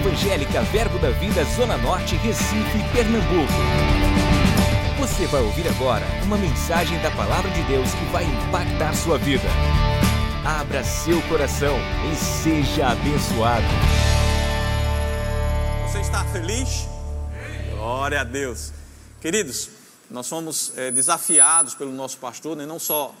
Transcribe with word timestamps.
Evangélica 0.00 0.62
Verbo 0.62 0.98
da 0.98 1.10
Vida 1.10 1.44
Zona 1.44 1.76
Norte, 1.76 2.16
Recife, 2.16 2.78
Pernambuco. 2.90 3.52
Você 4.98 5.26
vai 5.26 5.42
ouvir 5.42 5.68
agora 5.68 6.06
uma 6.24 6.38
mensagem 6.38 6.98
da 7.02 7.10
Palavra 7.10 7.50
de 7.50 7.62
Deus 7.64 7.92
que 7.92 8.04
vai 8.06 8.24
impactar 8.24 8.94
sua 8.94 9.18
vida. 9.18 9.44
Abra 10.42 10.82
seu 10.84 11.20
coração 11.28 11.76
e 12.10 12.16
seja 12.16 12.88
abençoado. 12.88 13.66
Você 15.86 16.00
está 16.00 16.24
feliz? 16.24 16.88
Glória 17.72 18.22
a 18.22 18.24
Deus. 18.24 18.72
Queridos, 19.20 19.68
nós 20.10 20.26
somos 20.26 20.72
é, 20.78 20.90
desafiados 20.90 21.74
pelo 21.74 21.92
nosso 21.92 22.16
pastor, 22.16 22.56
né? 22.56 22.64
não 22.64 22.78
só 22.78 23.14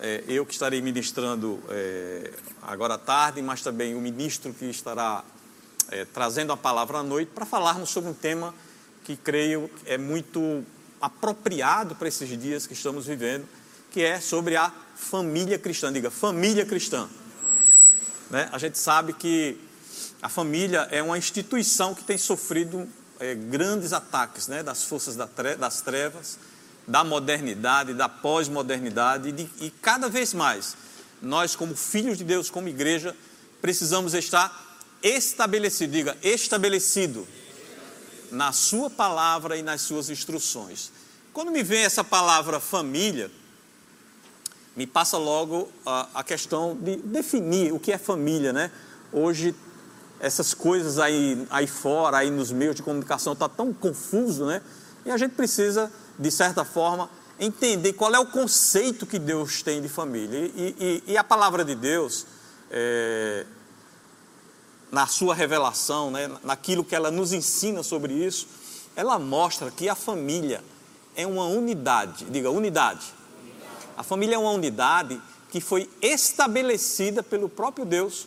é, 0.00 0.24
eu 0.26 0.46
que 0.46 0.54
estarei 0.54 0.80
ministrando 0.80 1.62
é, 1.68 2.32
agora 2.62 2.94
à 2.94 2.98
tarde, 2.98 3.42
mas 3.42 3.60
também 3.60 3.94
o 3.94 4.00
ministro 4.00 4.54
que 4.54 4.64
estará 4.64 5.22
é, 5.90 6.04
trazendo 6.04 6.52
a 6.52 6.56
palavra 6.56 6.98
à 6.98 7.02
noite, 7.02 7.30
para 7.34 7.46
falarmos 7.46 7.90
sobre 7.90 8.10
um 8.10 8.14
tema 8.14 8.54
que 9.04 9.16
creio 9.16 9.70
é 9.84 9.96
muito 9.96 10.64
apropriado 11.00 11.94
para 11.94 12.08
esses 12.08 12.28
dias 12.40 12.66
que 12.66 12.72
estamos 12.72 13.06
vivendo, 13.06 13.46
que 13.90 14.02
é 14.02 14.20
sobre 14.20 14.56
a 14.56 14.72
família 14.96 15.58
cristã. 15.58 15.92
Diga, 15.92 16.10
família 16.10 16.66
cristã. 16.66 17.08
Né? 18.30 18.48
A 18.52 18.58
gente 18.58 18.78
sabe 18.78 19.12
que 19.12 19.58
a 20.20 20.28
família 20.28 20.88
é 20.90 21.02
uma 21.02 21.16
instituição 21.16 21.94
que 21.94 22.02
tem 22.02 22.18
sofrido 22.18 22.88
é, 23.20 23.34
grandes 23.34 23.92
ataques 23.92 24.48
né? 24.48 24.62
das 24.62 24.84
forças 24.84 25.16
das 25.16 25.80
trevas 25.80 26.38
da 26.86 27.02
modernidade, 27.02 27.94
da 27.94 28.08
pós-modernidade 28.08 29.34
e, 29.36 29.66
e 29.66 29.70
cada 29.70 30.08
vez 30.08 30.32
mais 30.32 30.76
nós, 31.20 31.56
como 31.56 31.74
filhos 31.74 32.18
de 32.18 32.24
Deus, 32.24 32.50
como 32.50 32.68
igreja, 32.68 33.16
precisamos 33.60 34.14
estar 34.14 34.65
estabelecido, 35.02 35.92
diga, 35.92 36.16
estabelecido 36.22 37.26
na 38.30 38.52
Sua 38.52 38.90
palavra 38.90 39.56
e 39.56 39.62
nas 39.62 39.82
Suas 39.82 40.10
instruções. 40.10 40.90
Quando 41.32 41.50
me 41.50 41.62
vem 41.62 41.84
essa 41.84 42.02
palavra 42.02 42.60
família, 42.60 43.30
me 44.74 44.86
passa 44.86 45.16
logo 45.16 45.68
a, 45.84 46.08
a 46.14 46.24
questão 46.24 46.76
de 46.80 46.96
definir 46.96 47.72
o 47.72 47.78
que 47.80 47.92
é 47.92 47.98
família, 47.98 48.52
né? 48.52 48.70
Hoje, 49.12 49.54
essas 50.20 50.52
coisas 50.54 50.98
aí, 50.98 51.46
aí 51.50 51.66
fora, 51.66 52.18
aí 52.18 52.30
nos 52.30 52.50
meios 52.50 52.74
de 52.74 52.82
comunicação, 52.82 53.32
está 53.32 53.48
tão 53.48 53.72
confuso, 53.72 54.46
né? 54.46 54.60
E 55.04 55.10
a 55.10 55.16
gente 55.16 55.32
precisa 55.34 55.90
de 56.18 56.30
certa 56.30 56.64
forma, 56.64 57.10
entender 57.38 57.92
qual 57.92 58.14
é 58.14 58.18
o 58.18 58.26
conceito 58.26 59.06
que 59.06 59.18
Deus 59.18 59.62
tem 59.62 59.82
de 59.82 59.88
família. 59.88 60.50
E, 60.54 61.02
e, 61.06 61.12
e 61.12 61.16
a 61.16 61.24
palavra 61.24 61.64
de 61.64 61.74
Deus, 61.74 62.26
é, 62.70 63.44
na 64.90 65.06
sua 65.06 65.34
revelação, 65.34 66.10
né, 66.10 66.30
naquilo 66.44 66.84
que 66.84 66.94
ela 66.94 67.10
nos 67.10 67.32
ensina 67.32 67.82
sobre 67.82 68.12
isso, 68.12 68.46
ela 68.94 69.18
mostra 69.18 69.70
que 69.70 69.88
a 69.88 69.94
família 69.94 70.62
é 71.14 71.26
uma 71.26 71.44
unidade, 71.46 72.24
diga 72.26 72.50
unidade. 72.50 73.14
A 73.96 74.02
família 74.02 74.36
é 74.36 74.38
uma 74.38 74.50
unidade 74.50 75.20
que 75.50 75.60
foi 75.60 75.88
estabelecida 76.00 77.22
pelo 77.22 77.48
próprio 77.48 77.84
Deus 77.84 78.26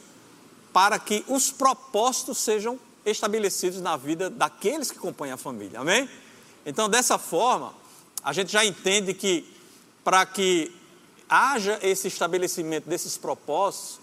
para 0.73 0.97
que 0.99 1.23
os 1.27 1.51
propósitos 1.51 2.37
sejam 2.37 2.79
estabelecidos 3.05 3.81
na 3.81 3.97
vida 3.97 4.29
daqueles 4.29 4.91
que 4.91 4.99
compõem 4.99 5.31
a 5.31 5.37
família. 5.37 5.79
Amém? 5.79 6.09
Então, 6.65 6.89
dessa 6.89 7.17
forma, 7.17 7.73
a 8.23 8.33
gente 8.33 8.51
já 8.51 8.65
entende 8.65 9.13
que 9.13 9.45
para 10.03 10.25
que 10.25 10.71
haja 11.29 11.79
esse 11.81 12.07
estabelecimento 12.07 12.89
desses 12.89 13.17
propósitos, 13.17 13.99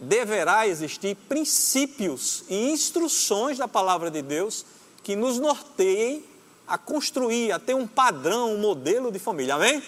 deverá 0.00 0.66
existir 0.66 1.16
princípios 1.28 2.44
e 2.48 2.70
instruções 2.70 3.58
da 3.58 3.66
palavra 3.66 4.10
de 4.10 4.22
Deus 4.22 4.64
que 5.02 5.16
nos 5.16 5.38
norteiem 5.38 6.24
a 6.66 6.76
construir, 6.76 7.50
a 7.50 7.58
ter 7.58 7.74
um 7.74 7.86
padrão, 7.86 8.54
um 8.54 8.58
modelo 8.58 9.10
de 9.10 9.18
família. 9.18 9.54
Amém? 9.54 9.82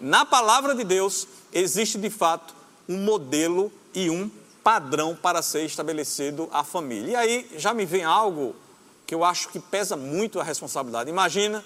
Na 0.00 0.24
palavra 0.24 0.74
de 0.74 0.84
Deus 0.84 1.26
existe 1.52 1.98
de 1.98 2.10
fato 2.10 2.54
um 2.88 2.98
modelo 2.98 3.72
e 3.94 4.10
um 4.10 4.30
padrão 4.62 5.16
para 5.16 5.42
ser 5.42 5.64
estabelecido 5.64 6.48
a 6.52 6.62
família. 6.62 7.10
E 7.10 7.16
aí 7.16 7.50
já 7.56 7.72
me 7.72 7.84
vem 7.84 8.04
algo 8.04 8.54
que 9.06 9.14
eu 9.14 9.24
acho 9.24 9.48
que 9.48 9.58
pesa 9.58 9.96
muito 9.96 10.38
a 10.38 10.44
responsabilidade. 10.44 11.10
Imagina 11.10 11.64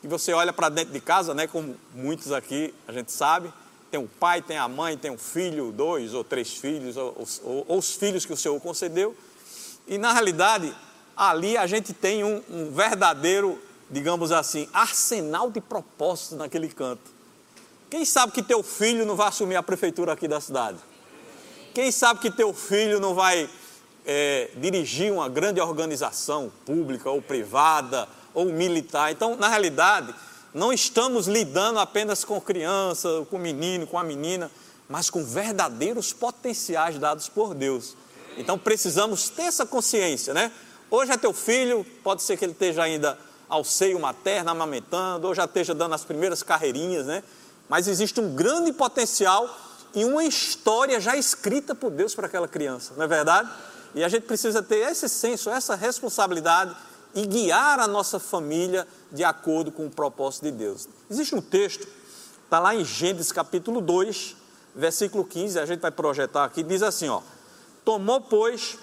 que 0.00 0.08
você 0.08 0.32
olha 0.32 0.52
para 0.52 0.68
dentro 0.68 0.92
de 0.92 1.00
casa, 1.00 1.34
né, 1.34 1.46
como 1.46 1.76
muitos 1.94 2.32
aqui 2.32 2.74
a 2.88 2.92
gente 2.92 3.12
sabe, 3.12 3.52
tem 3.92 4.00
o 4.00 4.08
pai, 4.08 4.40
tem 4.40 4.56
a 4.56 4.66
mãe, 4.66 4.96
tem 4.96 5.10
um 5.10 5.18
filho, 5.18 5.70
dois 5.70 6.14
ou 6.14 6.24
três 6.24 6.54
filhos, 6.54 6.96
ou, 6.96 7.26
ou, 7.44 7.64
ou 7.68 7.78
os 7.78 7.94
filhos 7.94 8.24
que 8.24 8.32
o 8.32 8.36
Senhor 8.36 8.58
concedeu, 8.58 9.14
e 9.86 9.98
na 9.98 10.14
realidade, 10.14 10.74
ali 11.14 11.58
a 11.58 11.66
gente 11.66 11.92
tem 11.92 12.24
um, 12.24 12.42
um 12.48 12.70
verdadeiro, 12.70 13.60
digamos 13.90 14.32
assim, 14.32 14.66
arsenal 14.72 15.50
de 15.50 15.60
propósitos 15.60 16.38
naquele 16.38 16.68
canto. 16.68 17.12
Quem 17.90 18.06
sabe 18.06 18.32
que 18.32 18.42
teu 18.42 18.62
filho 18.62 19.04
não 19.04 19.14
vai 19.14 19.28
assumir 19.28 19.56
a 19.56 19.62
prefeitura 19.62 20.14
aqui 20.14 20.26
da 20.26 20.40
cidade? 20.40 20.78
Quem 21.74 21.92
sabe 21.92 22.20
que 22.20 22.30
teu 22.30 22.54
filho 22.54 22.98
não 22.98 23.14
vai 23.14 23.48
é, 24.06 24.48
dirigir 24.56 25.12
uma 25.12 25.28
grande 25.28 25.60
organização 25.60 26.50
pública 26.64 27.10
ou 27.10 27.20
privada 27.20 28.08
ou 28.34 28.46
militar. 28.46 29.12
Então, 29.12 29.36
na 29.36 29.48
realidade, 29.48 30.14
não 30.54 30.72
estamos 30.72 31.26
lidando 31.26 31.78
apenas 31.78 32.24
com 32.24 32.40
criança, 32.40 33.26
com 33.30 33.38
menino, 33.38 33.86
com 33.86 33.98
a 33.98 34.04
menina, 34.04 34.50
mas 34.88 35.08
com 35.08 35.24
verdadeiros 35.24 36.12
potenciais 36.12 36.98
dados 36.98 37.28
por 37.28 37.54
Deus. 37.54 37.96
Então 38.36 38.58
precisamos 38.58 39.28
ter 39.28 39.42
essa 39.42 39.64
consciência, 39.64 40.34
né? 40.34 40.52
Hoje 40.90 41.10
é 41.10 41.16
teu 41.16 41.32
filho, 41.32 41.86
pode 42.04 42.22
ser 42.22 42.36
que 42.36 42.44
ele 42.44 42.52
esteja 42.52 42.82
ainda 42.82 43.18
ao 43.48 43.64
seio 43.64 43.98
materno, 43.98 44.50
amamentando, 44.50 45.26
ou 45.26 45.34
já 45.34 45.44
esteja 45.44 45.74
dando 45.74 45.94
as 45.94 46.04
primeiras 46.04 46.42
carreirinhas, 46.42 47.06
né? 47.06 47.22
Mas 47.68 47.88
existe 47.88 48.20
um 48.20 48.34
grande 48.34 48.72
potencial 48.72 49.48
e 49.94 50.04
uma 50.04 50.24
história 50.24 51.00
já 51.00 51.16
escrita 51.16 51.74
por 51.74 51.90
Deus 51.90 52.14
para 52.14 52.26
aquela 52.26 52.48
criança, 52.48 52.92
não 52.96 53.04
é 53.04 53.08
verdade? 53.08 53.50
E 53.94 54.04
a 54.04 54.08
gente 54.08 54.24
precisa 54.24 54.62
ter 54.62 54.90
esse 54.90 55.08
senso, 55.08 55.50
essa 55.50 55.74
responsabilidade 55.74 56.74
e 57.14 57.26
guiar 57.26 57.78
a 57.78 57.86
nossa 57.86 58.18
família 58.18 58.86
de 59.12 59.22
acordo 59.22 59.70
com 59.70 59.86
o 59.86 59.90
propósito 59.90 60.44
de 60.44 60.52
Deus. 60.52 60.88
Existe 61.10 61.34
um 61.34 61.40
texto, 61.40 61.86
está 62.44 62.58
lá 62.58 62.74
em 62.74 62.84
Gênesis 62.84 63.30
capítulo 63.30 63.80
2, 63.80 64.36
versículo 64.74 65.24
15, 65.24 65.58
a 65.58 65.66
gente 65.66 65.80
vai 65.80 65.90
projetar 65.90 66.44
aqui, 66.44 66.62
diz 66.62 66.82
assim: 66.82 67.08
ó, 67.08 67.20
Tomou, 67.84 68.20
pois, 68.20 68.78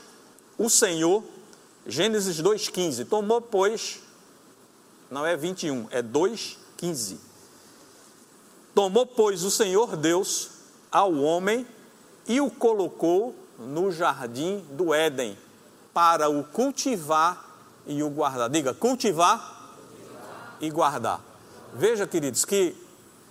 o 0.58 0.70
Senhor, 0.70 1.24
Gênesis 1.88 2.42
2,15, 2.42 3.08
tomou, 3.08 3.42
pois, 3.42 4.00
não 5.10 5.26
é 5.26 5.36
21, 5.36 5.88
é 5.90 6.04
2,15. 6.04 7.18
Tomou, 8.76 9.06
pois, 9.06 9.44
o 9.44 9.50
Senhor 9.50 9.96
Deus 9.96 10.52
ao 10.92 11.14
homem 11.14 11.66
e 12.28 12.40
o 12.42 12.52
colocou 12.52 13.36
no 13.58 13.92
jardim 13.92 14.64
do 14.72 14.94
Éden 14.94 15.38
para 15.94 16.30
o 16.30 16.44
cultivar 16.44 17.46
e 17.88 18.04
o 18.04 18.10
guardar. 18.10 18.50
Diga, 18.50 18.74
cultivar 18.74 19.59
e 20.60 20.70
guardar. 20.70 21.22
Veja, 21.74 22.08
queridos, 22.08 22.46
que 22.46 22.76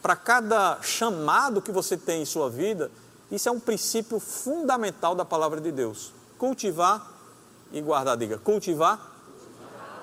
para 0.00 0.16
cada 0.16 0.80
chamado 0.82 1.60
que 1.60 1.72
você 1.72 1.96
tem 1.96 2.22
em 2.22 2.24
sua 2.24 2.48
vida, 2.48 2.90
isso 3.30 3.48
é 3.48 3.52
um 3.52 3.60
princípio 3.60 4.18
fundamental 4.18 5.14
da 5.14 5.24
palavra 5.24 5.60
de 5.60 5.72
Deus. 5.72 6.12
Cultivar 6.38 7.06
e 7.72 7.80
guardar. 7.80 8.16
Diga, 8.16 8.38
cultivar 8.38 9.00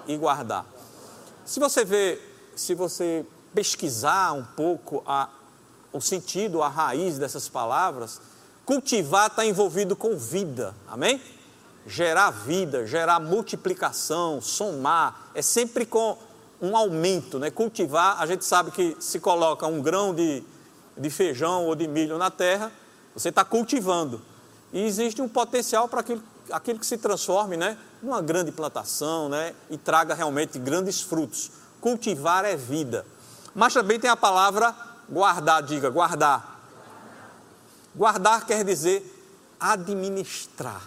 e 0.08 0.18
guardar. 0.18 0.66
Se 1.46 1.60
você 1.60 1.86
vê, 1.86 2.22
se 2.56 2.74
você 2.74 3.26
pesquisar 3.54 4.34
um 4.34 4.44
pouco 4.44 5.04
a, 5.08 5.30
o 5.94 6.02
sentido, 6.02 6.62
a 6.62 6.68
raiz 6.68 7.18
dessas 7.18 7.48
palavras, 7.48 8.20
Cultivar 8.66 9.28
está 9.28 9.46
envolvido 9.46 9.96
com 9.96 10.18
vida, 10.18 10.74
amém? 10.88 11.22
Gerar 11.86 12.32
vida, 12.32 12.88
gerar 12.88 13.20
multiplicação, 13.20 14.42
somar, 14.42 15.30
é 15.36 15.42
sempre 15.42 15.86
com 15.86 16.18
um 16.62 16.76
aumento, 16.76 17.38
né? 17.40 17.52
Cultivar, 17.52 18.22
a 18.22 18.26
gente 18.26 18.46
sabe 18.46 18.72
que 18.72 18.96
se 19.00 19.20
coloca 19.20 19.68
um 19.68 19.82
grão 19.82 20.14
de, 20.14 20.44
de 20.98 21.10
feijão 21.10 21.66
ou 21.66 21.76
de 21.76 21.88
milho 21.88 22.18
na 22.18 22.32
terra, 22.32 22.72
você 23.14 23.30
está 23.30 23.44
cultivando. 23.44 24.22
E 24.74 24.84
existe 24.86 25.22
um 25.22 25.28
potencial 25.28 25.88
para 25.88 26.02
aquilo, 26.02 26.24
aquilo 26.52 26.80
que 26.80 26.86
se 26.86 26.98
transforme, 26.98 27.56
né? 27.58 27.78
Numa 28.02 28.22
grande 28.22 28.52
plantação, 28.52 29.30
né? 29.30 29.54
E 29.70 29.78
traga 29.78 30.14
realmente 30.14 30.60
grandes 30.60 31.02
frutos. 31.02 31.52
Cultivar 31.80 32.46
é 32.46 32.56
vida. 32.56 33.06
Mas 33.54 33.74
também 33.74 34.00
tem 34.00 34.10
a 34.10 34.18
palavra 34.18 34.76
guardar, 35.10 35.64
diga, 35.64 35.90
guardar. 35.90 36.60
Guardar 37.96 38.46
quer 38.46 38.64
dizer 38.66 39.12
administrar. 39.60 40.82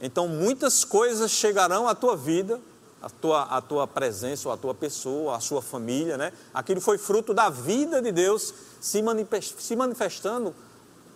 Então, 0.00 0.28
muitas 0.28 0.84
coisas 0.84 1.30
chegarão 1.30 1.88
à 1.88 1.94
tua 1.94 2.16
vida, 2.16 2.60
à 3.00 3.10
tua, 3.10 3.42
à 3.42 3.60
tua 3.60 3.86
presença, 3.86 4.48
ou 4.48 4.54
à 4.54 4.56
tua 4.56 4.74
pessoa, 4.74 5.36
à 5.36 5.40
sua 5.40 5.62
família, 5.62 6.16
né? 6.16 6.32
Aquilo 6.52 6.80
foi 6.80 6.98
fruto 6.98 7.32
da 7.34 7.48
vida 7.48 8.00
de 8.00 8.12
Deus 8.12 8.54
se 8.80 9.02
manifestando 9.76 10.54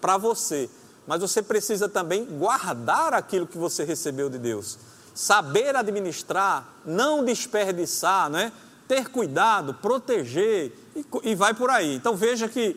para 0.00 0.17
você. 0.17 0.69
mas 1.06 1.21
você 1.21 1.43
precisa 1.43 1.88
também 1.88 2.25
guardar 2.25 3.12
aquilo 3.15 3.47
que 3.47 3.59
você 3.59 3.85
recebeu 3.85 4.31
de 4.31 4.38
Deus. 4.38 4.79
Saber 5.15 5.75
administrar, 5.75 6.69
não 6.85 7.25
desperdiçar, 7.25 8.31
né? 8.31 8.53
ter 8.91 9.09
cuidado, 9.09 9.73
proteger 9.75 10.73
e, 10.97 11.31
e 11.31 11.35
vai 11.37 11.55
por 11.55 11.71
aí. 11.71 11.94
Então 11.94 12.17
veja 12.17 12.49
que 12.49 12.76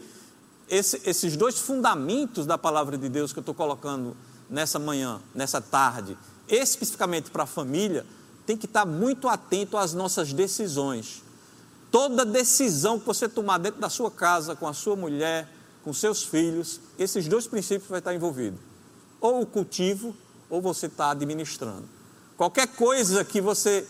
esse, 0.70 1.02
esses 1.10 1.36
dois 1.36 1.58
fundamentos 1.58 2.46
da 2.46 2.56
palavra 2.56 3.00
de 3.00 3.10
Deus 3.10 3.34
que 3.34 3.40
eu 3.40 3.42
estou 3.42 3.56
colocando 3.56 4.16
nessa 4.48 4.78
manhã, 4.78 5.20
nessa 5.34 5.60
tarde, 5.60 6.16
especificamente 6.48 7.32
para 7.32 7.44
a 7.44 7.48
família, 7.48 8.06
tem 8.46 8.58
que 8.58 8.66
estar 8.66 8.86
muito 8.86 9.28
atento 9.28 9.78
às 9.78 9.94
nossas 9.94 10.34
decisões. 10.34 11.22
Toda 11.92 12.26
decisão 12.26 13.00
que 13.00 13.06
você 13.06 13.30
tomar 13.30 13.60
dentro 13.60 13.80
da 13.80 13.90
sua 13.90 14.10
casa, 14.10 14.56
com 14.56 14.68
a 14.68 14.74
sua 14.74 14.96
mulher, 14.96 15.48
com 15.84 15.94
seus 15.94 16.24
filhos, 16.24 16.80
esses 16.98 17.28
dois 17.28 17.46
princípios 17.46 17.90
vai 17.90 18.00
estar 18.00 18.14
envolvido. 18.14 18.58
Ou 19.22 19.42
o 19.42 19.46
cultivo, 19.46 20.16
ou 20.50 20.62
você 20.62 20.88
está 20.88 21.12
administrando. 21.12 21.88
Qualquer 22.36 22.68
coisa 22.68 23.24
que 23.24 23.40
você 23.40 23.88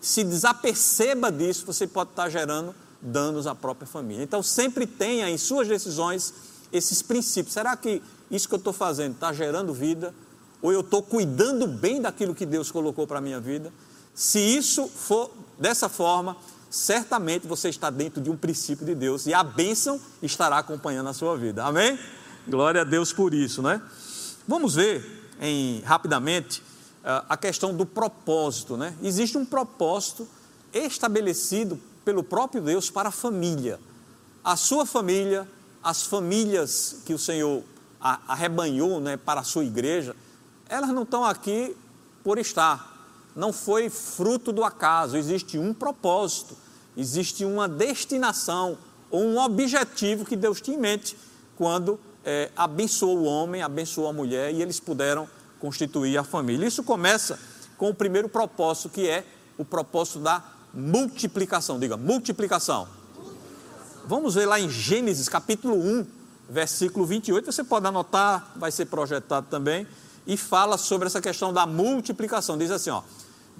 se 0.00 0.24
desaperceba 0.24 1.30
disso, 1.30 1.66
você 1.66 1.86
pode 1.86 2.10
estar 2.10 2.28
gerando 2.30 2.74
danos 3.00 3.46
à 3.46 3.54
própria 3.54 3.86
família. 3.86 4.22
Então, 4.22 4.42
sempre 4.42 4.86
tenha 4.86 5.28
em 5.28 5.36
suas 5.36 5.68
decisões 5.68 6.32
esses 6.72 7.02
princípios. 7.02 7.54
Será 7.54 7.76
que 7.76 8.02
isso 8.30 8.48
que 8.48 8.54
eu 8.54 8.58
estou 8.58 8.72
fazendo 8.72 9.14
está 9.14 9.32
gerando 9.32 9.74
vida? 9.74 10.14
Ou 10.62 10.72
eu 10.72 10.80
estou 10.80 11.02
cuidando 11.02 11.66
bem 11.66 12.00
daquilo 12.00 12.34
que 12.34 12.46
Deus 12.46 12.70
colocou 12.70 13.06
para 13.06 13.18
a 13.18 13.20
minha 13.20 13.40
vida? 13.40 13.72
Se 14.20 14.38
isso 14.38 14.86
for 14.86 15.30
dessa 15.58 15.88
forma, 15.88 16.36
certamente 16.68 17.46
você 17.46 17.70
está 17.70 17.88
dentro 17.88 18.20
de 18.20 18.28
um 18.28 18.36
princípio 18.36 18.84
de 18.84 18.94
Deus 18.94 19.24
e 19.24 19.32
a 19.32 19.42
bênção 19.42 19.98
estará 20.22 20.58
acompanhando 20.58 21.08
a 21.08 21.14
sua 21.14 21.38
vida. 21.38 21.64
Amém? 21.64 21.98
Glória 22.46 22.82
a 22.82 22.84
Deus 22.84 23.14
por 23.14 23.32
isso, 23.32 23.62
né? 23.62 23.80
Vamos 24.46 24.74
ver 24.74 25.32
em, 25.40 25.80
rapidamente 25.86 26.62
ah, 27.02 27.24
a 27.30 27.36
questão 27.38 27.74
do 27.74 27.86
propósito, 27.86 28.76
né? 28.76 28.94
Existe 29.02 29.38
um 29.38 29.44
propósito 29.46 30.28
estabelecido 30.70 31.80
pelo 32.04 32.22
próprio 32.22 32.60
Deus 32.60 32.90
para 32.90 33.08
a 33.08 33.12
família. 33.12 33.80
A 34.44 34.54
sua 34.54 34.84
família, 34.84 35.48
as 35.82 36.02
famílias 36.02 36.96
que 37.06 37.14
o 37.14 37.18
Senhor 37.18 37.64
arrebanhou 37.98 39.00
né, 39.00 39.16
para 39.16 39.40
a 39.40 39.44
sua 39.44 39.64
igreja, 39.64 40.14
elas 40.68 40.90
não 40.90 41.04
estão 41.04 41.24
aqui 41.24 41.74
por 42.22 42.36
estar 42.36 42.89
não 43.40 43.52
foi 43.54 43.88
fruto 43.88 44.52
do 44.52 44.62
acaso, 44.62 45.16
existe 45.16 45.58
um 45.58 45.72
propósito, 45.72 46.54
existe 46.94 47.44
uma 47.44 47.66
destinação 47.66 48.76
ou 49.10 49.24
um 49.24 49.38
objetivo 49.38 50.26
que 50.26 50.36
Deus 50.36 50.60
tinha 50.60 50.76
em 50.76 50.80
mente 50.80 51.16
quando 51.56 51.98
é, 52.24 52.50
abençoou 52.54 53.18
o 53.18 53.24
homem, 53.24 53.62
abençoou 53.62 54.08
a 54.08 54.12
mulher 54.12 54.52
e 54.52 54.60
eles 54.60 54.78
puderam 54.78 55.26
constituir 55.58 56.18
a 56.18 56.22
família. 56.22 56.66
Isso 56.66 56.82
começa 56.82 57.38
com 57.78 57.88
o 57.88 57.94
primeiro 57.94 58.28
propósito, 58.28 58.90
que 58.90 59.08
é 59.08 59.24
o 59.56 59.64
propósito 59.64 60.20
da 60.20 60.44
multiplicação. 60.72 61.78
Diga, 61.78 61.96
multiplicação. 61.96 62.86
Vamos 64.06 64.34
ver 64.34 64.44
lá 64.44 64.60
em 64.60 64.68
Gênesis 64.68 65.28
capítulo 65.28 65.76
1, 65.76 66.06
versículo 66.48 67.06
28. 67.06 67.50
Você 67.50 67.64
pode 67.64 67.86
anotar, 67.86 68.52
vai 68.54 68.70
ser 68.70 68.86
projetado 68.86 69.46
também. 69.48 69.86
E 70.26 70.36
fala 70.36 70.76
sobre 70.76 71.06
essa 71.06 71.20
questão 71.20 71.52
da 71.52 71.64
multiplicação. 71.66 72.58
Diz 72.58 72.70
assim: 72.70 72.90
ó, 72.90 73.02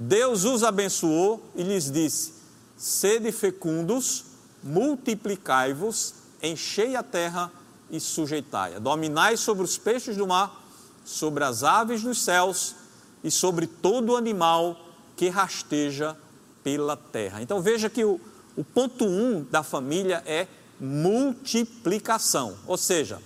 Deus 0.03 0.45
os 0.45 0.65
abençoou 0.65 1.53
e 1.55 1.63
lhes 1.63 1.91
disse: 1.91 2.33
Sede 2.75 3.31
fecundos, 3.31 4.25
multiplicai-vos, 4.63 6.15
enchei 6.43 6.97
a 6.97 7.03
terra 7.03 7.53
e 7.91 8.01
sujeitai-a. 8.01 8.79
Dominai 8.79 9.37
sobre 9.37 9.63
os 9.63 9.77
peixes 9.77 10.17
do 10.17 10.27
mar, 10.27 10.59
sobre 11.05 11.45
as 11.45 11.63
aves 11.63 12.03
dos 12.03 12.19
céus 12.19 12.75
e 13.23 13.31
sobre 13.31 13.67
todo 13.67 14.17
animal 14.17 14.75
que 15.19 15.29
rasteja 15.29 16.17
pela 16.65 16.97
terra. 16.97 17.43
Então 17.43 17.61
veja 17.61 17.91
que 17.91 18.03
o, 18.03 18.19
o 18.57 18.65
ponto 18.65 19.05
um 19.05 19.45
da 19.51 19.63
família 19.63 20.23
é 20.25 20.49
multiplicação, 20.81 22.57
ou 22.67 22.79
seja, 22.79 23.21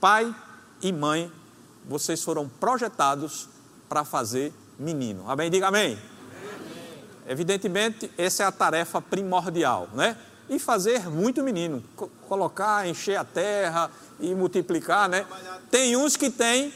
pai 0.00 0.32
e 0.80 0.92
mãe, 0.92 1.28
vocês 1.88 2.22
foram 2.22 2.48
projetados 2.48 3.48
para 3.88 4.04
fazer 4.04 4.54
menino. 4.78 5.28
Amém? 5.28 5.50
Diga 5.50 5.68
amém. 5.68 5.92
amém. 5.92 5.98
Evidentemente, 7.28 8.10
essa 8.16 8.42
é 8.42 8.46
a 8.46 8.52
tarefa 8.52 9.00
primordial, 9.00 9.88
né? 9.94 10.16
E 10.48 10.58
fazer 10.58 11.10
muito 11.10 11.42
menino, 11.42 11.82
colocar, 12.28 12.86
encher 12.86 13.16
a 13.16 13.24
terra 13.24 13.90
e 14.20 14.34
multiplicar, 14.34 15.08
né? 15.08 15.26
Tem 15.70 15.96
uns 15.96 16.16
que 16.16 16.30
têm, 16.30 16.72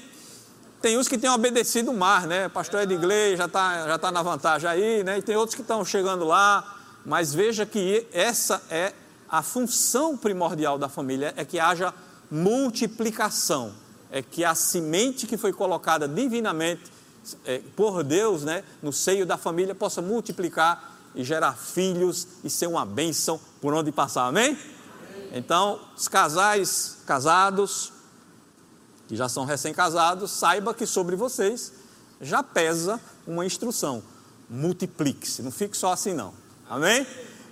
tem 0.82 0.98
uns 0.98 1.06
que 1.06 1.16
têm 1.16 1.30
obedecido 1.30 1.92
o 1.92 1.96
mar, 1.96 2.26
né? 2.26 2.48
Pastor 2.48 2.80
é 2.80 2.82
igreja 2.82 3.36
já 3.36 3.44
está 3.44 3.86
já 3.86 3.98
tá 3.98 4.10
na 4.10 4.22
vantagem 4.22 4.68
aí, 4.68 5.04
né? 5.04 5.18
E 5.18 5.22
tem 5.22 5.36
outros 5.36 5.54
que 5.54 5.62
estão 5.62 5.84
chegando 5.84 6.24
lá, 6.24 6.78
mas 7.06 7.32
veja 7.32 7.64
que 7.64 8.06
essa 8.12 8.60
é 8.68 8.92
a 9.28 9.42
função 9.42 10.16
primordial 10.16 10.76
da 10.76 10.88
família, 10.88 11.32
é 11.36 11.44
que 11.44 11.60
haja 11.60 11.94
multiplicação, 12.28 13.72
é 14.10 14.20
que 14.20 14.44
a 14.44 14.56
semente 14.56 15.26
que 15.26 15.36
foi 15.36 15.52
colocada 15.52 16.08
divinamente 16.08 16.82
é, 17.44 17.58
por 17.76 18.02
Deus, 18.02 18.44
né, 18.44 18.64
no 18.82 18.92
seio 18.92 19.26
da 19.26 19.36
família, 19.36 19.74
possa 19.74 20.00
multiplicar 20.02 20.98
e 21.14 21.24
gerar 21.24 21.54
filhos 21.54 22.26
e 22.44 22.50
ser 22.50 22.66
uma 22.66 22.84
bênção 22.84 23.40
por 23.60 23.74
onde 23.74 23.90
passar, 23.90 24.26
amém? 24.26 24.50
amém. 24.50 25.30
Então, 25.32 25.80
os 25.96 26.08
casais 26.08 26.98
casados, 27.06 27.92
que 29.08 29.16
já 29.16 29.28
são 29.28 29.44
recém-casados, 29.44 30.30
saiba 30.30 30.72
que 30.72 30.86
sobre 30.86 31.16
vocês 31.16 31.72
já 32.20 32.42
pesa 32.42 33.00
uma 33.26 33.44
instrução: 33.44 34.02
multiplique-se, 34.48 35.42
não 35.42 35.50
fique 35.50 35.76
só 35.76 35.92
assim, 35.92 36.14
não, 36.14 36.32
amém? 36.68 37.06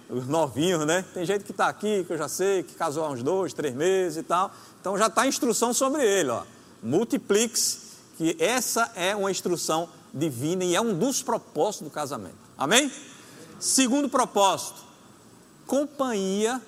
Os 0.09 0.27
novinhos, 0.27 0.87
né? 0.87 1.05
Tem 1.13 1.27
gente 1.27 1.45
que 1.45 1.51
está 1.51 1.69
aqui, 1.69 2.05
que 2.05 2.13
eu 2.13 2.17
já 2.17 2.29
sei, 2.29 2.63
que 2.63 2.75
casou 2.75 3.05
há 3.05 3.11
uns 3.11 3.23
dois, 3.23 3.53
três 3.53 3.75
meses 3.75 4.17
e 4.17 4.23
tal, 4.23 4.51
então 4.81 4.97
já 4.97 5.09
está 5.09 5.23
a 5.23 5.27
instrução 5.27 5.75
sobre 5.75 6.03
ele, 6.03 6.31
ó. 6.31 6.45
Multiplique-se 6.83 7.88
que 8.19 8.37
essa 8.41 8.91
é 8.97 9.15
uma 9.15 9.31
instrução 9.31 9.89
divina 10.13 10.65
e 10.65 10.75
é 10.75 10.81
um 10.81 10.93
dos 10.93 11.23
propósitos 11.23 11.87
do 11.87 11.91
casamento. 11.91 12.35
Amém? 12.59 12.91
Segundo 13.61 14.09
propósito, 14.09 14.83
companhia 15.65 16.61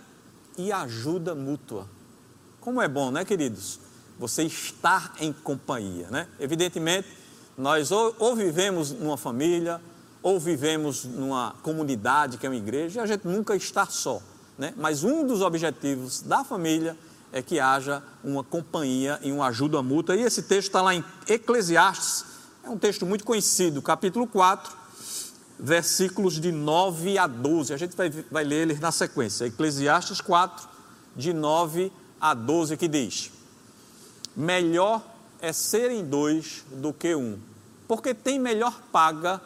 e 0.56 0.70
ajuda 0.70 1.34
mútua. 1.34 1.88
Como 2.60 2.80
é 2.80 2.86
bom, 2.86 3.10
né, 3.10 3.24
queridos? 3.24 3.80
Você 4.16 4.44
estar 4.44 5.14
em 5.18 5.32
companhia, 5.32 6.08
né? 6.08 6.28
Evidentemente, 6.38 7.08
nós 7.58 7.90
ou, 7.90 8.14
ou 8.20 8.36
vivemos 8.36 8.92
numa 8.92 9.16
família, 9.16 9.80
ou 10.22 10.38
vivemos 10.38 11.04
numa 11.04 11.56
comunidade 11.62 12.38
que 12.38 12.46
é 12.46 12.48
uma 12.48 12.56
igreja, 12.56 13.00
e 13.00 13.02
a 13.02 13.06
gente 13.06 13.26
nunca 13.26 13.56
está 13.56 13.86
só, 13.86 14.22
né? 14.56 14.72
Mas 14.76 15.02
um 15.02 15.26
dos 15.26 15.40
objetivos 15.40 16.22
da 16.22 16.44
família 16.44 16.90
é 16.92 17.09
que 17.46 17.60
haja 17.60 18.02
uma 18.24 18.42
companhia 18.42 19.18
e 19.22 19.30
uma 19.30 19.46
ajuda 19.46 19.82
mútua. 19.82 20.16
E 20.16 20.22
esse 20.22 20.42
texto 20.42 20.68
está 20.68 20.82
lá 20.82 20.94
em 20.94 21.04
Eclesiastes, 21.28 22.24
é 22.64 22.68
um 22.68 22.78
texto 22.78 23.06
muito 23.06 23.24
conhecido, 23.24 23.80
capítulo 23.80 24.26
4, 24.26 24.76
versículos 25.58 26.34
de 26.34 26.52
9 26.52 27.18
a 27.18 27.26
12. 27.26 27.72
A 27.72 27.76
gente 27.76 27.96
vai, 27.96 28.10
vai 28.10 28.44
ler 28.44 28.62
eles 28.62 28.80
na 28.80 28.90
sequência. 28.90 29.46
Eclesiastes 29.46 30.20
4, 30.20 30.68
de 31.16 31.32
9 31.32 31.92
a 32.20 32.34
12, 32.34 32.76
que 32.76 32.88
diz: 32.88 33.30
Melhor 34.36 35.02
é 35.40 35.52
serem 35.52 36.04
dois 36.04 36.64
do 36.70 36.92
que 36.92 37.14
um, 37.14 37.38
porque 37.88 38.12
tem 38.12 38.38
melhor 38.38 38.78
paga 38.92 39.40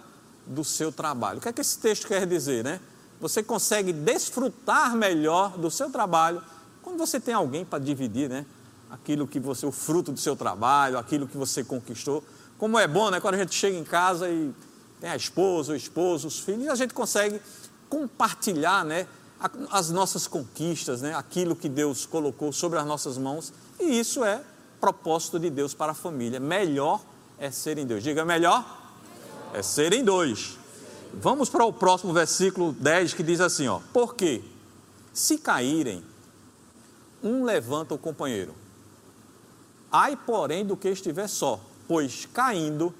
do 0.46 0.64
seu 0.64 0.90
trabalho. 0.90 1.38
O 1.38 1.40
que 1.40 1.48
é 1.48 1.52
que 1.52 1.60
esse 1.60 1.78
texto 1.78 2.06
quer 2.06 2.26
dizer, 2.26 2.64
né? 2.64 2.80
Você 3.20 3.42
consegue 3.42 3.92
desfrutar 3.92 4.94
melhor 4.96 5.56
do 5.56 5.70
seu 5.70 5.90
trabalho 5.90 6.42
quando 6.84 6.98
você 6.98 7.18
tem 7.18 7.32
alguém 7.32 7.64
para 7.64 7.78
dividir, 7.78 8.28
né? 8.28 8.44
Aquilo 8.90 9.26
que 9.26 9.40
você, 9.40 9.64
o 9.64 9.72
fruto 9.72 10.12
do 10.12 10.20
seu 10.20 10.36
trabalho, 10.36 10.98
aquilo 10.98 11.26
que 11.26 11.36
você 11.36 11.64
conquistou. 11.64 12.22
Como 12.58 12.78
é 12.78 12.86
bom, 12.86 13.10
né? 13.10 13.18
Quando 13.20 13.34
a 13.34 13.38
gente 13.38 13.54
chega 13.54 13.76
em 13.76 13.82
casa 13.82 14.28
e 14.28 14.52
tem 15.00 15.08
a 15.08 15.16
esposa, 15.16 15.72
o 15.72 15.76
esposo, 15.76 16.28
os 16.28 16.38
filhos, 16.38 16.66
e 16.66 16.68
a 16.68 16.74
gente 16.74 16.92
consegue 16.92 17.40
compartilhar, 17.88 18.84
né? 18.84 19.06
As 19.70 19.90
nossas 19.90 20.26
conquistas, 20.26 21.00
né? 21.00 21.14
Aquilo 21.14 21.56
que 21.56 21.68
Deus 21.68 22.04
colocou 22.04 22.52
sobre 22.52 22.78
as 22.78 22.86
nossas 22.86 23.16
mãos. 23.16 23.52
E 23.80 23.98
isso 23.98 24.22
é 24.22 24.42
propósito 24.78 25.40
de 25.40 25.48
Deus 25.48 25.72
para 25.72 25.92
a 25.92 25.94
família. 25.94 26.38
Melhor 26.38 27.00
é 27.38 27.50
ser 27.50 27.78
em 27.78 27.86
Deus. 27.86 28.02
Diga 28.02 28.24
melhor? 28.24 28.64
É 29.54 29.62
ser 29.62 29.94
em 29.94 30.04
dois. 30.04 30.58
Vamos 31.14 31.48
para 31.48 31.64
o 31.64 31.72
próximo 31.72 32.12
versículo 32.12 32.72
10 32.72 33.14
que 33.14 33.22
diz 33.22 33.40
assim, 33.40 33.66
ó: 33.68 33.80
Porque 33.92 34.44
se 35.12 35.38
caírem 35.38 36.04
um 37.24 37.42
levanta 37.44 37.94
o 37.94 37.98
companheiro. 37.98 38.54
Ai, 39.90 40.16
porém, 40.16 40.64
do 40.64 40.76
que 40.76 40.88
estiver 40.88 41.26
só, 41.28 41.58
pois 41.88 42.28
caindo 42.32 42.94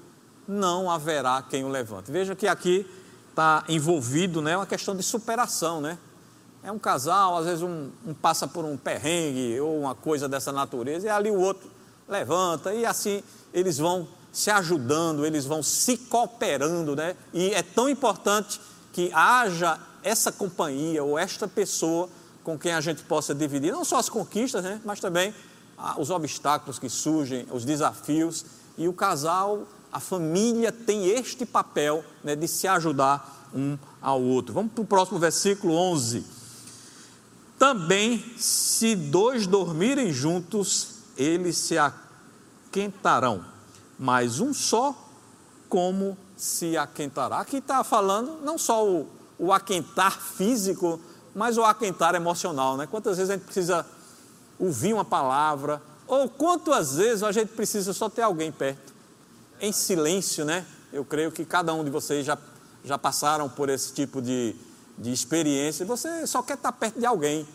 não 0.47 0.89
haverá 0.89 1.43
quem 1.47 1.63
o 1.63 1.69
levante. 1.69 2.11
Veja 2.11 2.35
que 2.35 2.47
aqui 2.47 2.89
está 3.29 3.63
envolvido 3.69 4.41
né, 4.41 4.57
uma 4.57 4.65
questão 4.65 4.95
de 4.95 5.03
superação, 5.03 5.79
né? 5.79 5.97
É 6.63 6.71
um 6.71 6.79
casal, 6.79 7.37
às 7.37 7.45
vezes 7.45 7.61
um, 7.61 7.91
um, 8.07 8.13
passa 8.13 8.47
por 8.47 8.65
um 8.65 8.75
perrengue 8.75 9.59
ou 9.59 9.81
uma 9.81 9.93
coisa 9.93 10.27
dessa 10.27 10.51
natureza, 10.51 11.05
e 11.05 11.09
ali 11.09 11.29
o 11.29 11.39
outro 11.39 11.69
levanta, 12.07 12.73
e 12.73 12.85
assim 12.85 13.21
eles 13.53 13.77
vão 13.77 14.07
se 14.31 14.49
ajudando, 14.49 15.25
eles 15.25 15.45
vão 15.45 15.61
se 15.61 15.97
cooperando, 15.97 16.95
né? 16.95 17.15
E 17.33 17.51
é 17.51 17.61
tão 17.61 17.87
importante 17.87 18.59
que 18.91 19.11
haja 19.13 19.79
essa 20.01 20.31
companhia 20.31 21.03
ou 21.03 21.19
esta 21.19 21.47
pessoa 21.47 22.09
com 22.45 22.59
quem 22.59 22.73
a 22.73 22.79
gente 22.79 23.01
possa 23.01 23.33
dividir 23.33 23.73
não 23.73 23.83
só 23.83 23.97
as 23.97 24.07
conquistas, 24.07 24.63
né? 24.63 24.79
Mas 24.85 24.99
também 24.99 25.33
ah, 25.75 25.95
os 25.99 26.11
obstáculos 26.11 26.77
que 26.77 26.87
surgem, 26.87 27.47
os 27.51 27.65
desafios. 27.65 28.45
E 28.77 28.87
o 28.87 28.93
casal, 28.93 29.63
a 29.91 29.99
família 29.99 30.71
tem 30.71 31.07
este 31.07 31.43
papel 31.43 32.05
né, 32.23 32.35
de 32.35 32.47
se 32.47 32.67
ajudar 32.67 33.49
um 33.53 33.77
ao 33.99 34.21
outro. 34.21 34.53
Vamos 34.53 34.73
para 34.73 34.83
o 34.83 34.85
próximo 34.85 35.17
versículo 35.17 35.73
11. 35.73 36.23
Também, 37.57 38.23
se 38.37 38.95
dois 38.95 39.47
dormirem 39.47 40.13
juntos, 40.13 40.99
eles 41.17 41.57
se 41.57 41.77
aquentarão, 41.77 43.43
mas 43.97 44.39
um 44.39 44.53
só, 44.53 44.93
como 45.67 46.15
se 46.37 46.77
aquentará. 46.77 47.39
Aqui 47.39 47.57
está 47.57 47.83
falando 47.83 48.39
não 48.43 48.57
só 48.57 48.85
o, 48.85 49.07
o 49.39 49.51
aquentar 49.51 50.19
físico, 50.19 50.99
mas 51.35 51.57
o 51.57 51.63
aquentar 51.63 52.15
emocional. 52.15 52.77
Né? 52.77 52.87
Quantas 52.87 53.17
vezes 53.17 53.29
a 53.29 53.33
gente 53.33 53.43
precisa 53.43 53.85
ouvir 54.57 54.93
uma 54.93 55.03
palavra, 55.03 55.81
ou 56.07 56.29
quantas 56.29 56.95
vezes 56.95 57.21
a 57.21 57.31
gente 57.31 57.49
precisa 57.49 57.91
só 57.91 58.09
ter 58.09 58.21
alguém 58.21 58.51
perto, 58.51 58.93
em 59.59 59.71
silêncio, 59.71 60.45
né? 60.45 60.65
Eu 60.93 61.03
creio 61.03 61.31
que 61.31 61.43
cada 61.43 61.73
um 61.73 61.83
de 61.83 61.89
vocês 61.89 62.25
já, 62.25 62.37
já 62.83 62.97
passaram 62.97 63.49
por 63.49 63.69
esse 63.69 63.91
tipo 63.91 64.21
de, 64.21 64.55
de 64.97 65.11
experiência. 65.11 65.85
Você 65.85 66.25
só 66.25 66.41
quer 66.41 66.53
estar 66.53 66.71
perto 66.71 66.99
de 66.99 67.05
alguém, 67.05 67.45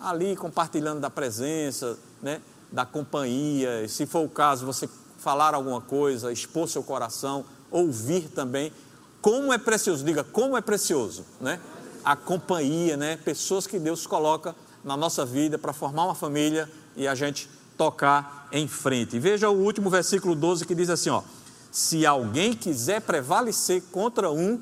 ali 0.00 0.34
compartilhando 0.36 1.00
da 1.00 1.10
presença, 1.10 1.98
né? 2.22 2.40
da 2.70 2.86
companhia. 2.86 3.82
E 3.82 3.88
se 3.88 4.06
for 4.06 4.24
o 4.24 4.28
caso, 4.28 4.64
você 4.64 4.88
falar 5.18 5.54
alguma 5.54 5.80
coisa, 5.80 6.32
expor 6.32 6.68
seu 6.68 6.82
coração, 6.82 7.44
ouvir 7.70 8.28
também. 8.28 8.72
Como 9.20 9.52
é 9.52 9.58
precioso, 9.58 10.04
diga, 10.04 10.22
como 10.22 10.56
é 10.56 10.60
precioso, 10.60 11.24
né? 11.40 11.60
A 12.06 12.14
companhia, 12.14 12.96
né? 12.96 13.16
Pessoas 13.16 13.66
que 13.66 13.80
Deus 13.80 14.06
coloca 14.06 14.54
na 14.84 14.96
nossa 14.96 15.26
vida 15.26 15.58
para 15.58 15.72
formar 15.72 16.04
uma 16.04 16.14
família 16.14 16.70
e 16.96 17.08
a 17.08 17.16
gente 17.16 17.50
tocar 17.76 18.46
em 18.52 18.68
frente. 18.68 19.18
Veja 19.18 19.50
o 19.50 19.60
último 19.60 19.90
versículo 19.90 20.36
12 20.36 20.64
que 20.64 20.74
diz 20.76 20.88
assim, 20.88 21.10
ó: 21.10 21.24
Se 21.72 22.06
alguém 22.06 22.54
quiser 22.54 23.00
prevalecer 23.00 23.82
contra 23.90 24.30
um, 24.30 24.60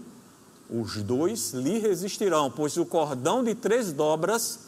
os 0.70 1.02
dois 1.02 1.52
lhe 1.52 1.78
resistirão, 1.78 2.50
pois 2.50 2.78
o 2.78 2.86
cordão 2.86 3.44
de 3.44 3.54
três 3.54 3.92
dobras 3.92 4.60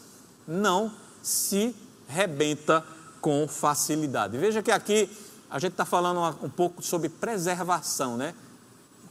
não 0.47 0.91
se 1.23 1.75
rebenta 2.07 2.85
com 3.19 3.47
facilidade. 3.47 4.37
Veja 4.37 4.61
que 4.61 4.71
aqui 4.71 5.09
a 5.49 5.57
gente 5.57 5.71
está 5.71 5.85
falando 5.85 6.37
um 6.45 6.49
pouco 6.49 6.83
sobre 6.83 7.09
preservação, 7.09 8.17
né? 8.17 8.35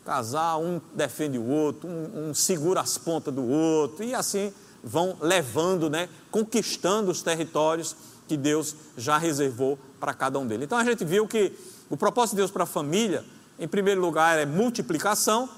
Casal, 0.07 0.63
um 0.63 0.81
defende 0.95 1.37
o 1.37 1.45
outro, 1.45 1.89
um, 1.89 2.31
um 2.31 2.35
segura 2.35 2.81
as 2.81 2.97
pontas 2.97 3.35
do 3.35 3.45
outro, 3.45 4.05
e 4.05 4.15
assim 4.15 4.55
vão 4.83 5.17
levando, 5.21 5.91
né, 5.91 6.09
conquistando 6.31 7.11
os 7.11 7.23
territórios 7.23 7.97
que 8.29 8.37
Deus 8.37 8.77
já 8.97 9.19
reservou 9.19 9.77
para 9.99 10.15
cada 10.15 10.39
um 10.39 10.47
deles. 10.47 10.65
Então 10.65 10.79
a 10.79 10.85
gente 10.85 11.05
viu 11.05 11.27
que 11.27 11.53
o 11.91 11.97
propósito 11.97 12.35
de 12.35 12.37
Deus 12.37 12.53
para 12.53 12.63
a 12.63 12.67
família, 12.67 13.25
em 13.59 13.67
primeiro 13.67 14.01
lugar, 14.01 14.39
é 14.39 14.47
multiplicação, 14.47 15.49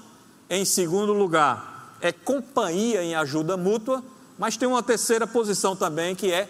em 0.49 0.65
segundo 0.65 1.13
lugar, 1.13 1.95
é 2.01 2.11
companhia 2.11 3.03
em 3.03 3.13
ajuda 3.13 3.55
mútua, 3.55 4.03
mas 4.35 4.57
tem 4.57 4.67
uma 4.67 4.81
terceira 4.81 5.27
posição 5.27 5.75
também 5.75 6.15
que 6.15 6.31
é 6.31 6.49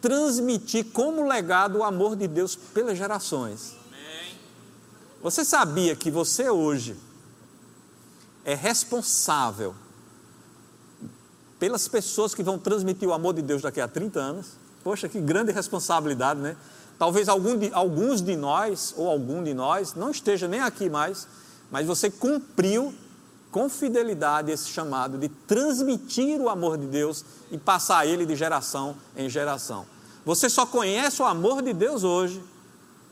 transmitir 0.00 0.86
como 0.86 1.26
legado 1.28 1.78
o 1.78 1.84
amor 1.84 2.16
de 2.16 2.26
Deus 2.26 2.56
pelas 2.56 2.96
gerações. 2.96 3.74
Você 5.22 5.44
sabia 5.44 5.96
que 5.96 6.10
você 6.10 6.48
hoje 6.48 6.96
é 8.46 8.54
responsável 8.54 9.74
pelas 11.58 11.88
pessoas 11.88 12.32
que 12.32 12.44
vão 12.44 12.58
transmitir 12.58 13.08
o 13.08 13.12
amor 13.12 13.34
de 13.34 13.42
Deus 13.42 13.60
daqui 13.60 13.80
a 13.80 13.88
30 13.88 14.20
anos. 14.20 14.52
Poxa, 14.84 15.08
que 15.08 15.20
grande 15.20 15.50
responsabilidade, 15.50 16.38
né? 16.38 16.56
Talvez 16.96 17.26
de, 17.26 17.70
alguns 17.72 18.22
de 18.22 18.36
nós, 18.36 18.94
ou 18.96 19.10
algum 19.10 19.42
de 19.42 19.52
nós, 19.52 19.94
não 19.94 20.12
esteja 20.12 20.46
nem 20.46 20.60
aqui 20.60 20.88
mais, 20.88 21.26
mas 21.72 21.86
você 21.86 22.08
cumpriu 22.08 22.94
com 23.50 23.68
fidelidade 23.68 24.52
esse 24.52 24.68
chamado 24.68 25.18
de 25.18 25.28
transmitir 25.28 26.40
o 26.40 26.48
amor 26.48 26.78
de 26.78 26.86
Deus 26.86 27.24
e 27.50 27.58
passar 27.58 28.06
ele 28.06 28.24
de 28.24 28.36
geração 28.36 28.96
em 29.16 29.28
geração. 29.28 29.84
Você 30.24 30.48
só 30.48 30.64
conhece 30.64 31.20
o 31.20 31.24
amor 31.24 31.62
de 31.62 31.72
Deus 31.72 32.04
hoje 32.04 32.42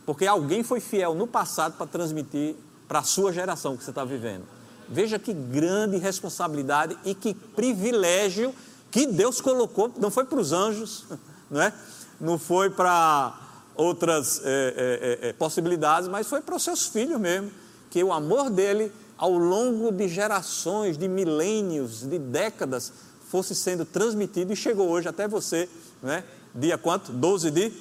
porque 0.06 0.26
alguém 0.26 0.62
foi 0.62 0.80
fiel 0.80 1.14
no 1.14 1.26
passado 1.26 1.76
para 1.76 1.86
transmitir 1.86 2.54
para 2.86 3.00
a 3.00 3.02
sua 3.02 3.32
geração 3.32 3.76
que 3.76 3.82
você 3.82 3.90
está 3.90 4.04
vivendo. 4.04 4.44
Veja 4.88 5.18
que 5.18 5.32
grande 5.32 5.96
responsabilidade 5.96 6.96
e 7.04 7.14
que 7.14 7.34
privilégio 7.34 8.54
que 8.90 9.06
Deus 9.06 9.40
colocou, 9.40 9.92
não 9.98 10.10
foi 10.10 10.24
para 10.24 10.38
os 10.38 10.52
anjos, 10.52 11.04
não, 11.50 11.60
é? 11.60 11.72
não 12.20 12.38
foi 12.38 12.70
para 12.70 13.40
outras 13.74 14.40
é, 14.44 15.18
é, 15.24 15.28
é, 15.28 15.32
possibilidades, 15.32 16.08
mas 16.08 16.28
foi 16.28 16.40
para 16.40 16.54
os 16.54 16.62
seus 16.62 16.86
filhos 16.86 17.20
mesmo, 17.20 17.50
que 17.90 18.02
o 18.04 18.12
amor 18.12 18.50
dele, 18.50 18.92
ao 19.18 19.32
longo 19.32 19.90
de 19.90 20.06
gerações, 20.06 20.96
de 20.96 21.08
milênios, 21.08 22.08
de 22.08 22.18
décadas, 22.20 22.92
fosse 23.28 23.52
sendo 23.52 23.84
transmitido 23.84 24.52
e 24.52 24.56
chegou 24.56 24.88
hoje 24.88 25.08
até 25.08 25.26
você, 25.26 25.68
é? 26.04 26.22
dia 26.54 26.78
quanto? 26.78 27.10
12 27.10 27.50
de 27.50 27.72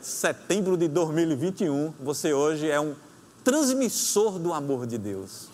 setembro 0.00 0.76
de 0.76 0.86
2021, 0.86 1.92
você 2.00 2.32
hoje 2.32 2.70
é 2.70 2.80
um 2.80 2.94
transmissor 3.42 4.38
do 4.38 4.52
amor 4.52 4.86
de 4.86 4.96
Deus. 4.96 5.49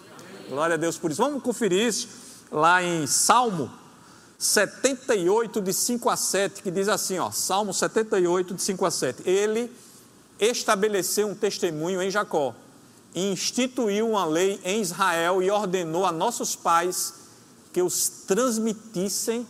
Glória 0.49 0.75
a 0.75 0.77
Deus 0.77 0.97
por 0.97 1.11
isso. 1.11 1.21
Vamos 1.21 1.43
conferir 1.43 1.87
isso 1.87 2.09
lá 2.51 2.83
em 2.83 3.07
Salmo 3.07 3.71
78, 4.39 5.61
de 5.61 5.73
5 5.73 6.09
a 6.09 6.17
7, 6.17 6.63
que 6.63 6.71
diz 6.71 6.89
assim: 6.89 7.19
ó, 7.19 7.31
Salmo 7.31 7.73
78, 7.73 8.55
de 8.55 8.63
5 8.63 8.85
a 8.85 8.91
7. 8.91 9.29
Ele 9.29 9.71
estabeleceu 10.39 11.27
um 11.27 11.35
testemunho 11.35 12.01
em 12.01 12.11
Jacó, 12.11 12.55
instituiu 13.15 14.11
uma 14.11 14.25
lei 14.25 14.61
em 14.65 14.81
Israel 14.81 15.43
e 15.43 15.51
ordenou 15.51 16.05
a 16.05 16.13
nossos 16.13 16.55
pais 16.55 17.15
que 17.73 17.83
os 17.83 18.09
transmitissem 18.27 19.47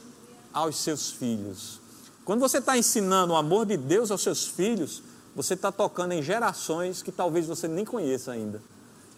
aos 0.52 0.78
seus 0.78 1.10
filhos. 1.10 1.80
Quando 2.24 2.40
você 2.40 2.58
está 2.58 2.76
ensinando 2.78 3.34
o 3.34 3.36
amor 3.36 3.66
de 3.66 3.76
Deus 3.76 4.10
aos 4.10 4.22
seus 4.22 4.46
filhos, 4.46 5.02
você 5.34 5.54
está 5.54 5.70
tocando 5.70 6.12
em 6.12 6.22
gerações 6.22 7.02
que 7.02 7.12
talvez 7.12 7.46
você 7.46 7.68
nem 7.68 7.84
conheça 7.84 8.32
ainda. 8.32 8.60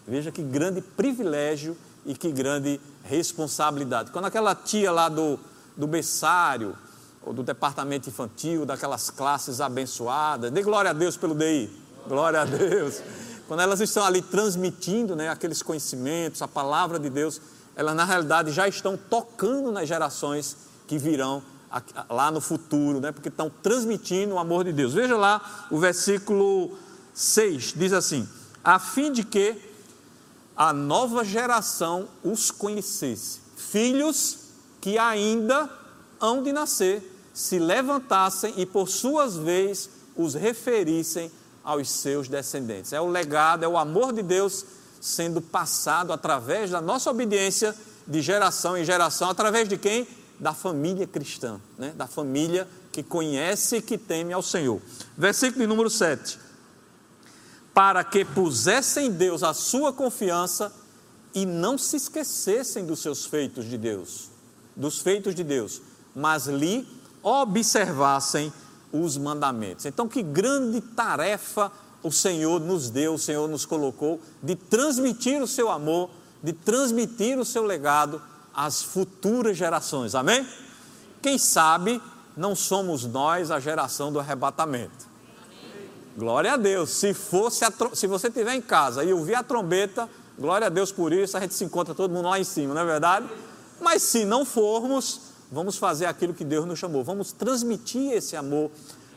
Veja 0.09 0.31
que 0.31 0.41
grande 0.41 0.81
privilégio 0.81 1.77
e 2.05 2.15
que 2.15 2.31
grande 2.31 2.81
responsabilidade. 3.03 4.11
Quando 4.11 4.25
aquela 4.25 4.55
tia 4.55 4.91
lá 4.91 5.07
do, 5.07 5.39
do 5.77 5.85
berçário, 5.85 6.75
ou 7.21 7.33
do 7.33 7.43
departamento 7.43 8.09
infantil, 8.09 8.65
daquelas 8.65 9.09
classes 9.09 9.61
abençoadas, 9.61 10.51
dê 10.51 10.63
glória 10.63 10.91
a 10.91 10.93
Deus 10.93 11.17
pelo 11.17 11.35
DI, 11.35 11.69
glória 12.07 12.41
a 12.41 12.45
Deus. 12.45 13.01
Quando 13.47 13.61
elas 13.61 13.79
estão 13.81 14.03
ali 14.03 14.21
transmitindo 14.21 15.15
né, 15.15 15.29
aqueles 15.29 15.61
conhecimentos, 15.61 16.41
a 16.41 16.47
palavra 16.47 16.99
de 16.99 17.09
Deus, 17.09 17.41
elas 17.75 17.95
na 17.95 18.05
realidade 18.05 18.51
já 18.51 18.67
estão 18.67 18.97
tocando 18.97 19.71
nas 19.71 19.87
gerações 19.87 20.57
que 20.87 20.97
virão 20.97 21.43
lá 22.09 22.31
no 22.31 22.41
futuro, 22.41 22.99
né, 22.99 23.11
porque 23.11 23.29
estão 23.29 23.51
transmitindo 23.61 24.35
o 24.35 24.39
amor 24.39 24.63
de 24.63 24.73
Deus. 24.73 24.93
Veja 24.93 25.15
lá 25.15 25.67
o 25.69 25.77
versículo 25.77 26.77
6, 27.13 27.73
diz 27.75 27.93
assim: 27.93 28.27
a 28.63 28.79
fim 28.79 29.11
de 29.11 29.23
que 29.23 29.68
a 30.59 30.73
nova 30.73 31.23
geração 31.23 32.09
os 32.21 32.51
conhecesse. 32.51 33.39
Filhos 33.55 34.39
que 34.81 34.97
ainda 34.97 35.69
hão 36.19 36.43
de 36.43 36.51
nascer, 36.51 37.01
se 37.33 37.57
levantassem 37.57 38.53
e 38.57 38.65
por 38.65 38.89
suas 38.89 39.37
vezes 39.37 39.89
os 40.17 40.33
referissem 40.33 41.31
aos 41.63 41.89
seus 41.89 42.27
descendentes. 42.27 42.91
É 42.91 42.99
o 42.99 43.07
legado, 43.07 43.63
é 43.63 43.67
o 43.69 43.77
amor 43.77 44.11
de 44.11 44.21
Deus 44.21 44.65
sendo 44.99 45.39
passado 45.39 46.11
através 46.11 46.69
da 46.69 46.81
nossa 46.81 47.09
obediência 47.09 47.73
de 48.05 48.21
geração 48.21 48.77
em 48.77 48.83
geração, 48.83 49.29
através 49.29 49.69
de 49.69 49.77
quem? 49.77 50.05
Da 50.37 50.53
família 50.53 51.07
cristã, 51.07 51.61
né? 51.77 51.93
da 51.95 52.05
família 52.05 52.67
que 52.91 53.01
conhece 53.01 53.77
e 53.77 53.81
que 53.81 53.97
teme 53.97 54.33
ao 54.33 54.41
Senhor. 54.41 54.81
Versículo 55.17 55.65
número 55.65 55.89
7 55.89 56.48
para 57.79 58.03
que 58.03 58.25
pusessem 58.25 59.07
em 59.07 59.09
Deus 59.09 59.41
a 59.41 59.53
sua 59.53 59.93
confiança 59.93 60.69
e 61.33 61.45
não 61.45 61.77
se 61.77 61.95
esquecessem 61.95 62.85
dos 62.85 62.99
seus 62.99 63.25
feitos 63.25 63.69
de 63.69 63.77
Deus, 63.77 64.29
dos 64.75 64.99
feitos 64.99 65.33
de 65.33 65.45
Deus, 65.45 65.81
mas 66.13 66.45
lhe 66.47 66.85
observassem 67.23 68.51
os 68.91 69.15
mandamentos. 69.15 69.85
Então, 69.85 70.09
que 70.09 70.21
grande 70.21 70.81
tarefa 70.81 71.71
o 72.03 72.11
Senhor 72.11 72.59
nos 72.59 72.89
deu, 72.89 73.13
o 73.13 73.17
Senhor 73.17 73.47
nos 73.47 73.65
colocou 73.65 74.19
de 74.43 74.55
transmitir 74.57 75.41
o 75.41 75.47
seu 75.47 75.71
amor, 75.71 76.09
de 76.43 76.51
transmitir 76.51 77.39
o 77.39 77.45
seu 77.45 77.63
legado 77.63 78.21
às 78.53 78.83
futuras 78.83 79.55
gerações. 79.55 80.15
Amém? 80.15 80.45
Quem 81.21 81.37
sabe 81.37 82.01
não 82.35 82.57
somos 82.57 83.05
nós 83.05 83.49
a 83.49 83.57
geração 83.57 84.11
do 84.11 84.19
arrebatamento 84.19 85.08
Glória 86.17 86.53
a 86.53 86.57
Deus. 86.57 86.89
Se, 86.89 87.13
fosse 87.13 87.65
se 87.93 88.07
você 88.07 88.27
estiver 88.27 88.53
em 88.53 88.61
casa 88.61 89.03
e 89.03 89.13
ouvir 89.13 89.35
a 89.35 89.43
trombeta, 89.43 90.09
glória 90.37 90.67
a 90.67 90.69
Deus 90.69 90.91
por 90.91 91.13
isso, 91.13 91.37
a 91.37 91.39
gente 91.39 91.53
se 91.53 91.63
encontra 91.63 91.93
todo 91.93 92.11
mundo 92.11 92.27
lá 92.27 92.39
em 92.39 92.43
cima, 92.43 92.73
não 92.73 92.81
é 92.81 92.85
verdade? 92.85 93.27
Mas 93.79 94.01
se 94.01 94.25
não 94.25 94.43
formos, 94.43 95.21
vamos 95.51 95.77
fazer 95.77 96.05
aquilo 96.05 96.33
que 96.33 96.43
Deus 96.43 96.65
nos 96.65 96.79
chamou. 96.79 97.03
Vamos 97.03 97.31
transmitir 97.31 98.11
esse 98.11 98.35
amor, 98.35 98.71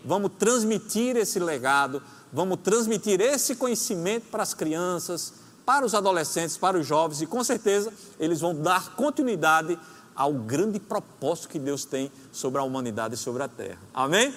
vamos 0.04 0.32
transmitir 0.38 1.16
esse 1.16 1.38
legado, 1.38 2.02
vamos 2.32 2.58
transmitir 2.62 3.20
esse 3.20 3.56
conhecimento 3.56 4.26
para 4.30 4.42
as 4.42 4.54
crianças, 4.54 5.34
para 5.64 5.84
os 5.84 5.94
adolescentes, 5.94 6.56
para 6.56 6.78
os 6.78 6.86
jovens, 6.86 7.22
e 7.22 7.26
com 7.26 7.42
certeza 7.42 7.92
eles 8.18 8.40
vão 8.40 8.54
dar 8.54 8.94
continuidade 8.94 9.78
ao 10.14 10.32
grande 10.32 10.78
propósito 10.78 11.48
que 11.48 11.58
Deus 11.58 11.84
tem 11.84 12.10
sobre 12.30 12.60
a 12.60 12.64
humanidade 12.64 13.14
e 13.14 13.18
sobre 13.18 13.42
a 13.42 13.48
terra. 13.48 13.78
Amém? 13.94 14.34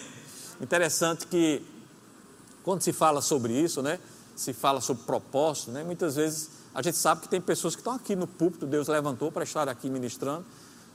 Interessante 0.62 1.28
que 1.28 1.62
quando 2.66 2.82
se 2.82 2.92
fala 2.92 3.22
sobre 3.22 3.54
isso, 3.54 3.84
né, 3.84 4.00
se 4.36 4.52
fala 4.52 4.82
sobre 4.82 5.04
propósito, 5.04 5.70
né, 5.72 5.84
muitas 5.84 6.16
vezes 6.16 6.50
a 6.74 6.82
gente 6.82 6.98
sabe 6.98 7.22
que 7.22 7.30
tem 7.30 7.40
pessoas 7.40 7.76
que 7.76 7.82
estão 7.82 7.94
aqui 7.94 8.16
no 8.16 8.26
púlpito, 8.26 8.66
Deus 8.66 8.88
levantou 8.88 9.32
para 9.32 9.44
estar 9.44 9.70
aqui 9.70 9.88
ministrando, 9.88 10.44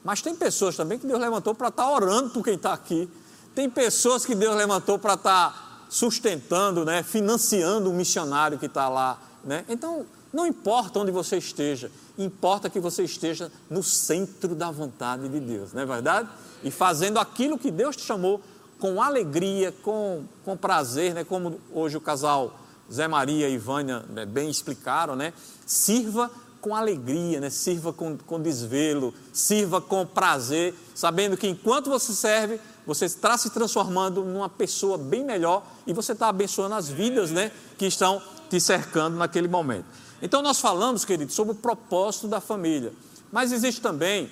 mas 0.02 0.20
tem 0.20 0.34
pessoas 0.34 0.76
também 0.76 0.98
que 0.98 1.06
Deus 1.06 1.20
levantou 1.20 1.54
para 1.54 1.68
estar 1.68 1.88
orando 1.88 2.30
por 2.30 2.42
quem 2.42 2.54
está 2.54 2.72
aqui. 2.72 3.08
Tem 3.54 3.68
pessoas 3.68 4.24
que 4.24 4.34
Deus 4.34 4.56
levantou 4.56 4.98
para 4.98 5.14
estar 5.14 5.86
sustentando, 5.88 6.84
né, 6.84 7.02
financiando 7.02 7.90
um 7.90 7.94
missionário 7.94 8.58
que 8.58 8.66
está 8.66 8.88
lá. 8.88 9.20
Né? 9.44 9.64
Então, 9.68 10.04
não 10.32 10.46
importa 10.46 10.98
onde 10.98 11.10
você 11.10 11.36
esteja, 11.36 11.90
importa 12.18 12.68
que 12.68 12.80
você 12.80 13.04
esteja 13.04 13.50
no 13.68 13.82
centro 13.82 14.54
da 14.54 14.70
vontade 14.70 15.28
de 15.28 15.38
Deus, 15.40 15.72
não 15.72 15.82
é 15.82 15.86
verdade? 15.86 16.28
E 16.62 16.70
fazendo 16.70 17.18
aquilo 17.18 17.58
que 17.58 17.70
Deus 17.70 17.96
te 17.96 18.02
chamou 18.02 18.40
com 18.80 19.00
alegria, 19.00 19.72
com, 19.82 20.25
com 20.44 20.56
prazer, 20.56 21.14
né? 21.14 21.22
como 21.22 21.60
hoje 21.70 21.99
o 21.99 22.00
casal 22.00 22.58
Zé 22.90 23.06
Maria 23.06 23.49
e 23.49 23.58
Vânia 23.58 24.02
né, 24.08 24.26
bem 24.26 24.50
explicaram, 24.50 25.14
né? 25.14 25.32
Sirva 25.64 26.30
com 26.60 26.75
alegria, 26.75 27.40
né? 27.40 27.50
sirva 27.50 27.92
com, 27.92 28.16
com 28.16 28.40
desvelo, 28.40 29.14
sirva 29.32 29.80
com 29.80 30.04
prazer, 30.04 30.75
sabendo 30.94 31.37
que 31.37 31.46
enquanto 31.46 31.88
você 31.90 32.12
serve, 32.12 32.58
você 32.87 33.04
está 33.04 33.38
se 33.38 33.50
transformando 33.50 34.25
numa 34.25 34.49
pessoa 34.49 34.99
bem 34.99 35.25
melhor 35.25 35.64
e 35.87 35.92
você 35.92 36.12
está 36.12 36.28
abençoando 36.28 36.75
as 36.75 36.88
vidas 36.88 37.30
né? 37.30 37.52
que 37.78 37.87
estão 37.87 38.20
te 38.49 38.58
cercando 38.60 39.16
naquele 39.16 39.46
momento. 39.46 39.87
Então, 40.22 40.42
nós 40.42 40.58
falamos, 40.58 41.04
queridos, 41.04 41.34
sobre 41.34 41.52
o 41.52 41.56
propósito 41.56 42.28
da 42.28 42.40
família, 42.40 42.92
mas 43.30 43.52
existe 43.52 43.80
também 43.80 44.30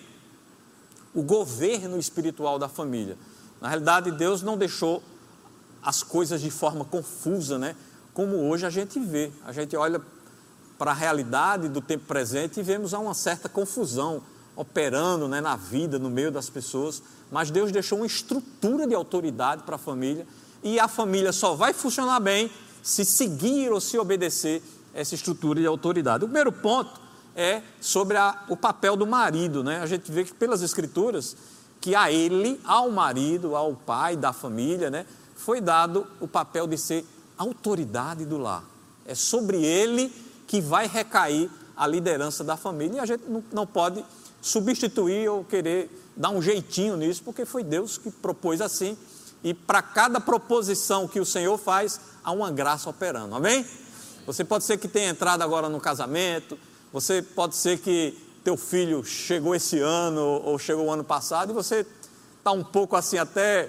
o 1.14 1.22
governo 1.22 1.98
espiritual 1.98 2.58
da 2.58 2.68
família. 2.68 3.16
Na 3.60 3.68
realidade, 3.68 4.10
Deus 4.10 4.42
não 4.42 4.56
deixou 4.56 5.02
as 5.82 6.02
coisas 6.02 6.40
de 6.40 6.50
forma 6.50 6.84
confusa, 6.84 7.58
né? 7.58 7.74
Como 8.12 8.36
hoje 8.48 8.66
a 8.66 8.70
gente 8.70 8.98
vê. 8.98 9.30
A 9.44 9.52
gente 9.52 9.76
olha 9.76 10.00
para 10.78 10.92
a 10.92 10.94
realidade 10.94 11.68
do 11.68 11.80
tempo 11.80 12.06
presente 12.06 12.60
e 12.60 12.62
vemos 12.62 12.92
uma 12.92 13.14
certa 13.14 13.48
confusão 13.48 14.22
operando 14.54 15.28
né, 15.28 15.40
na 15.40 15.56
vida, 15.56 15.98
no 15.98 16.10
meio 16.10 16.30
das 16.30 16.50
pessoas. 16.50 17.02
Mas 17.30 17.50
Deus 17.50 17.70
deixou 17.70 17.98
uma 17.98 18.06
estrutura 18.06 18.86
de 18.86 18.94
autoridade 18.94 19.62
para 19.62 19.76
a 19.76 19.78
família 19.78 20.26
e 20.62 20.80
a 20.80 20.88
família 20.88 21.32
só 21.32 21.54
vai 21.54 21.72
funcionar 21.72 22.20
bem 22.20 22.50
se 22.82 23.04
seguir 23.04 23.72
ou 23.72 23.80
se 23.80 23.98
obedecer 23.98 24.62
essa 24.94 25.14
estrutura 25.14 25.60
de 25.60 25.66
autoridade. 25.66 26.24
O 26.24 26.28
primeiro 26.28 26.52
ponto 26.52 27.00
é 27.36 27.62
sobre 27.80 28.16
a, 28.16 28.44
o 28.48 28.56
papel 28.56 28.96
do 28.96 29.06
marido. 29.06 29.62
Né? 29.62 29.80
A 29.80 29.86
gente 29.86 30.10
vê 30.10 30.24
que 30.24 30.34
pelas 30.34 30.62
escrituras 30.62 31.36
que 31.80 31.94
a 31.94 32.10
ele, 32.10 32.60
ao 32.64 32.90
marido, 32.90 33.54
ao 33.54 33.74
pai 33.74 34.16
da 34.16 34.32
família, 34.32 34.90
né, 34.90 35.06
foi 35.36 35.60
dado 35.60 36.06
o 36.20 36.26
papel 36.26 36.66
de 36.66 36.76
ser 36.76 37.04
autoridade 37.36 38.24
do 38.24 38.36
lar. 38.36 38.64
É 39.06 39.14
sobre 39.14 39.64
ele 39.64 40.12
que 40.46 40.60
vai 40.60 40.86
recair 40.86 41.50
a 41.76 41.86
liderança 41.86 42.42
da 42.42 42.56
família 42.56 42.96
e 42.96 43.00
a 43.00 43.06
gente 43.06 43.24
não, 43.28 43.44
não 43.52 43.66
pode 43.66 44.04
substituir 44.40 45.28
ou 45.28 45.44
querer 45.44 45.90
dar 46.16 46.30
um 46.30 46.42
jeitinho 46.42 46.96
nisso, 46.96 47.22
porque 47.24 47.44
foi 47.44 47.62
Deus 47.62 47.96
que 47.96 48.10
propôs 48.10 48.60
assim. 48.60 48.96
E 49.44 49.54
para 49.54 49.80
cada 49.80 50.20
proposição 50.20 51.06
que 51.06 51.20
o 51.20 51.24
Senhor 51.24 51.56
faz, 51.56 52.00
há 52.24 52.32
uma 52.32 52.50
graça 52.50 52.90
operando. 52.90 53.34
Amém? 53.36 53.64
Você 54.26 54.44
pode 54.44 54.64
ser 54.64 54.78
que 54.78 54.88
tenha 54.88 55.10
entrado 55.10 55.42
agora 55.42 55.68
no 55.68 55.80
casamento, 55.80 56.58
você 56.92 57.22
pode 57.22 57.54
ser 57.54 57.78
que 57.78 58.16
teu 58.48 58.56
filho 58.56 59.04
chegou 59.04 59.54
esse 59.54 59.78
ano 59.78 60.22
ou 60.22 60.58
chegou 60.58 60.86
o 60.86 60.90
ano 60.90 61.04
passado 61.04 61.50
e 61.50 61.52
você 61.52 61.84
está 62.38 62.50
um 62.50 62.64
pouco 62.64 62.96
assim 62.96 63.18
até, 63.18 63.68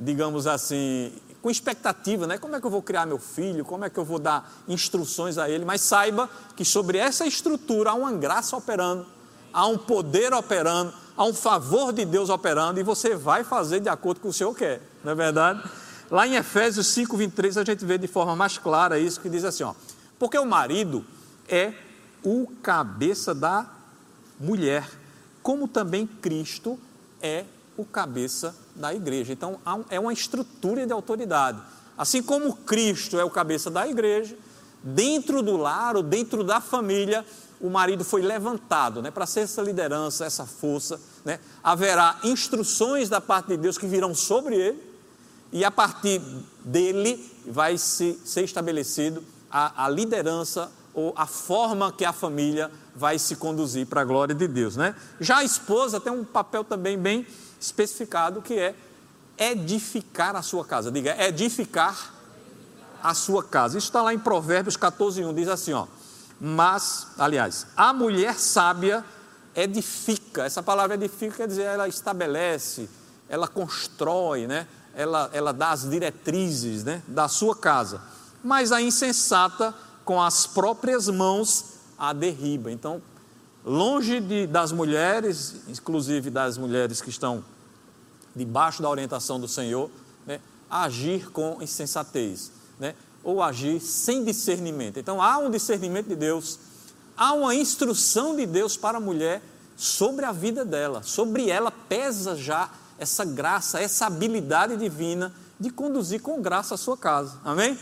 digamos 0.00 0.46
assim, 0.46 1.12
com 1.42 1.50
expectativa, 1.50 2.26
né? 2.26 2.38
Como 2.38 2.56
é 2.56 2.60
que 2.60 2.64
eu 2.64 2.70
vou 2.70 2.80
criar 2.80 3.04
meu 3.04 3.18
filho? 3.18 3.66
Como 3.66 3.84
é 3.84 3.90
que 3.90 3.98
eu 3.98 4.04
vou 4.04 4.18
dar 4.18 4.50
instruções 4.66 5.36
a 5.36 5.50
ele? 5.50 5.62
Mas 5.66 5.82
saiba 5.82 6.26
que 6.56 6.64
sobre 6.64 6.96
essa 6.96 7.26
estrutura 7.26 7.90
há 7.90 7.94
uma 7.94 8.12
graça 8.12 8.56
operando, 8.56 9.04
há 9.52 9.66
um 9.66 9.76
poder 9.76 10.32
operando, 10.32 10.94
há 11.14 11.24
um 11.26 11.34
favor 11.34 11.92
de 11.92 12.06
Deus 12.06 12.30
operando 12.30 12.80
e 12.80 12.82
você 12.82 13.14
vai 13.14 13.44
fazer 13.44 13.80
de 13.80 13.90
acordo 13.90 14.20
com 14.20 14.28
o 14.28 14.30
que 14.30 14.36
o 14.36 14.38
Senhor 14.38 14.54
quer, 14.54 14.80
não 15.04 15.12
é 15.12 15.14
verdade? 15.14 15.62
Lá 16.10 16.26
em 16.26 16.36
Efésios 16.36 16.86
5, 16.86 17.14
23, 17.14 17.58
a 17.58 17.64
gente 17.64 17.84
vê 17.84 17.98
de 17.98 18.06
forma 18.06 18.34
mais 18.34 18.56
clara 18.56 18.98
isso, 18.98 19.20
que 19.20 19.28
diz 19.28 19.44
assim: 19.44 19.64
ó, 19.64 19.74
porque 20.18 20.38
o 20.38 20.46
marido 20.46 21.04
é 21.46 21.74
o 22.22 22.46
cabeça 22.62 23.34
da 23.34 23.73
mulher, 24.38 24.88
como 25.42 25.68
também 25.68 26.06
Cristo 26.06 26.78
é 27.20 27.44
o 27.76 27.84
cabeça 27.84 28.54
da 28.74 28.94
igreja. 28.94 29.32
Então 29.32 29.58
é 29.90 29.98
uma 29.98 30.12
estrutura 30.12 30.86
de 30.86 30.92
autoridade. 30.92 31.60
Assim 31.96 32.22
como 32.22 32.54
Cristo 32.56 33.18
é 33.18 33.24
o 33.24 33.30
cabeça 33.30 33.70
da 33.70 33.86
igreja, 33.86 34.36
dentro 34.82 35.42
do 35.42 35.56
lar 35.56 35.96
ou 35.96 36.02
dentro 36.02 36.42
da 36.42 36.60
família, 36.60 37.24
o 37.60 37.70
marido 37.70 38.04
foi 38.04 38.20
levantado 38.20 39.00
né, 39.00 39.10
para 39.10 39.26
ser 39.26 39.40
essa 39.40 39.62
liderança, 39.62 40.24
essa 40.24 40.44
força. 40.44 41.00
Né? 41.24 41.38
Haverá 41.62 42.18
instruções 42.24 43.08
da 43.08 43.20
parte 43.20 43.48
de 43.48 43.56
Deus 43.56 43.78
que 43.78 43.86
virão 43.86 44.14
sobre 44.14 44.56
ele, 44.56 44.94
e 45.52 45.64
a 45.64 45.70
partir 45.70 46.20
dele 46.64 47.32
vai 47.46 47.78
se, 47.78 48.18
ser 48.24 48.42
estabelecido 48.42 49.22
a, 49.50 49.84
a 49.84 49.88
liderança 49.88 50.70
ou 50.92 51.12
a 51.16 51.26
forma 51.26 51.92
que 51.92 52.04
a 52.04 52.12
família 52.12 52.70
vai 52.94 53.18
se 53.18 53.36
conduzir 53.36 53.86
para 53.86 54.00
a 54.00 54.04
glória 54.04 54.34
de 54.34 54.46
Deus, 54.46 54.76
né? 54.76 54.94
Já 55.20 55.38
a 55.38 55.44
esposa 55.44 56.00
tem 56.00 56.12
um 56.12 56.24
papel 56.24 56.64
também 56.64 56.98
bem 56.98 57.26
especificado 57.60 58.40
que 58.40 58.58
é 58.58 58.74
edificar 59.36 60.36
a 60.36 60.42
sua 60.42 60.64
casa. 60.64 60.90
Diga, 60.92 61.16
edificar 61.22 62.14
a 63.02 63.14
sua 63.14 63.42
casa. 63.42 63.76
Isso 63.76 63.88
está 63.88 64.02
lá 64.02 64.14
em 64.14 64.18
Provérbios 64.18 64.76
14, 64.76 65.24
1, 65.24 65.34
diz 65.34 65.48
assim, 65.48 65.72
ó. 65.72 65.86
Mas, 66.40 67.08
aliás, 67.18 67.66
a 67.76 67.92
mulher 67.92 68.38
sábia 68.38 69.04
edifica. 69.54 70.44
Essa 70.44 70.62
palavra 70.62 70.94
edifica 70.94 71.36
quer 71.36 71.48
dizer 71.48 71.62
ela 71.62 71.88
estabelece, 71.88 72.88
ela 73.28 73.48
constrói, 73.48 74.46
né? 74.46 74.66
Ela, 74.94 75.28
ela 75.32 75.52
dá 75.52 75.70
as 75.70 75.88
diretrizes, 75.88 76.84
né? 76.84 77.02
Da 77.08 77.28
sua 77.28 77.56
casa 77.56 78.00
mas 78.44 78.70
a 78.70 78.82
insensata 78.82 79.74
com 80.04 80.20
as 80.20 80.46
próprias 80.46 81.08
mãos 81.08 81.64
a 81.98 82.12
derriba. 82.12 82.70
Então, 82.70 83.00
longe 83.64 84.20
de, 84.20 84.46
das 84.46 84.72
mulheres, 84.72 85.62
inclusive 85.68 86.30
das 86.30 86.58
mulheres 86.58 87.00
que 87.00 87.10
estão 87.10 87.44
debaixo 88.34 88.82
da 88.82 88.90
orientação 88.90 89.40
do 89.40 89.48
Senhor, 89.48 89.90
né, 90.26 90.40
agir 90.68 91.30
com 91.30 91.58
insensatez, 91.62 92.50
né, 92.78 92.94
ou 93.22 93.42
agir 93.42 93.80
sem 93.80 94.24
discernimento. 94.24 94.98
Então, 94.98 95.22
há 95.22 95.38
um 95.38 95.50
discernimento 95.50 96.08
de 96.08 96.16
Deus, 96.16 96.58
há 97.16 97.32
uma 97.32 97.54
instrução 97.54 98.36
de 98.36 98.44
Deus 98.44 98.76
para 98.76 98.98
a 98.98 99.00
mulher 99.00 99.40
sobre 99.76 100.24
a 100.24 100.32
vida 100.32 100.64
dela, 100.64 101.02
sobre 101.02 101.48
ela 101.48 101.70
pesa 101.70 102.36
já 102.36 102.70
essa 102.98 103.24
graça, 103.24 103.80
essa 103.80 104.06
habilidade 104.06 104.76
divina 104.76 105.32
de 105.58 105.70
conduzir 105.70 106.20
com 106.20 106.40
graça 106.42 106.74
a 106.74 106.78
sua 106.78 106.96
casa. 106.96 107.40
Amém? 107.44 107.78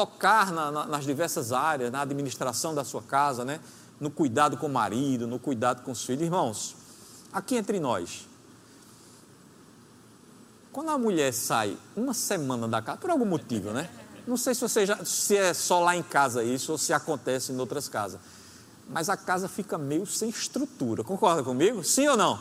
Tocar 0.00 0.50
na, 0.50 0.70
na, 0.70 0.86
nas 0.86 1.04
diversas 1.04 1.52
áreas, 1.52 1.92
na 1.92 2.00
administração 2.00 2.74
da 2.74 2.84
sua 2.84 3.02
casa, 3.02 3.44
né? 3.44 3.60
no 4.00 4.10
cuidado 4.10 4.56
com 4.56 4.66
o 4.66 4.70
marido, 4.70 5.26
no 5.26 5.38
cuidado 5.38 5.82
com 5.82 5.92
os 5.92 6.02
filhos. 6.02 6.22
Irmãos, 6.22 6.74
aqui 7.30 7.54
entre 7.56 7.78
nós, 7.78 8.26
quando 10.72 10.88
a 10.88 10.96
mulher 10.96 11.32
sai 11.32 11.76
uma 11.94 12.14
semana 12.14 12.66
da 12.66 12.80
casa, 12.80 12.96
por 12.96 13.10
algum 13.10 13.26
motivo, 13.26 13.72
né? 13.72 13.90
Não 14.26 14.38
sei 14.38 14.54
se, 14.54 14.62
você 14.62 14.86
já, 14.86 15.04
se 15.04 15.36
é 15.36 15.52
só 15.52 15.80
lá 15.80 15.94
em 15.94 16.02
casa 16.02 16.42
isso 16.42 16.72
ou 16.72 16.78
se 16.78 16.92
acontece 16.92 17.52
em 17.52 17.58
outras 17.58 17.88
casas, 17.88 18.20
mas 18.88 19.10
a 19.10 19.16
casa 19.16 19.48
fica 19.48 19.76
meio 19.76 20.06
sem 20.06 20.30
estrutura. 20.30 21.04
Concorda 21.04 21.42
comigo? 21.42 21.84
Sim 21.84 22.08
ou 22.08 22.16
não? 22.16 22.40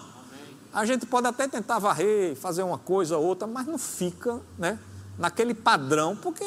A 0.72 0.86
gente 0.86 1.06
pode 1.06 1.28
até 1.28 1.48
tentar 1.48 1.80
varrer, 1.80 2.36
fazer 2.36 2.64
uma 2.64 2.78
coisa 2.78 3.18
ou 3.18 3.26
outra, 3.26 3.48
mas 3.48 3.66
não 3.66 3.78
fica 3.78 4.40
né, 4.58 4.80
naquele 5.20 5.54
padrão, 5.54 6.16
porque 6.16 6.46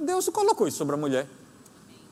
Deus 0.00 0.28
colocou 0.28 0.68
isso 0.68 0.78
sobre 0.78 0.94
a 0.94 0.98
mulher. 0.98 1.28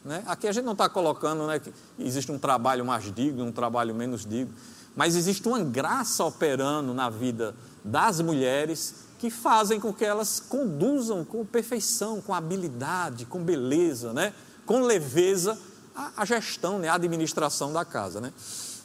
Né? 0.05 0.23
Aqui 0.27 0.49
a 0.49 0.53
gente 0.53 0.65
não 0.65 0.73
está 0.73 0.89
colocando 0.89 1.47
né, 1.47 1.61
que 1.61 1.73
existe 1.99 2.33
um 2.33 2.39
trabalho 2.39 2.85
mais 2.85 3.15
digno, 3.15 3.45
um 3.45 3.53
trabalho 3.53 3.95
menos 3.95 4.27
digno, 4.27 4.53
mas 4.97 5.15
existe 5.15 5.47
uma 5.47 5.63
graça 5.63 6.25
operando 6.25 6.93
na 6.93 7.09
vida 7.09 7.55
das 7.85 8.21
mulheres 8.21 9.07
que 9.19 9.31
fazem 9.31 9.79
com 9.79 9.93
que 9.93 10.05
elas 10.05 10.41
conduzam 10.41 11.25
com 11.25 11.45
perfeição, 11.45 12.21
com 12.21 12.35
habilidade, 12.35 13.27
com 13.27 13.43
beleza, 13.43 14.13
né? 14.13 14.35
com 14.67 14.81
leveza 14.81 15.59
a, 15.95 16.13
a 16.17 16.25
gestão, 16.25 16.79
né? 16.79 16.89
a 16.89 16.95
administração 16.95 17.73
da 17.73 17.85
casa. 17.85 18.21
Né? 18.21 18.33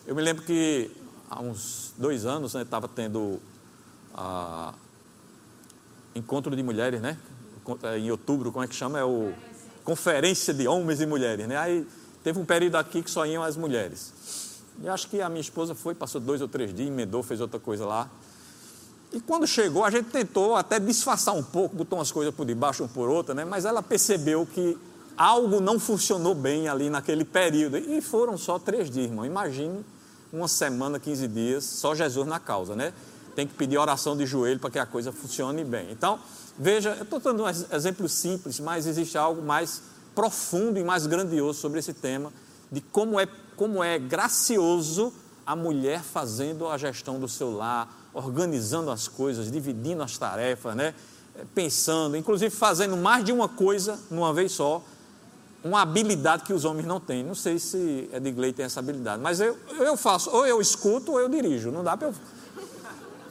Eu 0.05 0.13
me 0.13 0.21
lembro 0.21 0.43
que 0.43 0.91
há 1.29 1.41
uns 1.41 1.93
dois 1.97 2.25
anos 2.25 2.53
estava 2.53 2.88
né, 2.88 2.93
tendo 2.95 3.39
a 4.13 4.73
encontro 6.15 6.56
de 6.56 6.63
mulheres, 6.63 7.01
né? 7.01 7.17
Em 7.97 8.10
outubro, 8.10 8.51
como 8.51 8.63
é 8.63 8.67
que 8.67 8.75
chama? 8.75 8.97
É 8.97 9.04
o 9.04 9.34
Conferência 9.84 10.54
de 10.54 10.67
Homens 10.67 11.01
e 11.01 11.06
Mulheres, 11.06 11.47
né? 11.47 11.58
Aí 11.58 11.86
teve 12.23 12.39
um 12.39 12.45
período 12.45 12.75
aqui 12.75 13.04
que 13.04 13.12
só 13.12 13.25
iam 13.25 13.43
as 13.43 13.58
mulheres. 13.58 14.13
E 14.82 14.88
acho 14.88 15.10
que 15.10 15.21
a 15.21 15.30
minha 15.30 15.41
esposa 15.41 15.75
foi, 15.75 15.93
passou 15.93 16.19
dois 16.21 16.41
ou 16.41 16.47
três 16.47 16.73
dias, 16.73 16.88
emendou, 16.88 17.21
fez 17.21 17.41
outra 17.41 17.60
coisa 17.60 17.86
lá. 17.86 18.10
E 19.13 19.19
quando 19.19 19.45
chegou, 19.45 19.84
a 19.84 19.91
gente 19.91 20.10
tentou 20.10 20.56
até 20.56 20.80
disfarçar 20.80 21.36
um 21.36 21.43
pouco, 21.43 21.75
botou 21.75 21.99
umas 21.99 22.12
coisas 22.12 22.34
por 22.34 22.45
debaixo, 22.45 22.84
um 22.84 22.88
por 22.88 23.10
outra, 23.10 23.34
né? 23.34 23.45
Mas 23.45 23.65
ela 23.65 23.82
percebeu 23.84 24.45
que 24.45 24.78
algo 25.17 25.62
não 25.62 25.80
funcionou 25.80 26.36
bem 26.36 26.67
ali 26.67 26.89
naquele 26.89 27.23
período. 27.23 27.78
E 27.78 28.01
foram 28.01 28.38
só 28.38 28.60
três 28.60 28.89
dias, 28.89 29.06
irmão. 29.08 29.25
Imagine 29.25 29.86
uma 30.34 30.47
semana, 30.47 30.99
15 30.99 31.28
dias, 31.28 31.63
só 31.63 31.95
Jesus 31.95 32.28
na 32.28 32.39
causa, 32.39 32.75
né? 32.75 32.93
Tem 33.36 33.45
que 33.45 33.54
pedir 33.54 33.78
oração 33.78 34.15
de 34.15 34.26
joelho 34.26 34.60
para 34.60 34.69
que 34.69 34.80
a 34.80 34.86
coisa 34.86 35.12
funcione 35.12 35.63
bem. 35.63 35.91
Então, 35.91 36.19
veja, 36.58 36.91
eu 36.91 37.04
estou 37.04 37.19
dando 37.19 37.43
um 37.43 37.48
exemplo 37.48 38.08
simples, 38.08 38.60
mas 38.60 38.88
existe 38.88 39.17
algo 39.17 39.41
mais 39.41 39.82
profundo 40.13 40.80
e 40.80 40.84
mais 40.84 41.06
grandioso 41.06 41.60
sobre 41.60 41.80
esse 41.80 41.93
tema, 41.93 42.32
de 42.71 42.80
como 42.80 43.19
é, 43.19 43.28
como 43.58 43.84
é 43.84 44.00
gracioso 44.00 45.13
a 45.45 45.56
mulher 45.56 46.02
fazendo 46.02 46.67
a 46.67 46.78
gestão 46.78 47.19
do 47.19 47.28
seu 47.28 47.52
lar, 47.52 47.93
organizando 48.13 48.89
as 48.89 49.08
coisas, 49.08 49.52
dividindo 49.52 50.02
as 50.02 50.17
tarefas, 50.17 50.76
né? 50.76 50.95
pensando, 51.54 52.15
inclusive 52.15 52.54
fazendo 52.54 52.95
mais 52.95 53.26
de 53.26 53.32
uma 53.32 53.50
coisa 53.50 54.00
numa 54.10 54.34
vez 54.34 54.54
só, 54.54 54.82
uma 55.63 55.82
habilidade 55.82 56.43
que 56.43 56.54
os 56.54 56.63
homens 56.63 56.86
não 56.86 57.00
têm. 57.00 57.24
Não 57.24 57.36
sei 57.36 57.58
se 57.58 58.10
Edgley 58.13 58.54
tem 58.54 58.65
essa 58.65 58.80
habilidade, 58.80 59.21
mas 59.21 59.41
eu, 59.41 59.58
eu 59.80 59.98
faço, 59.98 60.30
ou 60.30 60.45
eu 60.45 60.62
escuto 60.62 61.12
ou 61.12 61.19
eu 61.19 61.28
dirijo. 61.28 61.71
Não 61.71 61.84
dá 61.84 61.98
para 61.98 62.10
eu 62.10 62.13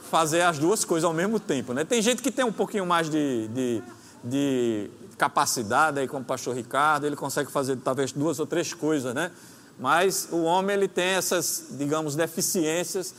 fazer 0.09 0.41
as 0.41 0.57
duas 0.57 0.85
coisas 0.85 1.03
ao 1.03 1.13
mesmo 1.13 1.39
tempo. 1.39 1.73
Né? 1.73 1.83
Tem 1.83 2.01
gente 2.01 2.21
que 2.21 2.31
tem 2.31 2.45
um 2.45 2.51
pouquinho 2.51 2.85
mais 2.85 3.09
de, 3.09 3.47
de, 3.49 3.83
de 4.23 4.89
capacidade, 5.17 5.99
aí, 5.99 6.07
como 6.07 6.21
o 6.21 6.25
pastor 6.25 6.55
Ricardo, 6.55 7.05
ele 7.05 7.15
consegue 7.15 7.51
fazer 7.51 7.77
talvez 7.77 8.11
duas 8.11 8.39
ou 8.39 8.45
três 8.45 8.73
coisas, 8.73 9.13
né? 9.13 9.31
Mas 9.77 10.29
o 10.31 10.43
homem 10.43 10.75
ele 10.75 10.87
tem 10.87 11.09
essas, 11.09 11.65
digamos, 11.71 12.15
deficiências 12.15 13.13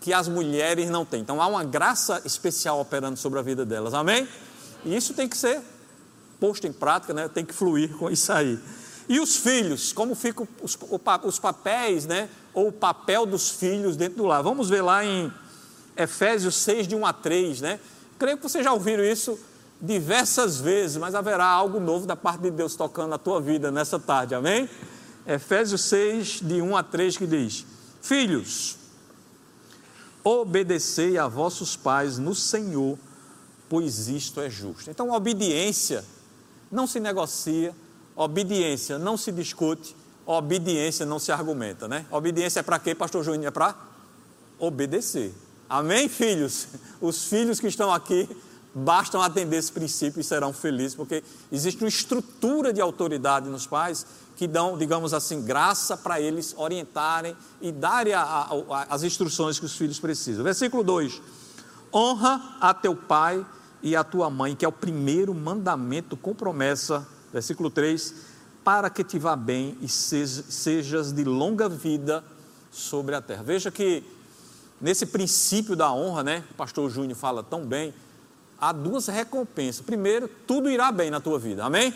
que 0.00 0.12
as 0.12 0.28
mulheres 0.28 0.88
não 0.88 1.04
têm. 1.04 1.20
Então 1.20 1.40
há 1.40 1.46
uma 1.46 1.64
graça 1.64 2.22
especial 2.24 2.80
operando 2.80 3.18
sobre 3.18 3.38
a 3.38 3.42
vida 3.42 3.64
delas. 3.64 3.92
Amém? 3.94 4.26
E 4.84 4.96
isso 4.96 5.12
tem 5.12 5.28
que 5.28 5.36
ser 5.36 5.60
posto 6.40 6.66
em 6.66 6.72
prática, 6.72 7.12
né? 7.12 7.28
tem 7.28 7.44
que 7.44 7.52
fluir 7.52 7.96
com 7.96 8.10
isso 8.10 8.32
aí. 8.32 8.58
E 9.08 9.20
os 9.20 9.36
filhos, 9.36 9.92
como 9.92 10.14
ficam 10.14 10.46
os, 10.62 10.78
os 11.24 11.38
papéis, 11.38 12.06
né? 12.06 12.28
ou 12.54 12.68
o 12.68 12.72
papel 12.72 13.26
dos 13.26 13.50
filhos 13.50 13.96
dentro 13.96 14.18
do 14.18 14.24
lar. 14.24 14.42
Vamos 14.42 14.68
ver 14.68 14.82
lá 14.82 15.04
em 15.04 15.32
Efésios 15.98 16.54
6, 16.54 16.86
de 16.86 16.94
1 16.94 17.04
a 17.04 17.12
3. 17.12 17.60
Né? 17.60 17.80
Creio 18.18 18.36
que 18.36 18.42
vocês 18.44 18.64
já 18.64 18.72
ouviram 18.72 19.02
isso 19.02 19.38
diversas 19.80 20.58
vezes, 20.60 20.96
mas 20.96 21.14
haverá 21.14 21.44
algo 21.44 21.80
novo 21.80 22.06
da 22.06 22.16
parte 22.16 22.42
de 22.42 22.50
Deus 22.50 22.74
tocando 22.76 23.10
na 23.10 23.18
tua 23.18 23.40
vida 23.40 23.70
nessa 23.70 23.98
tarde, 23.98 24.34
amém? 24.34 24.68
Efésios 25.26 25.82
6, 25.82 26.40
de 26.42 26.62
1 26.62 26.76
a 26.76 26.82
3, 26.82 27.16
que 27.16 27.26
diz: 27.26 27.66
Filhos, 28.00 28.76
obedecei 30.24 31.18
a 31.18 31.28
vossos 31.28 31.76
pais 31.76 32.18
no 32.18 32.34
Senhor, 32.34 32.98
pois 33.68 34.08
isto 34.08 34.40
é 34.40 34.48
justo. 34.48 34.90
Então, 34.90 35.12
a 35.12 35.16
obediência 35.16 36.04
não 36.72 36.86
se 36.86 36.98
negocia, 36.98 37.74
obediência 38.16 38.98
não 38.98 39.16
se 39.16 39.30
discute, 39.30 39.94
obediência 40.26 41.06
não 41.06 41.18
se 41.18 41.30
argumenta, 41.30 41.86
né? 41.86 42.06
Obediência 42.10 42.60
é 42.60 42.62
para 42.62 42.78
quê, 42.78 42.94
pastor 42.94 43.22
Júnior? 43.22 43.48
É 43.48 43.50
para 43.50 43.74
obedecer. 44.58 45.32
Amém, 45.68 46.08
filhos? 46.08 46.68
Os 46.98 47.24
filhos 47.24 47.60
que 47.60 47.66
estão 47.66 47.92
aqui 47.92 48.26
bastam 48.74 49.20
atender 49.20 49.56
esse 49.56 49.70
princípio 49.70 50.20
e 50.20 50.24
serão 50.24 50.52
felizes, 50.52 50.94
porque 50.94 51.22
existe 51.52 51.82
uma 51.82 51.88
estrutura 51.88 52.72
de 52.72 52.80
autoridade 52.80 53.48
nos 53.50 53.66
pais 53.66 54.06
que 54.36 54.46
dão, 54.46 54.78
digamos 54.78 55.12
assim, 55.12 55.42
graça 55.42 55.96
para 55.96 56.20
eles 56.20 56.54
orientarem 56.56 57.36
e 57.60 57.70
darem 57.70 58.14
a, 58.14 58.22
a, 58.22 58.44
a, 58.52 58.86
as 58.88 59.02
instruções 59.02 59.58
que 59.58 59.66
os 59.66 59.76
filhos 59.76 59.98
precisam. 59.98 60.42
Versículo 60.42 60.82
2: 60.82 61.20
Honra 61.92 62.56
a 62.60 62.72
teu 62.72 62.96
pai 62.96 63.44
e 63.82 63.94
a 63.94 64.02
tua 64.02 64.30
mãe, 64.30 64.56
que 64.56 64.64
é 64.64 64.68
o 64.68 64.72
primeiro 64.72 65.34
mandamento 65.34 66.16
com 66.16 66.34
promessa, 66.34 67.06
versículo 67.30 67.68
3, 67.68 68.14
para 68.64 68.88
que 68.88 69.04
te 69.04 69.18
vá 69.18 69.36
bem 69.36 69.76
e 69.82 69.88
sejas 69.88 71.12
de 71.12 71.24
longa 71.24 71.68
vida 71.68 72.24
sobre 72.70 73.14
a 73.14 73.20
terra. 73.20 73.42
Veja 73.42 73.70
que 73.70 74.02
nesse 74.80 75.06
princípio 75.06 75.74
da 75.74 75.92
honra, 75.92 76.22
né, 76.22 76.44
o 76.50 76.54
pastor 76.54 76.90
Júnior 76.90 77.16
fala 77.16 77.42
tão 77.42 77.64
bem, 77.64 77.92
há 78.60 78.72
duas 78.72 79.06
recompensas. 79.06 79.84
Primeiro, 79.84 80.28
tudo 80.46 80.70
irá 80.70 80.90
bem 80.90 81.10
na 81.10 81.20
tua 81.20 81.38
vida, 81.38 81.64
amém? 81.64 81.94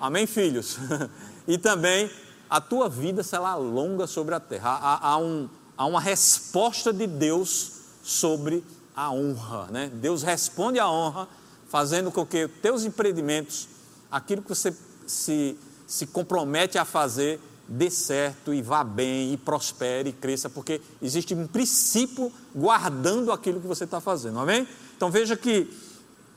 Amém, 0.00 0.26
filhos? 0.26 0.78
e 1.46 1.58
também 1.58 2.10
a 2.48 2.60
tua 2.60 2.88
vida 2.88 3.22
será 3.22 3.54
longa 3.56 4.06
sobre 4.06 4.34
a 4.34 4.40
terra. 4.40 4.70
Há, 4.70 5.08
há, 5.10 5.18
um, 5.18 5.48
há 5.76 5.86
uma 5.86 6.00
resposta 6.00 6.92
de 6.92 7.06
Deus 7.06 7.72
sobre 8.02 8.64
a 8.96 9.10
honra, 9.12 9.68
né? 9.70 9.90
Deus 9.94 10.22
responde 10.22 10.78
à 10.78 10.88
honra, 10.90 11.28
fazendo 11.68 12.10
com 12.10 12.24
que 12.24 12.48
teus 12.48 12.84
empreendimentos, 12.84 13.68
aquilo 14.10 14.42
que 14.42 14.48
você 14.48 14.74
se, 15.06 15.56
se 15.86 16.06
compromete 16.06 16.78
a 16.78 16.84
fazer, 16.84 17.40
dê 17.68 17.90
certo 17.90 18.54
e 18.54 18.62
vá 18.62 18.82
bem, 18.82 19.32
e 19.34 19.36
prospere 19.36 20.08
e 20.08 20.12
cresça, 20.12 20.48
porque 20.48 20.80
existe 21.02 21.34
um 21.34 21.46
princípio 21.46 22.32
guardando 22.54 23.30
aquilo 23.30 23.60
que 23.60 23.66
você 23.66 23.84
está 23.84 24.00
fazendo, 24.00 24.38
amém? 24.38 24.66
Então 24.96 25.10
veja 25.10 25.36
que 25.36 25.70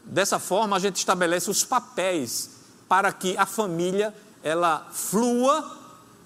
dessa 0.04 0.38
forma 0.38 0.76
a 0.76 0.80
gente 0.80 0.98
estabelece 0.98 1.50
os 1.50 1.64
papéis 1.64 2.50
para 2.90 3.14
que 3.14 3.38
a 3.38 3.46
família 3.46 4.14
ela 4.44 4.90
flua 4.92 5.80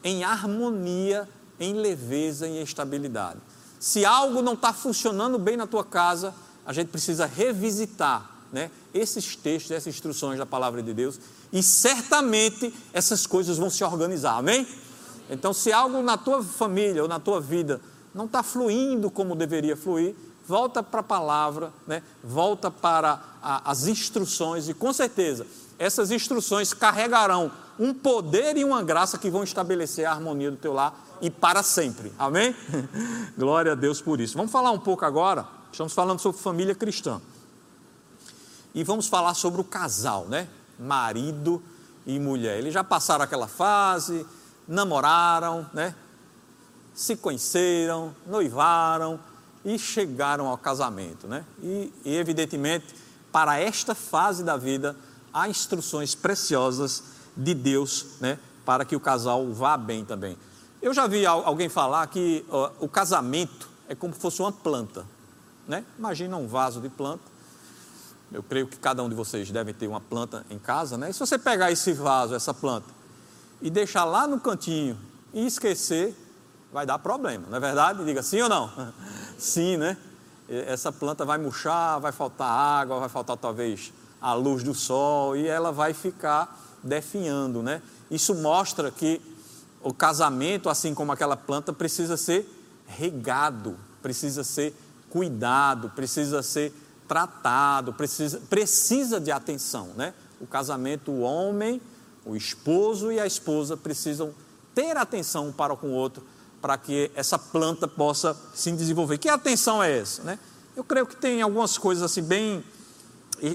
em 0.03 0.23
harmonia, 0.23 1.29
em 1.59 1.73
leveza 1.73 2.47
e 2.47 2.61
estabilidade. 2.61 3.39
Se 3.79 4.03
algo 4.05 4.41
não 4.41 4.53
está 4.53 4.73
funcionando 4.73 5.37
bem 5.37 5.55
na 5.55 5.67
tua 5.67 5.83
casa, 5.83 6.33
a 6.65 6.73
gente 6.73 6.87
precisa 6.87 7.25
revisitar 7.25 8.31
né, 8.51 8.71
esses 8.93 9.35
textos, 9.35 9.71
essas 9.71 9.93
instruções 9.93 10.39
da 10.39 10.45
palavra 10.45 10.81
de 10.81 10.93
Deus, 10.93 11.19
e 11.51 11.61
certamente 11.61 12.73
essas 12.93 13.27
coisas 13.27 13.57
vão 13.57 13.69
se 13.69 13.83
organizar, 13.83 14.37
amém? 14.37 14.65
Então, 15.29 15.53
se 15.53 15.71
algo 15.71 16.01
na 16.01 16.17
tua 16.17 16.43
família 16.43 17.01
ou 17.01 17.07
na 17.07 17.19
tua 17.19 17.41
vida 17.41 17.81
não 18.13 18.25
está 18.25 18.43
fluindo 18.43 19.09
como 19.09 19.35
deveria 19.35 19.75
fluir, 19.75 20.15
volta 20.47 20.83
para 20.83 20.99
a 20.99 21.03
palavra, 21.03 21.73
né? 21.87 22.03
volta 22.23 22.69
para 22.69 23.21
a, 23.41 23.71
as 23.71 23.87
instruções, 23.87 24.69
e 24.69 24.73
com 24.73 24.93
certeza 24.93 25.45
essas 25.77 26.11
instruções 26.11 26.73
carregarão 26.73 27.51
um 27.77 27.93
poder 27.93 28.55
e 28.55 28.63
uma 28.63 28.81
graça 28.81 29.17
que 29.17 29.29
vão 29.29 29.43
estabelecer 29.43 30.05
a 30.05 30.11
harmonia 30.11 30.49
do 30.49 30.57
teu 30.57 30.73
lar 30.73 30.97
e 31.21 31.29
para 31.29 31.61
sempre. 31.61 32.13
Amém? 32.17 32.55
Glória 33.37 33.73
a 33.73 33.75
Deus 33.75 34.01
por 34.01 34.21
isso. 34.21 34.37
Vamos 34.37 34.51
falar 34.51 34.71
um 34.71 34.79
pouco 34.79 35.03
agora. 35.03 35.45
Estamos 35.71 35.91
falando 35.91 36.19
sobre 36.19 36.41
família 36.41 36.73
cristã. 36.73 37.21
E 38.73 38.83
vamos 38.83 39.07
falar 39.07 39.33
sobre 39.33 39.59
o 39.59 39.63
casal, 39.63 40.25
né? 40.25 40.47
Marido 40.79 41.61
e 42.05 42.17
mulher. 42.17 42.59
Eles 42.59 42.73
já 42.73 42.83
passaram 42.83 43.23
aquela 43.23 43.47
fase, 43.47 44.25
namoraram, 44.67 45.69
né? 45.73 45.95
Se 46.93 47.15
conheceram, 47.15 48.15
noivaram 48.25 49.19
e 49.63 49.77
chegaram 49.77 50.47
ao 50.47 50.57
casamento, 50.57 51.27
né? 51.27 51.45
E, 51.61 51.93
e 52.03 52.15
evidentemente, 52.15 52.95
para 53.31 53.59
esta 53.59 53.93
fase 53.93 54.43
da 54.43 54.55
vida, 54.55 54.95
há 55.33 55.49
instruções 55.49 56.15
preciosas 56.15 57.03
de 57.35 57.53
Deus, 57.53 58.05
né? 58.21 58.39
Para 58.65 58.85
que 58.85 58.95
o 58.95 58.99
casal 58.99 59.51
vá 59.51 59.75
bem 59.77 60.05
também. 60.05 60.37
Eu 60.81 60.93
já 60.93 61.07
vi 61.07 61.25
alguém 61.25 61.67
falar 61.67 62.05
que 62.07 62.45
o 62.79 62.87
casamento 62.87 63.69
é 63.87 63.95
como 63.95 64.13
se 64.13 64.19
fosse 64.19 64.41
uma 64.41 64.51
planta. 64.51 65.05
Né? 65.67 65.83
Imagina 65.97 66.37
um 66.37 66.47
vaso 66.47 66.79
de 66.79 66.89
planta. 66.89 67.23
Eu 68.31 68.43
creio 68.43 68.67
que 68.67 68.77
cada 68.77 69.01
um 69.03 69.09
de 69.09 69.15
vocês 69.15 69.49
deve 69.51 69.73
ter 69.73 69.87
uma 69.87 70.01
planta 70.01 70.45
em 70.49 70.59
casa. 70.59 70.97
Né? 70.97 71.09
E 71.09 71.13
se 71.13 71.19
você 71.19 71.37
pegar 71.37 71.71
esse 71.71 71.93
vaso, 71.93 72.35
essa 72.35 72.53
planta, 72.53 72.87
e 73.61 73.69
deixar 73.69 74.05
lá 74.05 74.27
no 74.27 74.39
cantinho 74.39 74.97
e 75.33 75.45
esquecer, 75.45 76.15
vai 76.71 76.85
dar 76.85 76.99
problema, 76.99 77.45
não 77.49 77.57
é 77.57 77.59
verdade? 77.59 78.03
Diga 78.03 78.21
sim 78.21 78.41
ou 78.41 78.49
não? 78.49 78.71
sim, 79.37 79.77
né? 79.77 79.97
Essa 80.47 80.91
planta 80.91 81.25
vai 81.25 81.37
murchar, 81.37 81.99
vai 81.99 82.11
faltar 82.11 82.47
água, 82.47 82.99
vai 82.99 83.09
faltar 83.09 83.37
talvez 83.37 83.91
a 84.21 84.33
luz 84.33 84.63
do 84.63 84.73
sol 84.73 85.35
e 85.35 85.47
ela 85.47 85.71
vai 85.71 85.93
ficar 85.93 86.77
definhando, 86.83 87.63
né? 87.63 87.81
Isso 88.09 88.35
mostra 88.35 88.91
que 88.91 89.21
o 89.81 89.93
casamento, 89.93 90.69
assim 90.69 90.93
como 90.93 91.11
aquela 91.11 91.37
planta, 91.37 91.73
precisa 91.73 92.17
ser 92.17 92.47
regado, 92.87 93.75
precisa 94.01 94.43
ser 94.43 94.75
cuidado, 95.09 95.89
precisa 95.89 96.43
ser 96.43 96.73
tratado, 97.07 97.93
precisa, 97.93 98.41
precisa 98.49 99.19
de 99.19 99.31
atenção, 99.31 99.89
né? 99.95 100.13
O 100.41 100.47
casamento, 100.47 101.11
o 101.11 101.21
homem, 101.21 101.81
o 102.25 102.35
esposo 102.35 103.11
e 103.11 103.19
a 103.19 103.27
esposa 103.27 103.77
precisam 103.77 104.33
ter 104.73 104.97
atenção 104.97 105.47
um 105.47 105.51
para 105.51 105.75
com 105.75 105.87
o 105.87 105.93
outro 105.93 106.25
para 106.61 106.77
que 106.77 107.11
essa 107.13 107.37
planta 107.37 107.87
possa 107.87 108.35
se 108.53 108.71
desenvolver. 108.71 109.19
Que 109.19 109.29
atenção 109.29 109.83
é 109.83 109.99
essa, 109.99 110.23
né? 110.23 110.39
Eu 110.75 110.83
creio 110.83 111.05
que 111.05 111.15
tem 111.15 111.41
algumas 111.41 111.77
coisas 111.77 112.03
assim 112.03 112.23
bem 112.23 112.63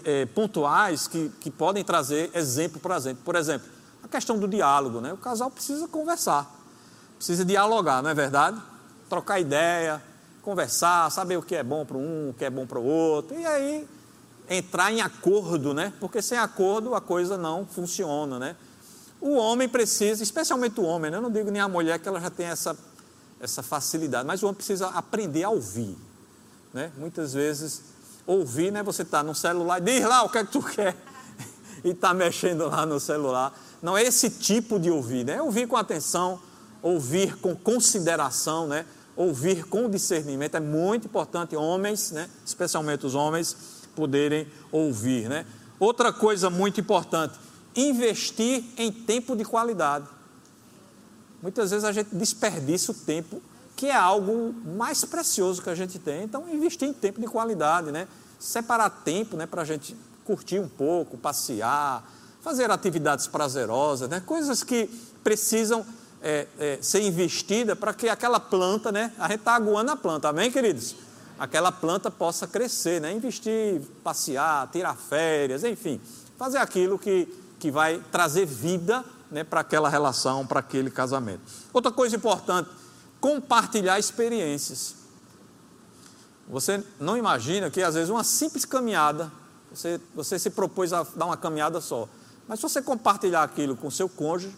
é, 0.04 0.26
pontuais 0.26 1.09
que, 1.09 1.28
que 1.40 1.50
podem 1.50 1.83
trazer 1.83 2.30
exemplo 2.35 2.78
para 2.80 2.96
exemplo. 2.96 3.22
Por 3.24 3.35
exemplo, 3.35 3.68
a 4.02 4.09
questão 4.09 4.38
do 4.38 4.46
diálogo, 4.46 5.00
né? 5.00 5.12
O 5.12 5.16
casal 5.16 5.50
precisa 5.50 5.88
conversar, 5.88 6.48
precisa 7.16 7.44
dialogar, 7.44 8.00
não 8.00 8.11
é 8.11 8.14
verdade? 8.14 8.61
Trocar 9.09 9.40
ideia, 9.40 10.00
conversar, 10.40 11.11
saber 11.11 11.37
o 11.37 11.42
que 11.42 11.56
é 11.56 11.64
bom 11.64 11.85
para 11.85 11.98
um, 11.98 12.30
o 12.30 12.35
que 12.35 12.44
é 12.44 12.50
bom 12.50 12.64
para 12.64 12.78
o 12.78 12.85
outro, 12.85 13.38
e 13.38 13.44
aí 13.44 13.88
entrar 14.50 14.92
em 14.92 15.00
acordo, 15.00 15.72
né? 15.72 15.92
Porque 16.00 16.20
sem 16.20 16.36
acordo 16.36 16.94
a 16.96 17.00
coisa 17.00 17.38
não 17.38 17.64
funciona, 17.64 18.36
né? 18.36 18.56
O 19.20 19.36
homem 19.36 19.68
precisa, 19.68 20.22
especialmente 20.22 20.80
o 20.80 20.82
homem, 20.82 21.10
né? 21.10 21.18
eu 21.18 21.22
não 21.22 21.30
digo 21.30 21.50
nem 21.50 21.60
a 21.60 21.68
mulher 21.68 21.98
que 21.98 22.08
ela 22.08 22.18
já 22.18 22.30
tem 22.30 22.46
essa, 22.46 22.76
essa 23.38 23.62
facilidade, 23.62 24.26
mas 24.26 24.42
o 24.42 24.46
homem 24.46 24.56
precisa 24.56 24.88
aprender 24.88 25.44
a 25.44 25.50
ouvir. 25.50 25.96
Né? 26.72 26.90
Muitas 26.96 27.34
vezes, 27.34 27.82
ouvir, 28.26 28.72
né? 28.72 28.82
você 28.82 29.02
está 29.02 29.22
no 29.22 29.34
celular, 29.34 29.78
diz 29.78 30.02
lá 30.02 30.22
o 30.22 30.30
que 30.30 30.38
é 30.38 30.44
que 30.44 30.50
tu 30.50 30.62
quer, 30.62 30.96
e 31.84 31.90
está 31.90 32.14
mexendo 32.14 32.66
lá 32.66 32.86
no 32.86 32.98
celular. 32.98 33.52
Não 33.82 33.96
é 33.96 34.02
esse 34.02 34.30
tipo 34.30 34.80
de 34.80 34.90
ouvir, 34.90 35.24
né? 35.24 35.34
É 35.34 35.42
ouvir 35.42 35.66
com 35.68 35.76
atenção, 35.76 36.40
ouvir 36.82 37.36
com 37.36 37.54
consideração, 37.54 38.66
né? 38.66 38.86
ouvir 39.16 39.64
com 39.64 39.88
discernimento. 39.88 40.54
É 40.54 40.60
muito 40.60 41.06
importante, 41.06 41.54
homens, 41.54 42.10
né? 42.10 42.28
especialmente 42.44 43.04
os 43.04 43.14
homens, 43.14 43.54
poderem 44.00 44.46
ouvir. 44.72 45.28
Né? 45.28 45.46
Outra 45.78 46.12
coisa 46.12 46.48
muito 46.48 46.80
importante, 46.80 47.38
investir 47.76 48.64
em 48.76 48.90
tempo 48.90 49.36
de 49.36 49.44
qualidade. 49.44 50.06
Muitas 51.42 51.70
vezes 51.70 51.84
a 51.84 51.92
gente 51.92 52.14
desperdiça 52.14 52.92
o 52.92 52.94
tempo 52.94 53.42
que 53.76 53.86
é 53.86 53.96
algo 53.96 54.54
mais 54.76 55.04
precioso 55.04 55.62
que 55.62 55.70
a 55.70 55.74
gente 55.74 55.98
tem. 55.98 56.24
Então, 56.24 56.46
investir 56.50 56.86
em 56.86 56.92
tempo 56.92 57.18
de 57.18 57.26
qualidade, 57.26 57.90
né? 57.90 58.06
Separar 58.38 58.90
tempo, 58.90 59.36
né, 59.36 59.46
para 59.46 59.62
a 59.62 59.64
gente 59.64 59.96
curtir 60.24 60.58
um 60.58 60.68
pouco, 60.68 61.16
passear, 61.16 62.06
fazer 62.42 62.70
atividades 62.70 63.26
prazerosas, 63.26 64.08
né? 64.08 64.20
Coisas 64.20 64.62
que 64.62 64.86
precisam 65.24 65.84
é, 66.22 66.46
é, 66.58 66.78
ser 66.82 67.02
investidas 67.02 67.78
para 67.78 67.94
que 67.94 68.08
aquela 68.08 68.38
planta, 68.38 68.92
né? 68.92 69.12
A 69.18 69.28
gente 69.28 69.40
está 69.40 69.54
aguando 69.54 69.90
a 69.90 69.96
planta, 69.96 70.28
amém, 70.28 70.50
queridos? 70.50 70.94
Aquela 71.40 71.72
planta 71.72 72.11
possa 72.11 72.46
crescer, 72.46 73.00
né? 73.00 73.11
Investir, 73.14 73.81
passear, 74.05 74.68
tirar 74.70 74.94
férias, 74.94 75.64
enfim, 75.64 75.98
fazer 76.37 76.59
aquilo 76.59 76.98
que, 76.98 77.26
que 77.59 77.70
vai 77.70 77.98
trazer 78.12 78.44
vida 78.44 79.03
né, 79.31 79.42
para 79.42 79.61
aquela 79.61 79.88
relação, 79.88 80.46
para 80.46 80.61
aquele 80.61 80.90
casamento. 80.90 81.40
Outra 81.72 81.90
coisa 81.90 82.14
importante, 82.14 82.68
compartilhar 83.22 83.98
experiências. 83.98 84.94
Você 86.46 86.85
não 87.00 87.16
imagina 87.16 87.70
que 87.70 87.83
às 87.83 87.94
vezes 87.94 88.11
uma 88.11 88.22
simples 88.22 88.66
caminhada, 88.66 89.33
você, 89.72 89.98
você 90.14 90.38
se 90.38 90.50
propôs 90.50 90.92
a 90.92 91.07
dar 91.16 91.24
uma 91.24 91.38
caminhada 91.38 91.81
só, 91.81 92.07
mas 92.46 92.59
se 92.59 92.64
você 92.64 92.83
compartilhar 92.83 93.44
aquilo 93.44 93.74
com 93.74 93.90
seu 93.90 94.11
cônjuge, 94.11 94.55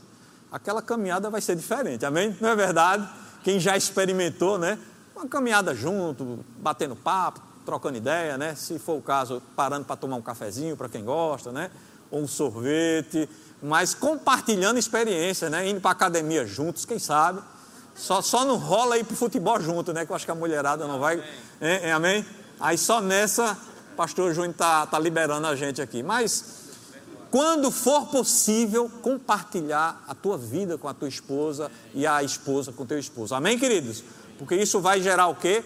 aquela 0.51 0.83
caminhada 0.83 1.31
vai 1.31 1.41
ser 1.41 1.55
diferente, 1.55 2.05
amém? 2.05 2.37
Não 2.41 2.49
é 2.49 2.57
verdade? 2.57 3.09
Quem 3.45 3.61
já 3.61 3.77
experimentou, 3.77 4.59
né? 4.59 4.81
Uma 5.23 5.29
caminhada 5.29 5.73
junto, 5.73 6.45
batendo 6.59 6.97
papo, 6.97 7.41
trocando 7.65 7.97
ideia, 7.97 8.37
né? 8.37 8.57
Se 8.57 8.77
for 8.77 8.99
o 8.99 9.01
caso, 9.01 9.41
parando 9.55 9.85
para 9.85 9.95
tomar 9.95 10.17
um 10.17 10.21
cafezinho 10.21 10.77
para 10.77 10.89
quem 10.89 11.05
gosta, 11.05 11.53
né? 11.53 11.71
Ou 12.11 12.23
um 12.23 12.27
sorvete, 12.27 13.29
mas 13.63 13.95
compartilhando 13.95 14.79
experiências, 14.79 15.49
né? 15.49 15.69
Indo 15.69 15.81
para 15.81 15.93
academia 15.93 16.45
juntos, 16.45 16.85
quem 16.85 16.99
sabe? 16.99 17.41
Só, 17.95 18.21
só 18.21 18.45
não 18.45 18.57
rola 18.57 18.99
ir 18.99 19.05
para 19.05 19.15
o 19.15 19.17
futebol 19.17 19.61
junto, 19.61 19.93
né? 19.93 20.05
Que 20.05 20.11
eu 20.11 20.17
acho 20.17 20.25
que 20.25 20.33
a 20.33 20.35
mulherada 20.35 20.89
não 20.89 20.99
vai. 20.99 21.23
É, 21.61 21.91
é, 21.91 21.93
amém? 21.93 22.27
Aí 22.59 22.77
só 22.77 23.01
nessa, 23.01 23.57
o 23.93 23.97
pastor 23.97 24.35
Júnior 24.35 24.51
está 24.51 24.87
tá 24.87 24.99
liberando 24.99 25.47
a 25.47 25.55
gente 25.55 25.81
aqui. 25.81 26.03
Mas 26.03 26.63
quando 27.31 27.71
for 27.71 28.09
possível, 28.09 28.91
compartilhar 29.01 30.03
a 30.09 30.17
tua 30.17 30.37
vida 30.37 30.77
com 30.77 30.89
a 30.89 30.95
tua 30.95 31.09
esposa 31.09 31.71
e 31.95 32.05
a 32.09 32.25
esposa 32.25 32.73
com 32.73 32.83
o 32.83 32.87
teu 32.87 32.99
esposo. 32.99 33.37
Amém, 33.37 33.57
queridos? 33.57 34.03
Porque 34.39 34.55
isso 34.55 34.81
vai 34.81 35.01
gerar 35.01 35.29
o 35.29 35.35
quê? 35.35 35.65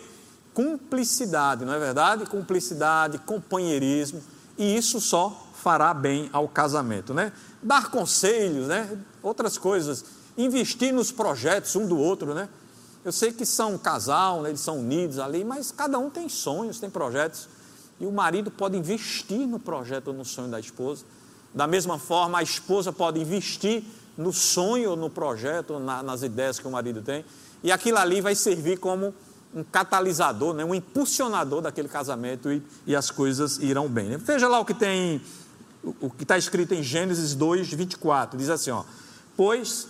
Cumplicidade, 0.55 1.65
não 1.65 1.75
é 1.75 1.79
verdade? 1.79 2.27
Cumplicidade, 2.27 3.19
companheirismo. 3.19 4.23
E 4.59 4.77
isso 4.77 5.01
só 5.01 5.49
fará 5.55 5.93
bem 5.93 6.31
ao 6.33 6.49
casamento, 6.49 7.13
né? 7.13 7.33
Dar 7.63 7.91
conselhos, 7.91 8.69
né? 8.69 8.99
Outras 9.23 9.59
coisas 9.59 10.05
investir 10.37 10.93
nos 10.93 11.11
projetos 11.11 11.75
um 11.77 11.87
do 11.87 11.99
outro, 11.99 12.35
né? 12.35 12.49
Eu 13.05 13.13
sei 13.13 13.33
que 13.33 13.47
são 13.47 13.75
um 13.75 13.79
casal, 13.79 14.43
né? 14.43 14.49
eles 14.51 14.61
são 14.61 14.81
unidos 14.81 15.19
ali, 15.19 15.45
mas 15.45 15.71
cada 15.71 15.99
um 15.99 16.11
tem 16.11 16.29
sonhos, 16.29 16.81
tem 16.81 16.91
projetos. 16.91 17.49
E 18.01 18.07
o 18.07 18.11
marido 18.11 18.51
pode 18.51 18.77
investir 18.77 19.47
no 19.47 19.61
projeto 19.61 20.09
ou 20.09 20.15
no 20.15 20.25
sonho 20.25 20.49
da 20.49 20.59
esposa. 20.59 21.05
Da 21.55 21.67
mesma 21.67 21.99
forma, 21.99 22.39
a 22.39 22.43
esposa 22.43 22.93
pode 22.93 23.21
investir 23.21 23.85
no 24.19 24.33
sonho 24.33 24.97
no 24.97 25.09
projeto, 25.09 25.79
na, 25.79 26.03
nas 26.03 26.23
ideias 26.23 26.59
que 26.59 26.67
o 26.67 26.71
marido 26.71 27.01
tem. 27.01 27.25
E 27.63 27.73
aquilo 27.73 27.99
ali 27.99 28.21
vai 28.21 28.35
servir 28.35 28.79
como 28.79 29.15
um 29.55 29.65
catalisador, 29.65 30.55
né? 30.55 30.65
um 30.65 30.75
impulsionador 30.75 31.63
daquele 31.63 31.89
casamento 31.89 32.53
e, 32.53 32.63
e 32.87 32.95
as 32.95 33.11
coisas 33.11 33.59
irão 33.59 33.89
bem. 33.89 34.11
Né? 34.11 34.17
Veja 34.19 34.49
lá 34.49 34.61
o 34.61 34.65
que 34.65 34.75
tem, 34.75 35.21
o, 35.83 36.11
que 36.11 36.25
está 36.25 36.37
escrito 36.37 36.75
em 36.75 36.83
Gênesis 36.83 37.35
2, 37.35 37.73
24. 37.73 38.39
Diz 38.39 38.51
assim: 38.51 38.71
ó, 38.71 38.85
Pois 39.37 39.89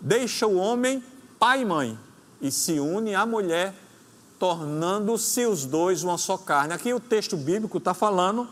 deixa 0.00 0.46
o 0.46 0.56
homem 0.56 1.02
pai 1.38 1.62
e 1.62 1.64
mãe 1.64 1.98
e 2.40 2.50
se 2.50 2.80
une 2.80 3.14
à 3.14 3.26
mulher, 3.26 3.74
tornando-se 4.38 5.46
os 5.46 5.66
dois 5.66 6.02
uma 6.02 6.16
só 6.16 6.36
carne. 6.36 6.72
Aqui 6.72 6.92
o 6.94 7.00
texto 7.00 7.36
bíblico 7.36 7.78
está 7.78 7.92
falando 7.92 8.48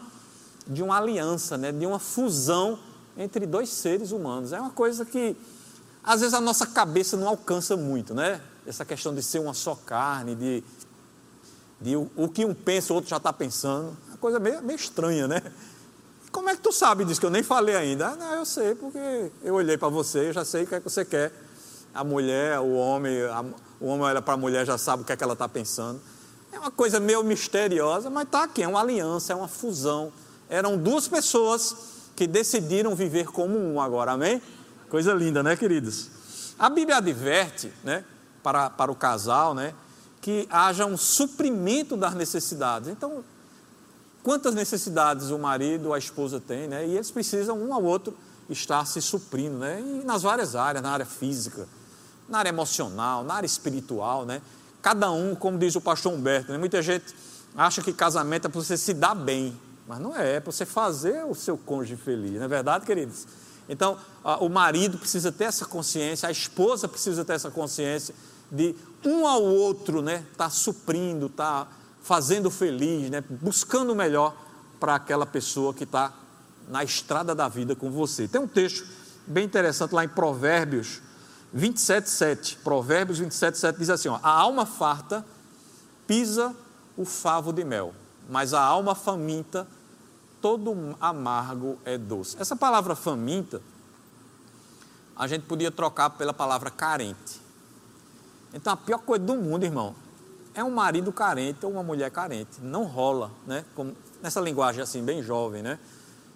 de 0.66 0.82
uma 0.82 0.98
aliança, 0.98 1.56
né, 1.56 1.72
de 1.72 1.86
uma 1.86 1.98
fusão 1.98 2.78
entre 3.16 3.46
dois 3.46 3.70
seres 3.70 4.12
humanos. 4.12 4.52
É 4.52 4.60
uma 4.60 4.70
coisa 4.70 5.04
que 5.04 5.34
às 6.08 6.20
vezes 6.20 6.32
a 6.32 6.40
nossa 6.40 6.66
cabeça 6.66 7.18
não 7.18 7.28
alcança 7.28 7.76
muito, 7.76 8.14
né? 8.14 8.40
Essa 8.66 8.82
questão 8.82 9.14
de 9.14 9.22
ser 9.22 9.40
uma 9.40 9.52
só 9.52 9.74
carne, 9.74 10.34
de, 10.34 10.64
de 11.78 11.96
o, 11.96 12.10
o 12.16 12.28
que 12.30 12.46
um 12.46 12.54
pensa, 12.54 12.94
o 12.94 12.96
outro 12.96 13.10
já 13.10 13.18
está 13.18 13.30
pensando. 13.30 13.94
É 14.06 14.10
uma 14.12 14.16
coisa 14.16 14.40
meio, 14.40 14.62
meio 14.62 14.76
estranha, 14.76 15.28
né? 15.28 15.42
Como 16.32 16.48
é 16.48 16.56
que 16.56 16.62
tu 16.62 16.72
sabe 16.72 17.04
disso 17.04 17.20
que 17.20 17.26
eu 17.26 17.30
nem 17.30 17.42
falei 17.42 17.76
ainda? 17.76 18.08
Ah, 18.08 18.16
não, 18.16 18.34
eu 18.36 18.46
sei, 18.46 18.74
porque 18.74 19.30
eu 19.42 19.54
olhei 19.54 19.76
para 19.76 19.90
você, 19.90 20.30
eu 20.30 20.32
já 20.32 20.46
sei 20.46 20.64
o 20.64 20.66
que 20.66 20.76
é 20.76 20.80
que 20.80 20.88
você 20.88 21.04
quer. 21.04 21.30
A 21.92 22.02
mulher, 22.02 22.58
o 22.58 22.72
homem, 22.72 23.24
a, 23.24 23.44
o 23.78 23.88
homem 23.88 24.06
olha 24.06 24.22
para 24.22 24.32
a 24.32 24.36
mulher, 24.38 24.64
já 24.64 24.78
sabe 24.78 25.02
o 25.02 25.04
que 25.04 25.12
é 25.12 25.16
que 25.16 25.22
ela 25.22 25.34
está 25.34 25.46
pensando. 25.46 26.00
É 26.50 26.58
uma 26.58 26.70
coisa 26.70 26.98
meio 26.98 27.22
misteriosa, 27.22 28.08
mas 28.08 28.24
está 28.24 28.44
aqui, 28.44 28.62
é 28.62 28.68
uma 28.68 28.80
aliança, 28.80 29.34
é 29.34 29.36
uma 29.36 29.48
fusão. 29.48 30.10
Eram 30.48 30.78
duas 30.78 31.06
pessoas 31.06 31.76
que 32.16 32.26
decidiram 32.26 32.94
viver 32.94 33.26
como 33.26 33.58
um 33.58 33.78
agora, 33.78 34.12
amém? 34.12 34.40
Coisa 34.88 35.12
linda, 35.12 35.42
né, 35.42 35.56
queridos? 35.56 36.08
A 36.58 36.70
Bíblia 36.70 36.96
adverte, 36.96 37.72
né, 37.84 38.04
para, 38.42 38.70
para 38.70 38.90
o 38.90 38.94
casal, 38.94 39.54
né, 39.54 39.74
que 40.20 40.48
haja 40.50 40.86
um 40.86 40.96
suprimento 40.96 41.96
das 41.96 42.14
necessidades. 42.14 42.88
Então, 42.88 43.22
quantas 44.22 44.54
necessidades 44.54 45.30
o 45.30 45.38
marido 45.38 45.92
a 45.92 45.98
esposa 45.98 46.40
tem, 46.40 46.66
né? 46.68 46.86
E 46.86 46.94
eles 46.96 47.10
precisam 47.10 47.58
um 47.58 47.72
ao 47.72 47.82
outro 47.82 48.16
estar 48.50 48.84
se 48.86 49.00
suprindo, 49.00 49.58
né? 49.58 49.80
E 49.80 50.04
nas 50.04 50.22
várias 50.22 50.56
áreas, 50.56 50.82
na 50.82 50.90
área 50.90 51.06
física, 51.06 51.68
na 52.28 52.38
área 52.38 52.48
emocional, 52.48 53.24
na 53.24 53.34
área 53.34 53.46
espiritual, 53.46 54.26
né? 54.26 54.42
Cada 54.82 55.10
um, 55.10 55.34
como 55.34 55.58
diz 55.58 55.76
o 55.76 55.80
pastor 55.80 56.12
Humberto, 56.12 56.52
né? 56.52 56.58
muita 56.58 56.80
gente 56.82 57.14
acha 57.56 57.82
que 57.82 57.92
casamento 57.92 58.46
é 58.46 58.50
para 58.50 58.60
você 58.60 58.76
se 58.76 58.94
dar 58.94 59.14
bem, 59.14 59.58
mas 59.86 59.98
não 59.98 60.16
é, 60.16 60.36
é 60.36 60.40
para 60.40 60.52
você 60.52 60.64
fazer 60.64 61.24
o 61.24 61.34
seu 61.34 61.56
cônjuge 61.56 61.96
feliz, 61.96 62.34
não 62.34 62.44
é 62.44 62.48
verdade, 62.48 62.86
queridos? 62.86 63.26
Então, 63.68 63.98
o 64.40 64.48
marido 64.48 64.98
precisa 64.98 65.32
ter 65.32 65.44
essa 65.44 65.64
consciência, 65.64 66.28
a 66.28 66.32
esposa 66.32 66.86
precisa 66.86 67.24
ter 67.24 67.34
essa 67.34 67.50
consciência 67.50 68.14
de 68.50 68.74
um 69.04 69.26
ao 69.26 69.42
outro, 69.42 70.02
né? 70.02 70.24
Tá 70.36 70.50
suprindo, 70.50 71.28
tá 71.28 71.66
fazendo 72.02 72.50
feliz, 72.50 73.10
né? 73.10 73.22
buscando 73.28 73.92
o 73.92 73.96
melhor 73.96 74.34
para 74.80 74.94
aquela 74.94 75.26
pessoa 75.26 75.74
que 75.74 75.84
está 75.84 76.12
na 76.68 76.84
estrada 76.84 77.34
da 77.34 77.48
vida 77.48 77.74
com 77.74 77.90
você. 77.90 78.26
Tem 78.28 78.40
um 78.40 78.48
texto 78.48 78.86
bem 79.26 79.44
interessante 79.44 79.94
lá 79.94 80.04
em 80.04 80.08
Provérbios 80.08 81.02
27, 81.52 82.08
7. 82.08 82.58
Provérbios 82.62 83.18
27, 83.18 83.58
7 83.58 83.78
diz 83.78 83.90
assim: 83.90 84.08
ó, 84.08 84.18
A 84.22 84.30
alma 84.30 84.66
farta 84.66 85.24
pisa 86.06 86.54
o 86.96 87.04
favo 87.04 87.52
de 87.52 87.64
mel, 87.64 87.94
mas 88.28 88.52
a 88.52 88.60
alma 88.60 88.94
faminta, 88.94 89.66
todo 90.40 90.96
amargo 91.00 91.78
é 91.84 91.96
doce. 91.96 92.36
Essa 92.40 92.56
palavra 92.56 92.94
faminta, 92.94 93.60
a 95.18 95.26
gente 95.26 95.42
podia 95.42 95.70
trocar 95.70 96.10
pela 96.10 96.32
palavra 96.32 96.70
carente. 96.70 97.40
Então, 98.54 98.72
a 98.72 98.76
pior 98.76 98.98
coisa 98.98 99.24
do 99.24 99.34
mundo, 99.34 99.64
irmão, 99.64 99.94
é 100.54 100.62
um 100.62 100.70
marido 100.70 101.12
carente 101.12 101.66
ou 101.66 101.72
uma 101.72 101.82
mulher 101.82 102.10
carente. 102.10 102.60
Não 102.60 102.84
rola, 102.84 103.30
né? 103.46 103.64
Como, 103.74 103.96
nessa 104.22 104.40
linguagem 104.40 104.80
assim, 104.80 105.02
bem 105.02 105.22
jovem, 105.22 105.62
né? 105.62 105.78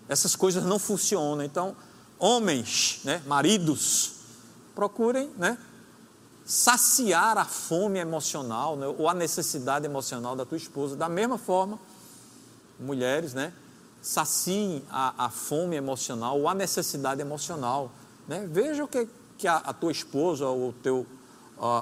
Essas 0.08 0.34
coisas 0.34 0.64
não 0.64 0.78
funcionam. 0.78 1.44
Então, 1.44 1.76
homens, 2.18 3.00
né? 3.04 3.22
maridos, 3.26 4.14
procurem, 4.74 5.30
né? 5.38 5.56
Saciar 6.44 7.38
a 7.38 7.44
fome 7.44 8.00
emocional 8.00 8.76
né? 8.76 8.86
ou 8.86 9.08
a 9.08 9.14
necessidade 9.14 9.86
emocional 9.86 10.34
da 10.34 10.44
tua 10.44 10.58
esposa. 10.58 10.96
Da 10.96 11.08
mesma 11.08 11.38
forma, 11.38 11.78
mulheres, 12.80 13.32
né? 13.32 13.52
Saciem 14.02 14.84
a, 14.90 15.26
a 15.26 15.30
fome 15.30 15.76
emocional 15.76 16.38
ou 16.40 16.48
a 16.48 16.54
necessidade 16.54 17.20
emocional. 17.20 17.92
Né? 18.26 18.46
Veja 18.50 18.84
o 18.84 18.88
que, 18.88 19.08
que 19.38 19.48
a, 19.48 19.56
a 19.56 19.72
tua 19.72 19.92
esposa 19.92 20.46
ou 20.46 20.70
o 20.70 20.72
teu 20.72 21.06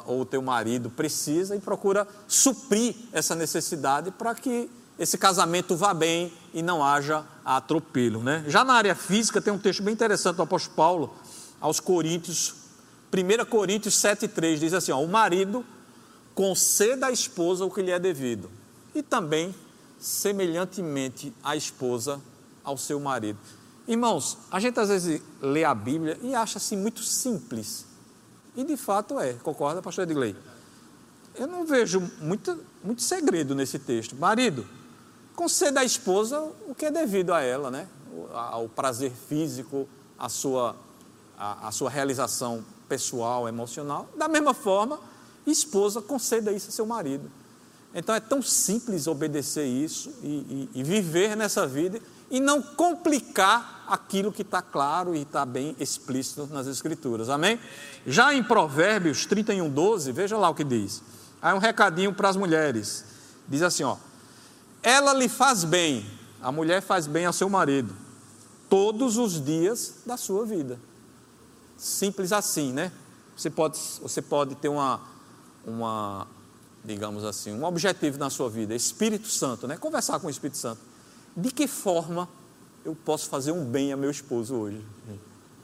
ou 0.06 0.20
o 0.20 0.24
teu 0.26 0.42
marido 0.42 0.90
precisa 0.90 1.56
e 1.56 1.60
procura 1.60 2.06
suprir 2.28 2.94
essa 3.12 3.34
necessidade 3.34 4.10
para 4.10 4.34
que 4.34 4.70
esse 4.98 5.16
casamento 5.16 5.74
vá 5.74 5.94
bem 5.94 6.30
e 6.52 6.62
não 6.62 6.84
haja 6.84 7.24
atropelo. 7.42 8.22
Né? 8.22 8.44
Já 8.46 8.62
na 8.62 8.74
área 8.74 8.94
física 8.94 9.40
tem 9.40 9.50
um 9.50 9.58
texto 9.58 9.82
bem 9.82 9.94
interessante 9.94 10.36
do 10.36 10.42
apóstolo 10.42 10.76
Paulo 10.76 11.14
aos 11.58 11.80
Coríntios, 11.80 12.54
1 13.10 13.44
Coríntios 13.46 13.94
7,3 13.94 14.58
diz 14.58 14.74
assim: 14.74 14.92
ó, 14.92 15.02
o 15.02 15.08
marido 15.08 15.64
conceda 16.34 17.06
à 17.06 17.10
esposa 17.10 17.64
o 17.64 17.70
que 17.70 17.80
lhe 17.80 17.90
é 17.90 17.98
devido, 17.98 18.50
e 18.94 19.02
também, 19.02 19.54
semelhantemente, 19.98 21.32
a 21.42 21.56
esposa 21.56 22.20
ao 22.62 22.76
seu 22.76 23.00
marido. 23.00 23.38
Irmãos, 23.90 24.38
a 24.52 24.60
gente 24.60 24.78
às 24.78 24.88
vezes 24.88 25.20
lê 25.42 25.64
a 25.64 25.74
Bíblia 25.74 26.16
e 26.22 26.32
acha 26.32 26.58
assim 26.58 26.76
muito 26.76 27.02
simples. 27.02 27.84
E 28.54 28.62
de 28.62 28.76
fato 28.76 29.18
é, 29.18 29.32
concorda, 29.32 29.82
pastor 29.82 30.04
Edgley? 30.04 30.36
Eu 31.34 31.48
não 31.48 31.66
vejo 31.66 32.00
muito, 32.20 32.64
muito 32.84 33.02
segredo 33.02 33.52
nesse 33.52 33.80
texto. 33.80 34.14
Marido, 34.14 34.64
conceda 35.34 35.80
à 35.80 35.84
esposa 35.84 36.40
o 36.68 36.74
que 36.74 36.86
é 36.86 36.90
devido 36.92 37.34
a 37.34 37.40
ela, 37.40 37.68
né? 37.68 37.88
Ao 38.32 38.68
prazer 38.68 39.10
físico, 39.10 39.88
a 40.16 40.28
sua, 40.28 40.76
a, 41.36 41.66
a 41.66 41.72
sua 41.72 41.90
realização 41.90 42.64
pessoal, 42.88 43.48
emocional. 43.48 44.08
Da 44.16 44.28
mesma 44.28 44.54
forma, 44.54 45.00
esposa, 45.44 46.00
conceda 46.00 46.52
isso 46.52 46.68
a 46.68 46.72
seu 46.72 46.86
marido. 46.86 47.28
Então 47.92 48.14
é 48.14 48.20
tão 48.20 48.40
simples 48.40 49.08
obedecer 49.08 49.66
isso 49.66 50.12
e, 50.22 50.68
e, 50.74 50.80
e 50.80 50.82
viver 50.84 51.36
nessa 51.36 51.66
vida 51.66 52.00
e 52.30 52.38
não 52.38 52.62
complicar 52.62 53.84
aquilo 53.88 54.30
que 54.30 54.42
está 54.42 54.62
claro 54.62 55.16
e 55.16 55.22
está 55.22 55.44
bem 55.44 55.74
explícito 55.80 56.48
nas 56.52 56.68
Escrituras. 56.68 57.28
Amém? 57.28 57.58
Já 58.06 58.32
em 58.32 58.42
Provérbios 58.42 59.26
31, 59.26 59.68
12, 59.68 60.12
veja 60.12 60.38
lá 60.38 60.48
o 60.48 60.54
que 60.54 60.62
diz. 60.62 61.02
Aí 61.42 61.52
um 61.52 61.58
recadinho 61.58 62.14
para 62.14 62.28
as 62.28 62.36
mulheres. 62.36 63.04
Diz 63.48 63.62
assim: 63.62 63.82
ó, 63.82 63.96
ela 64.80 65.12
lhe 65.12 65.28
faz 65.28 65.64
bem, 65.64 66.06
a 66.40 66.52
mulher 66.52 66.80
faz 66.80 67.08
bem 67.08 67.26
ao 67.26 67.32
seu 67.32 67.48
marido, 67.48 67.92
todos 68.68 69.18
os 69.18 69.44
dias 69.44 69.94
da 70.06 70.16
sua 70.16 70.46
vida. 70.46 70.78
Simples 71.76 72.30
assim, 72.30 72.72
né? 72.72 72.92
Você 73.36 73.50
pode, 73.50 73.78
você 74.00 74.22
pode 74.22 74.54
ter 74.54 74.68
uma, 74.68 75.00
uma, 75.66 76.26
digamos 76.84 77.24
assim, 77.24 77.52
um 77.52 77.64
objetivo 77.64 78.18
na 78.18 78.30
sua 78.30 78.48
vida, 78.48 78.74
Espírito 78.74 79.28
Santo, 79.28 79.66
né? 79.66 79.76
Conversar 79.76 80.20
com 80.20 80.28
o 80.28 80.30
Espírito 80.30 80.58
Santo 80.58 80.89
de 81.36 81.50
que 81.50 81.66
forma 81.66 82.28
eu 82.84 82.94
posso 82.94 83.28
fazer 83.28 83.52
um 83.52 83.64
bem 83.64 83.92
a 83.92 83.96
meu 83.96 84.10
esposo 84.10 84.54
hoje? 84.54 84.84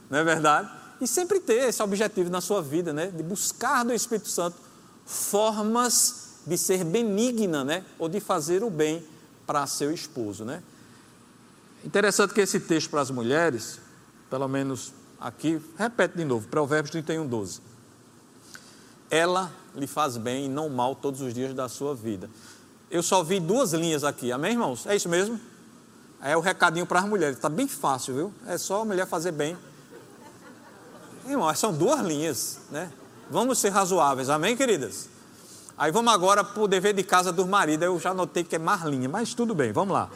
Não 0.09 0.19
é 0.19 0.25
verdade? 0.25 0.71
E 1.01 1.07
sempre 1.07 1.41
ter 1.41 1.69
esse 1.69 1.83
objetivo 1.83 2.31
na 2.31 2.41
sua 2.41 2.63
vida, 2.63 2.93
né? 2.93 3.09
De 3.09 3.23
buscar 3.23 3.85
do 3.85 3.93
Espírito 3.93 4.29
Santo 4.29 4.57
formas 5.05 6.27
de 6.47 6.57
ser 6.57 6.85
benigna, 6.85 7.65
né? 7.65 7.85
Ou 7.99 8.09
de 8.09 8.21
fazer 8.21 8.63
o 8.63 8.71
bem 8.71 9.05
para 9.47 9.67
seu 9.67 9.93
esposo, 9.93 10.45
né? 10.45 10.63
Interessante 11.85 12.35
que 12.35 12.41
esse 12.41 12.61
texto 12.61 12.91
para 12.91 13.01
as 13.01 13.11
mulheres, 13.11 13.79
pelo 14.31 14.49
menos 14.49 14.93
aqui, 15.21 15.61
repete 15.77 16.17
de 16.17 16.25
novo, 16.25 16.49
Provérbios 16.49 16.91
31, 16.91 17.27
12. 17.27 17.61
Ela 19.11 19.53
lhe 19.75 19.87
faz 19.87 20.17
bem 20.17 20.47
e 20.47 20.49
não 20.49 20.69
mal 20.69 20.97
todos 20.97 21.21
os 21.21 21.33
dias 21.33 21.55
da 21.55 21.69
sua 21.69 21.95
vida. 21.95 22.29
Eu 22.91 23.03
só 23.03 23.23
vi 23.23 23.39
duas 23.39 23.73
linhas 23.73 24.03
aqui, 24.03 24.33
amém, 24.33 24.53
irmãos? 24.53 24.87
É 24.87 24.97
isso 24.97 25.09
mesmo? 25.09 25.39
É 26.23 26.37
o 26.37 26.41
recadinho 26.41 26.87
para 26.87 27.01
as 27.01 27.05
mulheres. 27.07 27.37
Está 27.37 27.49
bem 27.49 27.69
fácil, 27.69 28.15
viu? 28.15 28.35
É 28.47 28.59
só 28.59 28.83
a 28.83 28.85
mulher 28.85 29.07
fazer 29.07 29.33
bem. 29.33 29.57
Irmão, 31.29 31.53
são 31.55 31.73
duas 31.73 32.01
linhas, 32.01 32.59
né? 32.71 32.91
Vamos 33.31 33.59
ser 33.59 33.71
razoáveis, 33.71 34.31
amém, 34.31 34.57
queridas? 34.57 35.09
Aí 35.77 35.91
vamos 35.91 36.13
agora 36.13 36.43
para 36.45 36.63
o 36.63 36.69
dever 36.69 36.95
de 36.95 37.03
casa 37.03 37.33
dos 37.33 37.47
maridos. 37.47 37.85
Eu 37.85 37.99
já 37.99 38.15
notei 38.15 38.45
que 38.45 38.57
é 38.57 38.59
mais 38.59 38.83
linha, 38.83 39.09
mas 39.09 39.35
tudo 39.35 39.55
bem, 39.55 39.73
vamos 39.73 39.93
lá. 39.93 40.09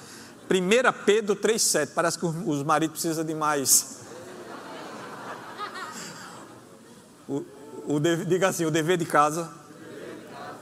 1 0.48 1.04
Pedro 1.04 1.36
3,7. 1.36 1.90
Parece 1.94 2.18
que 2.18 2.24
os 2.24 2.62
maridos 2.62 2.92
precisam 2.92 3.24
de 3.24 3.34
mais. 3.34 3.98
O, 7.28 7.44
o, 7.86 8.00
diga 8.00 8.48
assim: 8.48 8.64
o 8.64 8.70
dever 8.70 8.96
de 8.96 9.04
casa 9.04 9.50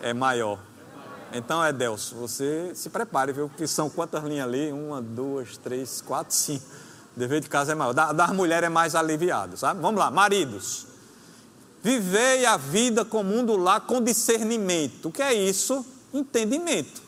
é 0.02 0.12
maior. 0.12 0.58
Então, 1.32 1.64
Edelso, 1.64 2.14
você 2.14 2.72
se 2.74 2.88
prepare, 2.88 3.32
viu? 3.32 3.50
Que 3.56 3.66
são 3.66 3.90
quantas 3.90 4.24
linhas 4.24 4.46
ali? 4.46 4.72
Uma, 4.72 5.02
duas, 5.02 5.56
três, 5.58 6.00
quatro, 6.00 6.34
cinco. 6.34 6.64
O 7.14 7.18
dever 7.18 7.40
de 7.40 7.48
casa 7.48 7.72
é 7.72 7.74
maior. 7.74 7.92
Da, 7.92 8.12
das 8.12 8.30
mulheres 8.30 8.66
é 8.66 8.70
mais 8.70 8.94
aliviado, 8.94 9.56
sabe? 9.56 9.80
Vamos 9.80 9.98
lá, 9.98 10.10
maridos. 10.10 10.86
Vivei 11.82 12.46
a 12.46 12.56
vida 12.56 13.04
com 13.04 13.20
o 13.20 13.24
mundo 13.24 13.56
lá 13.56 13.78
com 13.78 14.02
discernimento. 14.02 15.08
O 15.08 15.12
que 15.12 15.22
é 15.22 15.34
isso? 15.34 15.84
Entendimento. 16.12 17.02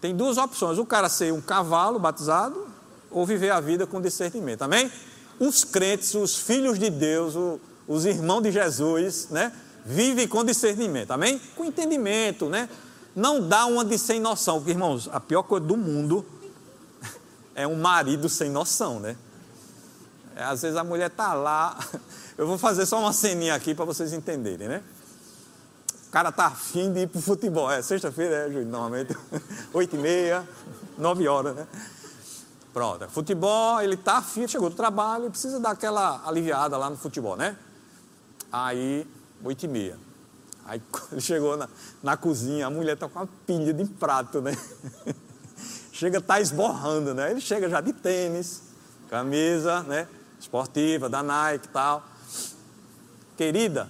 Tem 0.00 0.14
duas 0.14 0.38
opções: 0.38 0.78
o 0.78 0.86
cara 0.86 1.08
ser 1.08 1.32
um 1.32 1.40
cavalo 1.40 1.98
batizado 1.98 2.66
ou 3.10 3.24
viver 3.26 3.50
a 3.50 3.60
vida 3.60 3.86
com 3.86 4.00
discernimento. 4.00 4.62
Amém? 4.62 4.90
Os 5.38 5.64
crentes, 5.64 6.14
os 6.14 6.36
filhos 6.36 6.78
de 6.78 6.90
Deus, 6.90 7.34
os 7.86 8.04
irmãos 8.04 8.42
de 8.42 8.50
Jesus, 8.50 9.28
né? 9.30 9.52
Vive 9.84 10.26
com 10.26 10.42
discernimento, 10.42 11.10
amém? 11.10 11.38
Com 11.54 11.64
entendimento, 11.64 12.48
né? 12.48 12.68
Não 13.14 13.46
dá 13.46 13.66
uma 13.66 13.84
de 13.84 13.98
sem 13.98 14.18
noção, 14.18 14.56
porque, 14.56 14.70
irmãos, 14.70 15.08
a 15.12 15.20
pior 15.20 15.42
coisa 15.42 15.66
do 15.66 15.76
mundo 15.76 16.24
é 17.54 17.66
um 17.66 17.76
marido 17.76 18.28
sem 18.28 18.50
noção, 18.50 18.98
né? 18.98 19.16
É, 20.34 20.44
às 20.44 20.62
vezes 20.62 20.76
a 20.76 20.82
mulher 20.82 21.10
tá 21.10 21.34
lá, 21.34 21.78
eu 22.38 22.46
vou 22.46 22.56
fazer 22.56 22.86
só 22.86 22.98
uma 22.98 23.12
ceninha 23.12 23.54
aqui 23.54 23.74
para 23.74 23.84
vocês 23.84 24.12
entenderem, 24.12 24.68
né? 24.68 24.82
O 26.08 26.10
cara 26.10 26.32
tá 26.32 26.46
afim 26.46 26.92
de 26.92 27.00
ir 27.00 27.08
pro 27.08 27.20
futebol, 27.20 27.70
é 27.70 27.82
sexta-feira, 27.82 28.46
é, 28.46 28.50
Júlio, 28.50 28.66
normalmente, 28.66 29.14
oito 29.74 29.96
e 29.96 29.98
meia, 29.98 30.48
nove 30.96 31.28
horas, 31.28 31.54
né? 31.54 31.66
Pronto, 32.72 33.04
é 33.04 33.08
futebol, 33.08 33.80
ele 33.82 33.96
tá 33.96 34.18
afim, 34.18 34.48
chegou 34.48 34.70
do 34.70 34.76
trabalho, 34.76 35.30
precisa 35.30 35.60
dar 35.60 35.70
aquela 35.70 36.22
aliviada 36.26 36.76
lá 36.76 36.88
no 36.88 36.96
futebol, 36.96 37.36
né? 37.36 37.56
Aí 38.50 39.06
oito 39.44 39.64
e 39.64 39.68
meia. 39.68 39.96
Aí 40.64 40.80
quando 40.90 41.20
chegou 41.20 41.56
na, 41.56 41.68
na 42.02 42.16
cozinha, 42.16 42.66
a 42.66 42.70
mulher 42.70 42.94
está 42.94 43.08
com 43.08 43.18
uma 43.18 43.28
pilha 43.46 43.72
de 43.72 43.84
prato, 43.84 44.40
né? 44.40 44.56
chega, 45.92 46.18
está 46.18 46.40
esborrando, 46.40 47.14
né? 47.14 47.30
Ele 47.30 47.40
chega 47.40 47.68
já 47.68 47.80
de 47.80 47.92
tênis, 47.92 48.62
camisa, 49.08 49.82
né? 49.82 50.08
Esportiva, 50.40 51.08
da 51.08 51.22
Nike 51.22 51.66
e 51.66 51.70
tal. 51.70 52.02
Querida, 53.36 53.88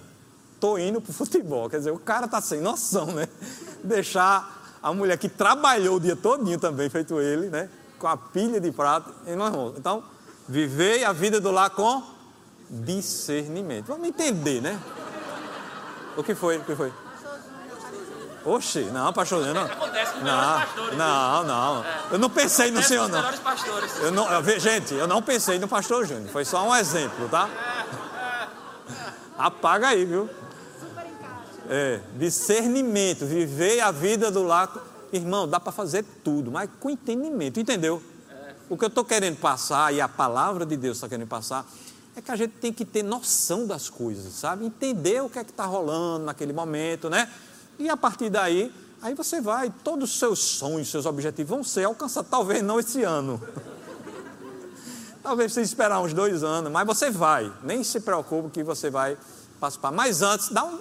tô 0.59 0.77
indo 0.77 1.01
pro 1.01 1.13
futebol. 1.13 1.69
Quer 1.69 1.77
dizer, 1.77 1.91
o 1.91 1.99
cara 1.99 2.27
tá 2.27 2.41
sem 2.41 2.61
noção, 2.61 3.07
né? 3.07 3.27
Deixar 3.83 4.77
a 4.81 4.93
mulher 4.93 5.17
que 5.17 5.29
trabalhou 5.29 5.97
o 5.97 5.99
dia 5.99 6.15
todinho 6.15 6.59
também, 6.59 6.89
feito 6.89 7.19
ele, 7.19 7.49
né? 7.49 7.69
Com 7.97 8.07
a 8.07 8.17
pilha 8.17 8.59
de 8.59 8.71
prato. 8.71 9.13
Então, 9.77 10.03
viver 10.47 11.03
a 11.03 11.13
vida 11.13 11.39
do 11.39 11.49
lar 11.49 11.69
com 11.69 12.03
discernimento. 12.69 13.87
Vamos 13.87 14.07
entender, 14.07 14.61
né? 14.61 14.79
O 16.17 16.23
que 16.23 16.33
foi? 16.33 16.57
O 16.57 16.63
que 16.63 16.75
foi? 16.75 16.91
Oxe, 18.45 18.81
não, 18.91 19.11
pastor 19.11 19.43
Júnior. 19.43 19.55
Não. 19.55 19.65
Acontece 19.65 20.13
com 20.13 20.19
não, 20.19 20.59
pastores. 20.59 20.97
Não, 20.97 21.43
não. 21.43 21.83
É. 21.83 21.99
Eu 22.11 22.19
não 22.19 22.29
pensei 22.29 22.69
no 22.69 22.83
senhor, 22.83 23.09
não. 23.09 23.23
Eu 24.01 24.11
não 24.11 24.31
eu, 24.31 24.59
gente, 24.59 24.93
eu 24.93 25.07
não 25.07 25.19
pensei 25.19 25.57
no 25.57 25.67
pastor 25.67 26.05
Júnior. 26.05 26.29
Foi 26.29 26.45
só 26.45 26.67
um 26.67 26.75
exemplo, 26.75 27.27
tá? 27.27 27.49
Apaga 29.35 29.87
aí, 29.87 30.05
viu? 30.05 30.29
É, 31.67 31.99
discernimento, 32.17 33.25
viver 33.25 33.81
a 33.81 33.89
vida 33.89 34.29
do 34.29 34.43
lado. 34.43 34.79
Irmão, 35.11 35.47
dá 35.47 35.59
para 35.59 35.71
fazer 35.71 36.05
tudo, 36.23 36.51
mas 36.51 36.69
com 36.79 36.89
entendimento, 36.89 37.59
entendeu? 37.59 38.01
O 38.69 38.77
que 38.77 38.85
eu 38.85 38.89
estou 38.89 39.03
querendo 39.03 39.37
passar 39.37 39.91
e 39.91 39.99
a 39.99 40.07
palavra 40.07 40.65
de 40.65 40.77
Deus 40.77 40.97
está 40.97 41.09
querendo 41.09 41.27
passar 41.27 41.65
é 42.15 42.21
que 42.21 42.31
a 42.31 42.35
gente 42.35 42.53
tem 42.53 42.71
que 42.71 42.85
ter 42.85 43.03
noção 43.03 43.67
das 43.67 43.89
coisas, 43.89 44.33
sabe? 44.33 44.65
Entender 44.65 45.21
o 45.21 45.29
que 45.29 45.37
é 45.37 45.43
que 45.43 45.51
está 45.51 45.65
rolando 45.65 46.25
naquele 46.25 46.53
momento, 46.53 47.09
né? 47.09 47.29
E 47.77 47.89
a 47.89 47.97
partir 47.97 48.29
daí, 48.29 48.73
aí 49.01 49.13
você 49.13 49.41
vai, 49.41 49.73
todos 49.83 50.11
os 50.11 50.19
seus 50.19 50.39
sonhos, 50.39 50.89
seus 50.89 51.05
objetivos 51.05 51.49
vão 51.49 51.63
ser 51.63 51.83
alcançados, 51.83 52.29
talvez 52.29 52.63
não 52.63 52.79
esse 52.79 53.03
ano. 53.03 53.41
talvez 55.21 55.51
você 55.51 55.61
esperar 55.61 55.99
uns 55.99 56.13
dois 56.13 56.43
anos, 56.43 56.71
mas 56.71 56.87
você 56.87 57.09
vai. 57.11 57.51
Nem 57.63 57.83
se 57.83 57.99
preocupe 57.99 58.49
que 58.49 58.63
você 58.63 58.89
vai 58.89 59.17
participar. 59.59 59.91
Mas 59.91 60.21
antes, 60.21 60.49
dá 60.49 60.63
um, 60.63 60.79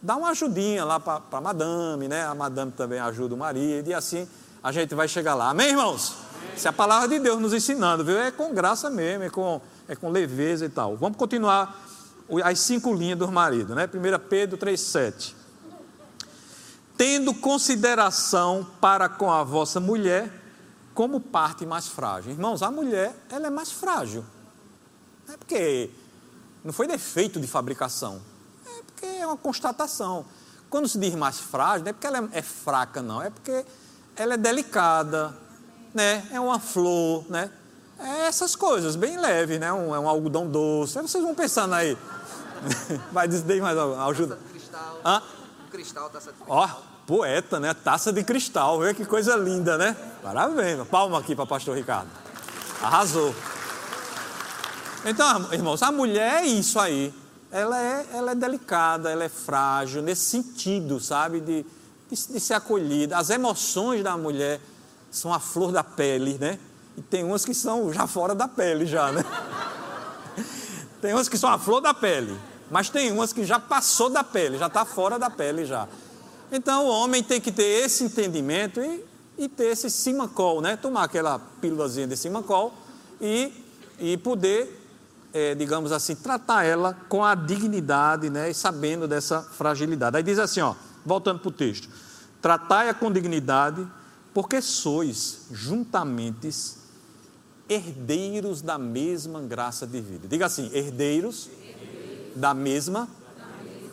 dá 0.00 0.16
uma 0.16 0.30
ajudinha 0.30 0.84
lá 0.84 1.00
para 1.00 1.20
a 1.32 1.40
madame, 1.40 2.06
né? 2.06 2.24
A 2.24 2.34
madame 2.34 2.70
também 2.70 3.00
ajuda 3.00 3.34
o 3.34 3.38
marido, 3.38 3.88
e 3.88 3.94
assim 3.94 4.28
a 4.62 4.70
gente 4.70 4.94
vai 4.94 5.08
chegar 5.08 5.34
lá. 5.34 5.50
Amém, 5.50 5.70
irmãos? 5.70 6.14
Se 6.56 6.66
é 6.66 6.70
a 6.70 6.72
palavra 6.72 7.08
de 7.08 7.18
Deus 7.18 7.40
nos 7.40 7.52
ensinando, 7.52 8.04
viu? 8.04 8.18
É 8.18 8.30
com 8.30 8.54
graça 8.54 8.88
mesmo, 8.88 9.24
é 9.24 9.30
com, 9.30 9.60
é 9.88 9.96
com 9.96 10.10
leveza 10.10 10.66
e 10.66 10.68
tal. 10.68 10.96
Vamos 10.96 11.16
continuar 11.16 11.86
as 12.44 12.58
cinco 12.60 12.92
linhas 12.92 13.18
do 13.18 13.30
marido, 13.30 13.74
né? 13.74 13.86
1 13.86 14.28
Pedro 14.28 14.58
3,7. 14.58 15.34
Tendo 16.96 17.34
consideração 17.34 18.66
para 18.80 19.08
com 19.08 19.30
a 19.30 19.44
vossa 19.44 19.78
mulher 19.78 20.32
como 20.94 21.20
parte 21.20 21.66
mais 21.66 21.86
frágil. 21.86 22.32
Irmãos, 22.32 22.62
a 22.62 22.70
mulher, 22.70 23.14
ela 23.28 23.48
é 23.48 23.50
mais 23.50 23.70
frágil. 23.70 24.24
Não 25.26 25.34
é 25.34 25.36
porque 25.36 25.90
não 26.64 26.72
foi 26.72 26.86
defeito 26.88 27.38
de 27.38 27.46
fabricação, 27.46 28.20
é 28.66 28.82
porque 28.82 29.06
é 29.06 29.26
uma 29.26 29.36
constatação. 29.36 30.24
Quando 30.70 30.88
se 30.88 30.98
diz 30.98 31.14
mais 31.14 31.38
frágil, 31.38 31.84
não 31.84 31.90
é 31.90 31.92
porque 31.92 32.06
ela 32.06 32.28
é 32.32 32.42
fraca, 32.42 33.02
não, 33.02 33.22
é 33.22 33.30
porque 33.30 33.64
ela 34.16 34.34
é 34.34 34.36
delicada, 34.36 35.36
né? 35.92 36.26
é 36.32 36.40
uma 36.40 36.58
flor, 36.58 37.24
né? 37.30 37.50
É 37.98 38.26
essas 38.26 38.54
coisas, 38.54 38.94
bem 38.94 39.16
leve, 39.16 39.58
né? 39.58 39.72
Um, 39.72 39.94
é 39.94 39.98
um 39.98 40.08
algodão 40.08 40.46
doce. 40.46 40.98
Aí 40.98 41.06
vocês 41.06 41.22
vão 41.22 41.34
pensando 41.34 41.74
aí. 41.74 41.96
Vai 43.10 43.26
dizer 43.26 43.60
mais 43.60 43.76
ajuda. 43.76 44.36
Taça 44.36 44.46
de 44.46 44.52
cristal. 44.52 45.00
Hã? 45.04 45.22
Cristal, 45.70 46.10
taça 46.10 46.32
de 46.32 46.38
Ó, 46.46 46.68
poeta, 47.06 47.58
né? 47.58 47.72
Taça 47.72 48.12
de 48.12 48.22
cristal. 48.22 48.80
Vê 48.80 48.92
que 48.92 49.04
coisa 49.04 49.36
linda, 49.36 49.78
né? 49.78 49.96
Parabéns. 50.22 50.86
Palma 50.88 51.18
aqui 51.18 51.34
para 51.34 51.46
pastor 51.46 51.76
Ricardo. 51.76 52.08
Arrasou. 52.82 53.34
Então, 55.04 55.52
irmãos, 55.52 55.82
a 55.82 55.90
mulher 55.90 56.42
é 56.42 56.46
isso 56.46 56.78
aí. 56.78 57.14
Ela 57.50 57.80
é, 57.80 58.06
ela 58.12 58.32
é 58.32 58.34
delicada, 58.34 59.10
ela 59.10 59.24
é 59.24 59.28
frágil, 59.28 60.02
nesse 60.02 60.24
sentido, 60.24 61.00
sabe? 61.00 61.40
De, 61.40 61.64
de, 62.10 62.32
de 62.32 62.40
ser 62.40 62.54
acolhida. 62.54 63.16
As 63.16 63.30
emoções 63.30 64.02
da 64.02 64.16
mulher 64.16 64.60
são 65.10 65.32
a 65.32 65.38
flor 65.38 65.72
da 65.72 65.84
pele, 65.84 66.36
né? 66.38 66.58
E 66.96 67.02
tem 67.02 67.24
umas 67.24 67.44
que 67.44 67.54
são 67.54 67.92
já 67.92 68.06
fora 68.06 68.34
da 68.34 68.48
pele, 68.48 68.86
já, 68.86 69.12
né? 69.12 69.24
Tem 71.00 71.12
umas 71.12 71.28
que 71.28 71.36
são 71.36 71.50
a 71.50 71.58
flor 71.58 71.80
da 71.80 71.92
pele, 71.92 72.36
mas 72.70 72.88
tem 72.88 73.12
umas 73.12 73.32
que 73.32 73.44
já 73.44 73.60
passou 73.60 74.08
da 74.08 74.24
pele, 74.24 74.58
já 74.58 74.66
está 74.66 74.84
fora 74.84 75.18
da 75.18 75.30
pele 75.30 75.64
já. 75.64 75.86
Então 76.50 76.86
o 76.86 76.88
homem 76.88 77.22
tem 77.22 77.40
que 77.40 77.52
ter 77.52 77.84
esse 77.84 78.04
entendimento 78.04 78.80
e, 78.80 79.04
e 79.36 79.48
ter 79.48 79.66
esse 79.66 79.90
simacol, 79.90 80.60
né? 80.60 80.76
Tomar 80.76 81.04
aquela 81.04 81.38
pílulazinha 81.60 82.06
de 82.06 82.16
simacol 82.16 82.72
e, 83.20 83.52
e 83.98 84.16
poder 84.16 84.84
é, 85.36 85.54
digamos 85.54 85.92
assim, 85.92 86.14
tratar 86.14 86.64
ela 86.64 86.96
com 87.10 87.22
a 87.22 87.34
dignidade, 87.34 88.30
né, 88.30 88.50
e 88.50 88.54
sabendo 88.54 89.06
dessa 89.06 89.42
fragilidade. 89.42 90.16
Aí 90.16 90.22
diz 90.22 90.38
assim, 90.38 90.60
ó, 90.60 90.74
voltando 91.04 91.40
para 91.40 91.48
o 91.50 91.52
texto: 91.52 91.90
tratai-a 92.40 92.94
com 92.94 93.12
dignidade, 93.12 93.86
porque 94.32 94.62
sois 94.62 95.42
juntamente 95.52 96.50
herdeiros 97.68 98.62
da 98.62 98.78
mesma 98.78 99.40
graça 99.42 99.86
de 99.86 100.00
vida. 100.00 100.28
Diga 100.28 100.46
assim: 100.46 100.70
herdeiros, 100.72 101.48
da 102.34 102.54
mesma 102.54 103.08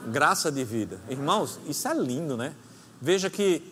graça 0.07 0.51
de 0.51 0.63
vida. 0.63 0.99
Irmãos, 1.09 1.59
isso 1.67 1.87
é 1.87 1.93
lindo, 1.93 2.35
né? 2.35 2.53
Veja 3.01 3.29
que 3.29 3.63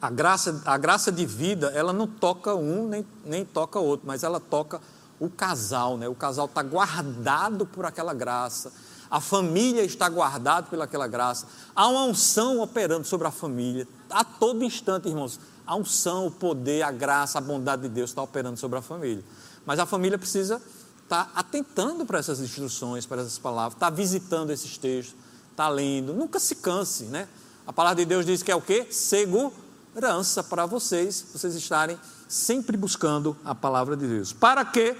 a 0.00 0.10
graça, 0.10 0.62
a 0.64 0.78
graça 0.78 1.12
de 1.12 1.26
vida, 1.26 1.68
ela 1.74 1.92
não 1.92 2.06
toca 2.06 2.54
um 2.54 2.88
nem, 2.88 3.06
nem 3.24 3.44
toca 3.44 3.78
outro, 3.78 4.06
mas 4.06 4.22
ela 4.22 4.40
toca 4.40 4.80
o 5.18 5.28
casal, 5.28 5.98
né? 5.98 6.08
O 6.08 6.14
casal 6.14 6.46
está 6.46 6.62
guardado 6.62 7.66
por 7.66 7.84
aquela 7.84 8.14
graça. 8.14 8.72
A 9.10 9.20
família 9.20 9.82
está 9.82 10.08
guardada 10.08 10.68
pelaquela 10.68 11.06
graça. 11.06 11.46
Há 11.74 11.88
uma 11.88 12.04
unção 12.04 12.60
operando 12.60 13.04
sobre 13.04 13.26
a 13.26 13.30
família. 13.30 13.86
A 14.08 14.24
todo 14.24 14.64
instante, 14.64 15.08
irmãos, 15.08 15.38
a 15.70 15.76
unção, 15.76 16.26
o 16.26 16.30
poder, 16.32 16.82
a 16.82 16.90
graça, 16.90 17.38
a 17.38 17.40
bondade 17.40 17.82
de 17.82 17.88
Deus 17.88 18.10
está 18.10 18.20
operando 18.20 18.58
sobre 18.58 18.80
a 18.80 18.82
família. 18.82 19.22
Mas 19.64 19.78
a 19.78 19.86
família 19.86 20.18
precisa 20.18 20.60
estar 21.04 21.26
tá 21.26 21.30
atentando 21.32 22.04
para 22.04 22.18
essas 22.18 22.40
instruções, 22.40 23.06
para 23.06 23.22
essas 23.22 23.38
palavras, 23.38 23.74
está 23.74 23.88
visitando 23.88 24.50
esses 24.50 24.76
textos, 24.76 25.14
está 25.48 25.68
lendo. 25.68 26.12
Nunca 26.12 26.40
se 26.40 26.56
canse, 26.56 27.04
né? 27.04 27.28
A 27.64 27.72
palavra 27.72 28.02
de 28.02 28.04
Deus 28.04 28.26
diz 28.26 28.42
que 28.42 28.50
é 28.50 28.56
o 28.56 28.60
quê? 28.60 28.88
Segurança 28.90 30.42
para 30.42 30.66
vocês, 30.66 31.24
vocês 31.32 31.54
estarem 31.54 31.96
sempre 32.28 32.76
buscando 32.76 33.36
a 33.44 33.54
palavra 33.54 33.96
de 33.96 34.08
Deus. 34.08 34.32
Para 34.32 34.64
que 34.64 34.96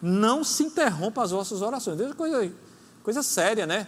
não 0.00 0.42
se 0.42 0.62
interrompam 0.62 1.22
as 1.22 1.32
vossas 1.32 1.60
orações. 1.60 1.98
Veja 1.98 2.14
coisa, 2.14 2.50
coisa 3.02 3.22
séria, 3.22 3.66
né? 3.66 3.86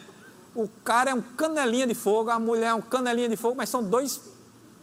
O 0.54 0.68
cara 0.84 1.12
é 1.12 1.14
um 1.14 1.22
canelinha 1.22 1.86
de 1.86 1.94
fogo, 1.94 2.28
a 2.28 2.38
mulher 2.38 2.66
é 2.66 2.74
um 2.74 2.82
canelinha 2.82 3.28
de 3.30 3.38
fogo, 3.38 3.54
mas 3.56 3.70
são 3.70 3.82
dois 3.82 4.20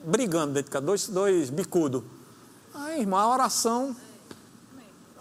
brigando 0.03 0.53
dentro 0.53 0.69
de 0.69 0.71
casa, 0.71 0.85
dois, 0.85 1.07
dois 1.07 1.49
bicudos. 1.49 2.03
Aí, 2.73 3.01
irmão, 3.01 3.19
a 3.19 3.33
oração, 3.33 3.95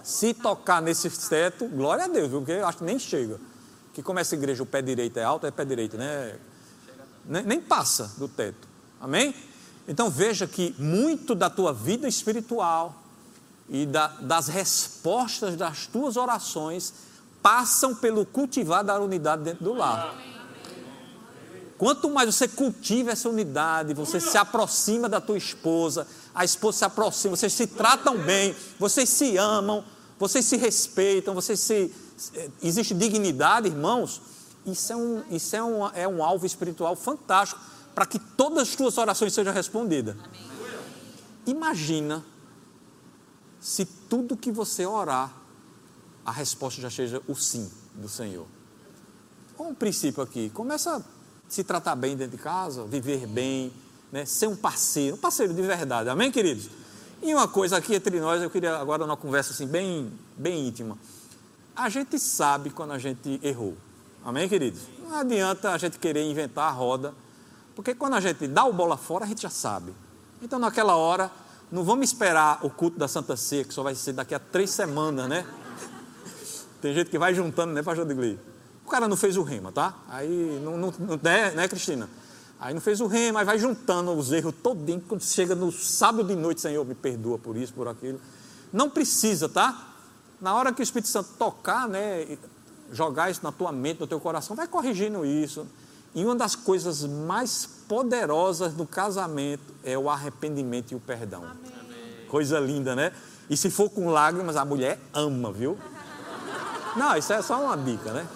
se 0.02 0.34
tocar 0.34 0.82
nesse 0.82 1.08
teto, 1.28 1.66
glória 1.68 2.04
a 2.04 2.08
Deus, 2.08 2.28
viu? 2.28 2.40
porque 2.40 2.52
eu 2.52 2.66
acho 2.66 2.78
que 2.78 2.84
nem 2.84 2.98
chega. 2.98 3.40
Que 3.92 4.02
como 4.02 4.18
essa 4.18 4.34
igreja 4.34 4.62
o 4.62 4.66
pé 4.66 4.82
direito 4.82 5.18
é 5.18 5.24
alto, 5.24 5.46
é 5.46 5.50
pé 5.50 5.64
direito, 5.64 5.96
né? 5.96 6.38
Nem, 7.24 7.42
nem 7.44 7.60
passa 7.60 8.12
do 8.18 8.28
teto. 8.28 8.68
Amém? 9.00 9.34
Então 9.88 10.10
veja 10.10 10.46
que 10.46 10.74
muito 10.78 11.34
da 11.34 11.48
tua 11.48 11.72
vida 11.72 12.06
espiritual 12.06 13.02
e 13.68 13.86
da, 13.86 14.08
das 14.08 14.48
respostas 14.48 15.56
das 15.56 15.86
tuas 15.86 16.16
orações 16.16 16.92
passam 17.42 17.94
pelo 17.94 18.26
cultivar 18.26 18.84
da 18.84 18.98
unidade 18.98 19.42
dentro 19.42 19.64
do 19.64 19.72
lar. 19.72 20.14
Quanto 21.78 22.08
mais 22.08 22.34
você 22.34 22.48
cultiva 22.48 23.10
essa 23.10 23.28
unidade, 23.28 23.92
você 23.92 24.18
se 24.18 24.38
aproxima 24.38 25.08
da 25.08 25.20
tua 25.20 25.36
esposa, 25.36 26.06
a 26.34 26.44
esposa 26.44 26.78
se 26.78 26.84
aproxima, 26.84 27.36
vocês 27.36 27.52
se 27.52 27.66
tratam 27.66 28.16
bem, 28.18 28.54
vocês 28.78 29.08
se 29.08 29.36
amam, 29.36 29.84
vocês 30.18 30.44
se 30.44 30.56
respeitam, 30.56 31.34
vocês 31.34 31.60
se. 31.60 31.92
Eh, 32.34 32.50
existe 32.62 32.94
dignidade, 32.94 33.68
irmãos. 33.68 34.22
Isso 34.64 34.92
é 34.92 34.96
um, 34.96 35.22
isso 35.30 35.54
é 35.54 35.62
um, 35.62 35.86
é 35.88 36.08
um 36.08 36.24
alvo 36.24 36.46
espiritual 36.46 36.96
fantástico 36.96 37.60
para 37.94 38.06
que 38.06 38.18
todas 38.18 38.68
as 38.68 38.74
tuas 38.74 38.96
orações 38.96 39.32
sejam 39.32 39.52
respondidas. 39.52 40.16
Imagina 41.46 42.24
se 43.60 43.84
tudo 43.84 44.36
que 44.36 44.50
você 44.50 44.86
orar, 44.86 45.32
a 46.24 46.32
resposta 46.32 46.80
já 46.80 46.90
seja 46.90 47.22
o 47.28 47.34
sim 47.34 47.70
do 47.94 48.08
Senhor. 48.08 48.46
Um 49.58 49.74
princípio 49.74 50.22
aqui, 50.22 50.50
começa 50.50 51.04
se 51.48 51.64
tratar 51.64 51.94
bem 51.94 52.16
dentro 52.16 52.36
de 52.36 52.42
casa, 52.42 52.84
viver 52.84 53.26
bem, 53.26 53.72
né? 54.10 54.24
ser 54.24 54.48
um 54.48 54.56
parceiro, 54.56 55.16
um 55.16 55.18
parceiro 55.18 55.54
de 55.54 55.62
verdade, 55.62 56.08
amém, 56.08 56.30
queridos? 56.30 56.68
E 57.22 57.34
uma 57.34 57.48
coisa 57.48 57.76
aqui 57.76 57.94
entre 57.94 58.20
nós, 58.20 58.42
eu 58.42 58.50
queria 58.50 58.76
agora 58.76 59.04
uma 59.04 59.16
conversa 59.16 59.52
assim 59.52 59.66
bem, 59.66 60.12
bem 60.36 60.68
íntima. 60.68 60.98
A 61.74 61.88
gente 61.88 62.18
sabe 62.18 62.70
quando 62.70 62.92
a 62.92 62.98
gente 62.98 63.40
errou, 63.42 63.76
amém, 64.24 64.48
queridos? 64.48 64.82
Não 64.98 65.16
adianta 65.16 65.70
a 65.70 65.78
gente 65.78 65.98
querer 65.98 66.22
inventar 66.22 66.68
a 66.68 66.72
roda 66.72 67.14
porque 67.76 67.94
quando 67.94 68.14
a 68.14 68.20
gente 68.20 68.48
dá 68.48 68.64
o 68.64 68.72
bola 68.72 68.96
fora, 68.96 69.26
a 69.26 69.28
gente 69.28 69.42
já 69.42 69.50
sabe. 69.50 69.92
Então, 70.40 70.58
naquela 70.58 70.96
hora, 70.96 71.30
não 71.70 71.84
vamos 71.84 72.08
esperar 72.08 72.64
o 72.64 72.70
culto 72.70 72.98
da 72.98 73.06
Santa 73.06 73.36
Ceia, 73.36 73.64
que 73.64 73.74
só 73.74 73.82
vai 73.82 73.94
ser 73.94 74.14
daqui 74.14 74.34
a 74.34 74.38
três 74.38 74.70
semanas, 74.70 75.28
né? 75.28 75.46
Tem 76.80 76.94
gente 76.94 77.10
que 77.10 77.18
vai 77.18 77.34
juntando, 77.34 77.74
né, 77.74 77.82
pastor 77.82 78.06
Digli? 78.06 78.40
O 78.86 78.88
cara 78.88 79.08
não 79.08 79.16
fez 79.16 79.36
o 79.36 79.42
rema, 79.42 79.72
tá? 79.72 79.96
Aí, 80.08 80.60
não, 80.62 80.78
não, 80.78 80.94
não 80.96 81.20
né, 81.20 81.50
né, 81.50 81.66
Cristina? 81.66 82.08
Aí 82.60 82.72
não 82.72 82.80
fez 82.80 83.00
o 83.00 83.08
rema, 83.08 83.40
aí 83.40 83.44
vai 83.44 83.58
juntando 83.58 84.12
os 84.12 84.30
erros 84.30 84.54
todinho, 84.62 85.02
quando 85.08 85.22
chega 85.22 85.56
no 85.56 85.72
sábado 85.72 86.28
de 86.28 86.36
noite, 86.36 86.60
Senhor, 86.60 86.86
me 86.86 86.94
perdoa 86.94 87.36
por 87.36 87.56
isso, 87.56 87.74
por 87.74 87.88
aquilo. 87.88 88.20
Não 88.72 88.88
precisa, 88.88 89.48
tá? 89.48 89.88
Na 90.40 90.54
hora 90.54 90.72
que 90.72 90.80
o 90.80 90.84
Espírito 90.84 91.08
Santo 91.08 91.30
tocar, 91.36 91.88
né, 91.88 92.38
jogar 92.92 93.28
isso 93.28 93.40
na 93.42 93.50
tua 93.50 93.72
mente, 93.72 93.98
no 93.98 94.06
teu 94.06 94.20
coração, 94.20 94.54
vai 94.54 94.68
corrigindo 94.68 95.26
isso. 95.26 95.66
E 96.14 96.24
uma 96.24 96.36
das 96.36 96.54
coisas 96.54 97.02
mais 97.02 97.68
poderosas 97.88 98.72
do 98.72 98.86
casamento 98.86 99.74
é 99.82 99.98
o 99.98 100.08
arrependimento 100.08 100.92
e 100.92 100.94
o 100.94 101.00
perdão. 101.00 101.42
Amém. 101.42 102.28
Coisa 102.28 102.60
linda, 102.60 102.94
né? 102.94 103.12
E 103.50 103.56
se 103.56 103.68
for 103.68 103.90
com 103.90 104.10
lágrimas, 104.10 104.54
a 104.56 104.64
mulher 104.64 105.00
ama, 105.12 105.50
viu? 105.50 105.76
Não, 106.94 107.16
isso 107.16 107.32
é 107.32 107.42
só 107.42 107.60
uma 107.60 107.76
dica, 107.76 108.12
né? 108.12 108.28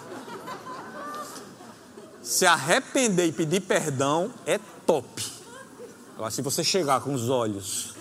Se 2.31 2.47
arrepender 2.47 3.27
e 3.27 3.33
pedir 3.33 3.59
perdão 3.59 4.31
é 4.47 4.61
top. 4.87 5.27
Agora, 6.15 6.31
se 6.31 6.41
você 6.41 6.63
chegar 6.63 7.01
com 7.01 7.13
os 7.13 7.29
olhos, 7.29 7.93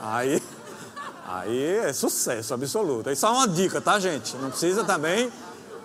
aí, 0.00 0.42
aí 1.24 1.76
é 1.76 1.92
sucesso 1.92 2.52
absoluto. 2.52 3.08
Isso 3.12 3.24
é 3.24 3.28
uma 3.28 3.46
dica, 3.46 3.80
tá, 3.80 4.00
gente? 4.00 4.36
Não 4.38 4.50
precisa 4.50 4.82
também 4.82 5.32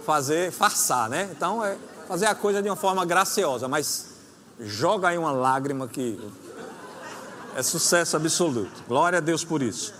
fazer, 0.03 0.51
farçar, 0.51 1.07
né? 1.07 1.29
Então, 1.31 1.63
é 1.63 1.77
fazer 2.07 2.25
a 2.25 2.33
coisa 2.33 2.59
de 2.59 2.67
uma 2.67 2.75
forma 2.75 3.05
graciosa, 3.05 3.67
mas 3.67 4.07
joga 4.59 5.09
aí 5.09 5.19
uma 5.19 5.31
lágrima 5.31 5.87
que 5.87 6.19
é 7.55 7.61
sucesso 7.61 8.15
absoluto. 8.15 8.83
Glória 8.87 9.19
a 9.19 9.21
Deus 9.21 9.43
por 9.43 9.61
isso. 9.61 9.93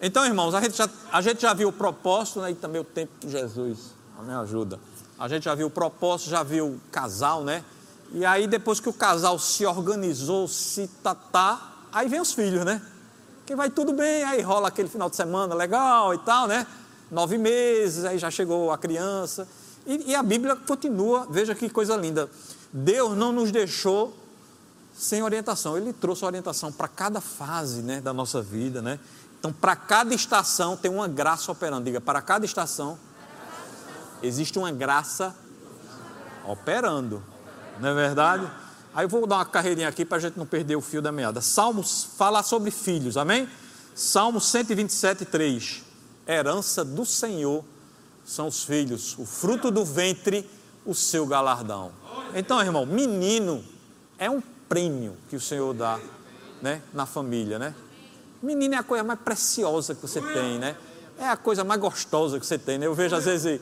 Então, 0.00 0.24
irmãos, 0.24 0.54
a 0.54 0.60
gente 0.60 0.76
já, 0.76 0.88
a 1.10 1.20
gente 1.20 1.42
já 1.42 1.52
viu 1.52 1.70
o 1.70 1.72
propósito 1.72 2.40
né, 2.40 2.52
e 2.52 2.54
também 2.54 2.80
o 2.80 2.84
tempo 2.84 3.12
de 3.26 3.28
Jesus. 3.28 4.01
Me 4.22 4.32
ajuda. 4.34 4.78
A 5.18 5.28
gente 5.28 5.44
já 5.44 5.54
viu 5.54 5.66
o 5.66 5.70
propósito, 5.70 6.30
já 6.30 6.42
viu 6.42 6.66
o 6.66 6.80
casal, 6.90 7.44
né? 7.44 7.64
E 8.12 8.24
aí, 8.24 8.46
depois 8.46 8.80
que 8.80 8.88
o 8.88 8.92
casal 8.92 9.38
se 9.38 9.64
organizou, 9.64 10.46
se 10.46 10.88
tatá, 11.02 11.60
aí 11.92 12.08
vem 12.08 12.20
os 12.20 12.32
filhos, 12.32 12.64
né? 12.64 12.82
Que 13.46 13.56
vai 13.56 13.70
tudo 13.70 13.92
bem, 13.92 14.22
aí 14.24 14.42
rola 14.42 14.68
aquele 14.68 14.88
final 14.88 15.08
de 15.08 15.16
semana 15.16 15.54
legal 15.54 16.12
e 16.14 16.18
tal, 16.18 16.46
né? 16.46 16.66
Nove 17.10 17.38
meses, 17.38 18.04
aí 18.04 18.18
já 18.18 18.30
chegou 18.30 18.70
a 18.70 18.78
criança. 18.78 19.46
E, 19.86 20.10
e 20.10 20.14
a 20.14 20.22
Bíblia 20.22 20.56
continua, 20.56 21.26
veja 21.30 21.54
que 21.54 21.68
coisa 21.68 21.96
linda. 21.96 22.28
Deus 22.72 23.16
não 23.16 23.32
nos 23.32 23.50
deixou 23.50 24.16
sem 24.94 25.22
orientação, 25.22 25.76
Ele 25.76 25.92
trouxe 25.92 26.24
orientação 26.24 26.70
para 26.70 26.88
cada 26.88 27.20
fase 27.20 27.82
né, 27.82 28.00
da 28.00 28.12
nossa 28.12 28.42
vida, 28.42 28.82
né? 28.82 29.00
Então, 29.38 29.52
para 29.52 29.74
cada 29.74 30.14
estação 30.14 30.76
tem 30.76 30.90
uma 30.90 31.08
graça 31.08 31.50
operando. 31.50 31.84
Diga, 31.84 32.00
para 32.00 32.22
cada 32.22 32.44
estação 32.44 32.98
existe 34.22 34.58
uma 34.58 34.70
graça 34.70 35.34
operando. 36.46 37.22
Não 37.80 37.90
é 37.90 37.94
verdade? 37.94 38.50
Aí 38.94 39.04
eu 39.04 39.08
vou 39.08 39.26
dar 39.26 39.36
uma 39.36 39.44
carreirinha 39.44 39.88
aqui 39.88 40.04
para 40.04 40.18
a 40.18 40.20
gente 40.20 40.38
não 40.38 40.46
perder 40.46 40.76
o 40.76 40.80
fio 40.80 41.00
da 41.00 41.10
meada. 41.10 41.40
Salmos 41.40 42.04
fala 42.16 42.42
sobre 42.42 42.70
filhos, 42.70 43.16
amém? 43.16 43.48
Salmo 43.94 44.40
127, 44.40 45.24
3. 45.24 45.82
Herança 46.26 46.84
do 46.84 47.04
Senhor 47.04 47.64
são 48.24 48.46
os 48.48 48.62
filhos, 48.64 49.18
o 49.18 49.26
fruto 49.26 49.70
do 49.70 49.84
ventre, 49.84 50.48
o 50.86 50.94
seu 50.94 51.26
galardão. 51.26 51.92
Então, 52.34 52.60
irmão, 52.60 52.86
menino 52.86 53.64
é 54.18 54.30
um 54.30 54.42
prêmio 54.68 55.16
que 55.28 55.36
o 55.36 55.40
Senhor 55.40 55.74
dá 55.74 55.98
né, 56.60 56.80
na 56.92 57.06
família, 57.06 57.58
né? 57.58 57.74
Menino 58.42 58.74
é 58.74 58.78
a 58.78 58.82
coisa 58.82 59.04
mais 59.04 59.20
preciosa 59.20 59.94
que 59.94 60.02
você 60.02 60.20
tem, 60.20 60.58
né? 60.58 60.76
É 61.18 61.28
a 61.28 61.36
coisa 61.36 61.64
mais 61.64 61.80
gostosa 61.80 62.38
que 62.40 62.46
você 62.46 62.58
tem, 62.58 62.78
né? 62.78 62.86
Eu 62.86 62.94
vejo 62.94 63.14
às 63.14 63.24
vezes 63.24 63.60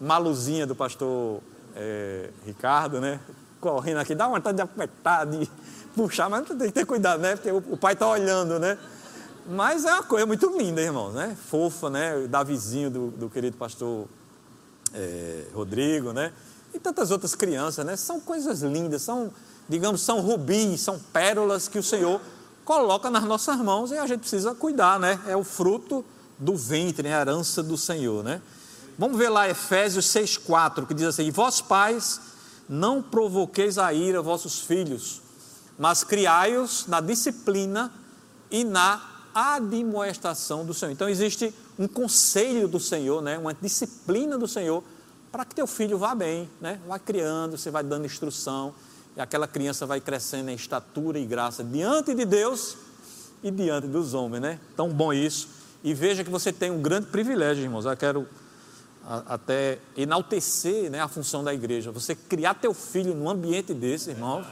maluzinha 0.00 0.66
do 0.66 0.74
pastor 0.74 1.40
é, 1.74 2.30
Ricardo, 2.44 3.00
né? 3.00 3.20
Correndo 3.60 3.98
aqui, 3.98 4.14
dá 4.14 4.28
vontade 4.28 4.56
de 4.56 4.62
apertar, 4.62 5.24
de 5.24 5.50
puxar, 5.94 6.28
mas 6.28 6.46
tem 6.46 6.58
que 6.58 6.72
ter 6.72 6.86
cuidado, 6.86 7.20
né? 7.20 7.36
Porque 7.36 7.50
o, 7.50 7.76
pai 7.76 7.94
está 7.94 8.08
olhando, 8.08 8.58
né? 8.58 8.78
Mas 9.46 9.84
é 9.84 9.92
uma 9.92 10.02
coisa 10.02 10.26
muito 10.26 10.56
linda, 10.58 10.80
irmãos, 10.80 11.14
né? 11.14 11.36
Fofa, 11.48 11.90
né? 11.90 12.16
O 12.16 12.28
Davizinho 12.28 12.90
do, 12.90 13.10
do 13.10 13.30
querido 13.30 13.56
pastor 13.56 14.06
é, 14.92 15.44
Rodrigo, 15.54 16.12
né? 16.12 16.32
E 16.72 16.78
tantas 16.78 17.10
outras 17.10 17.34
crianças, 17.34 17.84
né? 17.84 17.96
São 17.96 18.20
coisas 18.20 18.62
lindas, 18.62 19.02
são, 19.02 19.30
digamos, 19.68 20.00
são 20.00 20.20
rubins, 20.20 20.80
são 20.80 20.98
pérolas 20.98 21.68
que 21.68 21.78
o 21.78 21.82
Senhor 21.82 22.20
coloca 22.64 23.10
nas 23.10 23.24
nossas 23.24 23.56
mãos 23.58 23.92
e 23.92 23.98
a 23.98 24.06
gente 24.06 24.20
precisa 24.20 24.54
cuidar, 24.54 24.98
né? 24.98 25.20
É 25.26 25.36
o 25.36 25.44
fruto 25.44 26.04
do 26.38 26.56
ventre, 26.56 27.08
né? 27.08 27.16
a 27.16 27.20
herança 27.20 27.62
do 27.62 27.76
Senhor, 27.76 28.24
né? 28.24 28.40
Vamos 28.96 29.18
ver 29.18 29.28
lá 29.28 29.48
Efésios 29.48 30.06
6,4, 30.06 30.86
que 30.86 30.94
diz 30.94 31.06
assim: 31.06 31.30
Vós 31.30 31.60
pais, 31.60 32.20
não 32.68 33.02
provoqueis 33.02 33.78
a 33.78 33.92
ira 33.92 34.22
vossos 34.22 34.60
filhos, 34.60 35.20
mas 35.78 36.04
criai-os 36.04 36.86
na 36.86 37.00
disciplina 37.00 37.92
e 38.50 38.62
na 38.62 39.02
admoestação 39.34 40.64
do 40.64 40.72
Senhor. 40.72 40.92
Então 40.92 41.08
existe 41.08 41.52
um 41.76 41.88
conselho 41.88 42.68
do 42.68 42.78
Senhor, 42.78 43.20
né? 43.20 43.36
uma 43.36 43.52
disciplina 43.52 44.38
do 44.38 44.46
Senhor, 44.46 44.82
para 45.32 45.44
que 45.44 45.56
teu 45.56 45.66
filho 45.66 45.98
vá 45.98 46.14
bem, 46.14 46.48
né? 46.60 46.78
Vai 46.86 47.00
criando, 47.00 47.58
você 47.58 47.68
vai 47.68 47.82
dando 47.82 48.06
instrução 48.06 48.72
e 49.16 49.20
aquela 49.20 49.48
criança 49.48 49.84
vai 49.84 50.00
crescendo 50.00 50.50
em 50.50 50.54
estatura 50.54 51.18
e 51.18 51.26
graça 51.26 51.64
diante 51.64 52.14
de 52.14 52.24
Deus 52.24 52.76
e 53.42 53.50
diante 53.50 53.88
dos 53.88 54.14
homens, 54.14 54.40
né? 54.40 54.60
Tão 54.76 54.88
bom 54.90 55.12
isso. 55.12 55.48
E 55.82 55.92
veja 55.92 56.22
que 56.22 56.30
você 56.30 56.52
tem 56.52 56.70
um 56.70 56.80
grande 56.80 57.06
privilégio, 57.08 57.64
irmãos. 57.64 57.84
Eu 57.84 57.96
quero 57.96 58.28
até 59.06 59.78
enaltecer 59.96 60.90
né, 60.90 61.00
a 61.00 61.08
função 61.08 61.44
da 61.44 61.52
igreja. 61.52 61.92
Você 61.92 62.14
criar 62.14 62.54
teu 62.54 62.72
filho 62.72 63.14
num 63.14 63.28
ambiente 63.28 63.74
desse, 63.74 64.10
irmãos, 64.10 64.46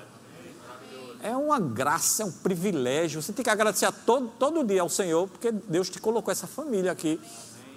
é 1.23 1.35
uma 1.35 1.59
graça, 1.59 2.23
é 2.23 2.27
um 2.27 2.33
privilégio. 2.33 3.23
Você 3.23 3.33
tem 3.33 3.43
que 3.43 3.51
agradecer 3.51 3.91
todo, 4.05 4.29
todo 4.39 4.65
dia 4.65 4.83
ao 4.83 4.89
Senhor, 4.89 5.29
porque 5.29 5.53
Deus 5.53 5.89
te 5.89 6.01
colocou 6.01 6.31
essa 6.31 6.47
família 6.47 6.93
aqui 6.93 7.21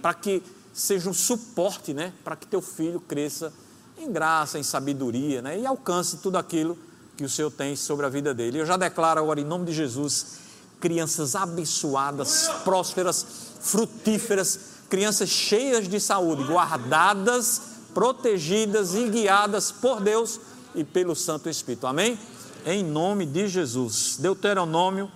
para 0.01 0.13
que 0.13 0.43
seja 0.73 1.09
um 1.09 1.13
suporte, 1.13 1.93
né, 1.93 2.11
para 2.23 2.35
que 2.35 2.45
teu 2.45 2.61
filho 2.61 2.99
cresça 2.99 3.53
em 3.97 4.11
graça, 4.11 4.59
em 4.59 4.63
sabedoria, 4.63 5.41
né? 5.41 5.59
e 5.59 5.65
alcance 5.65 6.17
tudo 6.17 6.37
aquilo 6.37 6.77
que 7.15 7.23
o 7.23 7.29
Senhor 7.29 7.49
tem 7.49 7.75
sobre 7.75 8.05
a 8.05 8.09
vida 8.09 8.33
dele. 8.33 8.59
Eu 8.59 8.65
já 8.65 8.75
declaro 8.75 9.21
agora, 9.21 9.39
em 9.39 9.45
nome 9.45 9.65
de 9.65 9.73
Jesus, 9.73 10.39
crianças 10.79 11.35
abençoadas, 11.35 12.49
prósperas, 12.63 13.25
frutíferas, 13.61 14.74
crianças 14.89 15.29
cheias 15.29 15.87
de 15.87 15.99
saúde, 15.99 16.43
guardadas, 16.43 17.61
protegidas 17.93 18.93
e 18.93 19.09
guiadas 19.09 19.71
por 19.71 20.01
Deus 20.01 20.39
e 20.73 20.83
pelo 20.83 21.15
Santo 21.15 21.49
Espírito. 21.49 21.87
Amém? 21.87 22.19
Em 22.65 22.83
nome 22.83 23.25
de 23.25 23.47
Jesus. 23.47 24.17
Deuteronômio 24.19 25.11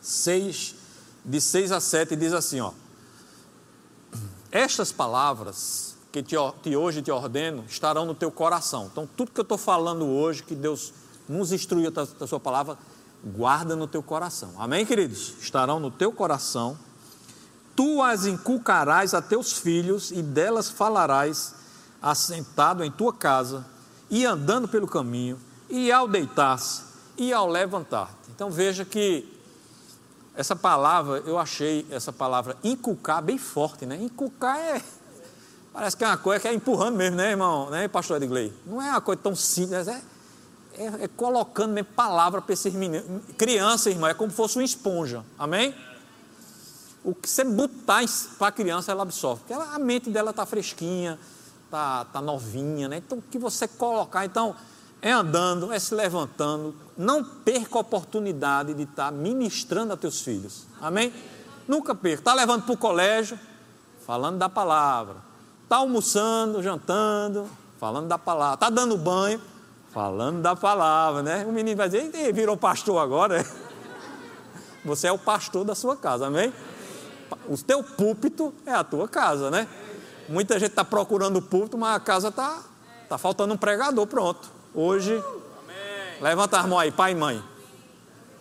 6, 0.00 0.74
de 1.24 1.40
6 1.40 1.72
a 1.72 1.80
7, 1.80 2.16
diz 2.16 2.32
assim: 2.32 2.60
ó. 2.60 2.72
Estas 4.52 4.90
palavras 4.90 5.96
que 6.10 6.22
te, 6.22 6.34
te, 6.62 6.76
hoje 6.76 7.02
te 7.02 7.10
ordeno 7.10 7.64
estarão 7.68 8.04
no 8.04 8.14
teu 8.14 8.30
coração. 8.30 8.88
Então, 8.90 9.08
tudo 9.16 9.30
que 9.30 9.40
eu 9.40 9.42
estou 9.42 9.58
falando 9.58 10.06
hoje, 10.06 10.42
que 10.42 10.54
Deus 10.54 10.92
nos 11.28 11.52
instruiu 11.52 11.90
da, 11.90 12.04
da 12.04 12.26
sua 12.26 12.40
palavra, 12.40 12.76
guarda 13.24 13.76
no 13.76 13.86
teu 13.86 14.02
coração. 14.02 14.52
Amém, 14.58 14.84
queridos? 14.84 15.34
Estarão 15.40 15.78
no 15.78 15.90
teu 15.90 16.10
coração. 16.12 16.76
Tu 17.80 18.02
as 18.02 18.26
inculcarás 18.26 19.14
a 19.14 19.22
teus 19.22 19.54
filhos 19.54 20.10
e 20.10 20.20
delas 20.20 20.68
falarás 20.68 21.54
assentado 22.02 22.84
em 22.84 22.90
tua 22.90 23.10
casa 23.10 23.64
e 24.10 24.26
andando 24.26 24.68
pelo 24.68 24.86
caminho 24.86 25.40
e 25.66 25.90
ao 25.90 26.06
deitar-se 26.06 26.82
e 27.16 27.32
ao 27.32 27.48
levantar-te. 27.48 28.30
Então 28.34 28.50
veja 28.50 28.84
que 28.84 29.26
essa 30.34 30.54
palavra, 30.54 31.22
eu 31.24 31.38
achei 31.38 31.86
essa 31.90 32.12
palavra 32.12 32.54
inculcar 32.62 33.22
bem 33.22 33.38
forte, 33.38 33.86
né? 33.86 33.96
Inculcar 33.96 34.58
é 34.58 34.82
Parece 35.72 35.96
que 35.96 36.04
é 36.04 36.06
uma 36.06 36.18
coisa 36.18 36.38
que 36.38 36.48
é 36.48 36.52
empurrando 36.52 36.96
mesmo, 36.96 37.16
né, 37.16 37.30
irmão? 37.30 37.70
Né, 37.70 37.88
pastor 37.88 38.18
Edgley? 38.18 38.52
Não 38.66 38.82
é 38.82 38.90
uma 38.90 39.00
coisa 39.00 39.22
tão 39.22 39.34
simples, 39.34 39.88
é, 39.88 40.02
é, 40.76 40.84
é 41.04 41.08
colocando 41.08 41.72
mesmo 41.72 41.88
palavra 41.96 42.42
para 42.42 42.52
esses 42.52 42.74
meninos. 42.74 43.22
Criança, 43.38 43.88
irmão, 43.88 44.10
é 44.10 44.12
como 44.12 44.30
se 44.30 44.36
fosse 44.36 44.58
uma 44.58 44.64
esponja. 44.64 45.24
Amém? 45.38 45.74
O 47.04 47.14
que 47.14 47.28
você 47.28 47.44
botar 47.44 48.02
para 48.38 48.48
a 48.48 48.52
criança, 48.52 48.92
ela 48.92 49.02
absorve. 49.02 49.40
Porque 49.40 49.52
ela, 49.52 49.74
a 49.74 49.78
mente 49.78 50.10
dela 50.10 50.30
está 50.30 50.44
fresquinha, 50.44 51.18
está 51.64 52.04
tá 52.04 52.20
novinha, 52.20 52.88
né? 52.88 52.98
Então, 52.98 53.18
o 53.18 53.22
que 53.22 53.38
você 53.38 53.66
colocar, 53.66 54.24
então, 54.24 54.54
é 55.00 55.10
andando, 55.10 55.72
é 55.72 55.78
se 55.78 55.94
levantando. 55.94 56.74
Não 56.96 57.24
perca 57.24 57.78
a 57.78 57.80
oportunidade 57.80 58.74
de 58.74 58.82
estar 58.82 59.06
tá 59.06 59.10
ministrando 59.10 59.92
a 59.92 59.96
teus 59.96 60.20
filhos. 60.20 60.66
Amém? 60.80 61.12
Nunca 61.66 61.94
perca. 61.94 62.20
Está 62.20 62.34
levando 62.34 62.64
para 62.64 62.74
o 62.74 62.76
colégio, 62.76 63.38
falando 64.04 64.38
da 64.38 64.48
palavra 64.48 65.30
Está 65.70 65.76
almoçando, 65.76 66.60
jantando, 66.60 67.48
falando 67.78 68.08
da 68.08 68.18
palavra. 68.18 68.54
Está 68.54 68.68
dando 68.68 68.96
banho, 68.96 69.40
falando 69.92 70.42
da 70.42 70.56
palavra, 70.56 71.22
né? 71.22 71.46
O 71.46 71.52
menino 71.52 71.76
vai 71.76 71.88
dizer, 71.88 72.32
virou 72.32 72.56
pastor 72.56 73.00
agora. 73.00 73.46
Você 74.84 75.06
é 75.06 75.12
o 75.12 75.18
pastor 75.18 75.64
da 75.64 75.76
sua 75.76 75.96
casa, 75.96 76.26
amém? 76.26 76.52
O 77.48 77.56
teu 77.58 77.82
púlpito 77.82 78.54
é 78.64 78.72
a 78.72 78.84
tua 78.84 79.08
casa, 79.08 79.50
né? 79.50 79.68
Muita 80.28 80.58
gente 80.58 80.70
está 80.70 80.84
procurando 80.84 81.38
o 81.38 81.42
púlpito, 81.42 81.76
mas 81.76 81.96
a 81.96 82.00
casa 82.00 82.28
está 82.28 82.62
tá 83.08 83.18
faltando 83.18 83.54
um 83.54 83.56
pregador, 83.56 84.06
pronto. 84.06 84.48
Hoje, 84.72 85.22
levanta 86.20 86.60
as 86.60 86.66
mãos 86.66 86.78
aí, 86.78 86.92
pai 86.92 87.12
e 87.12 87.14
mãe. 87.14 87.42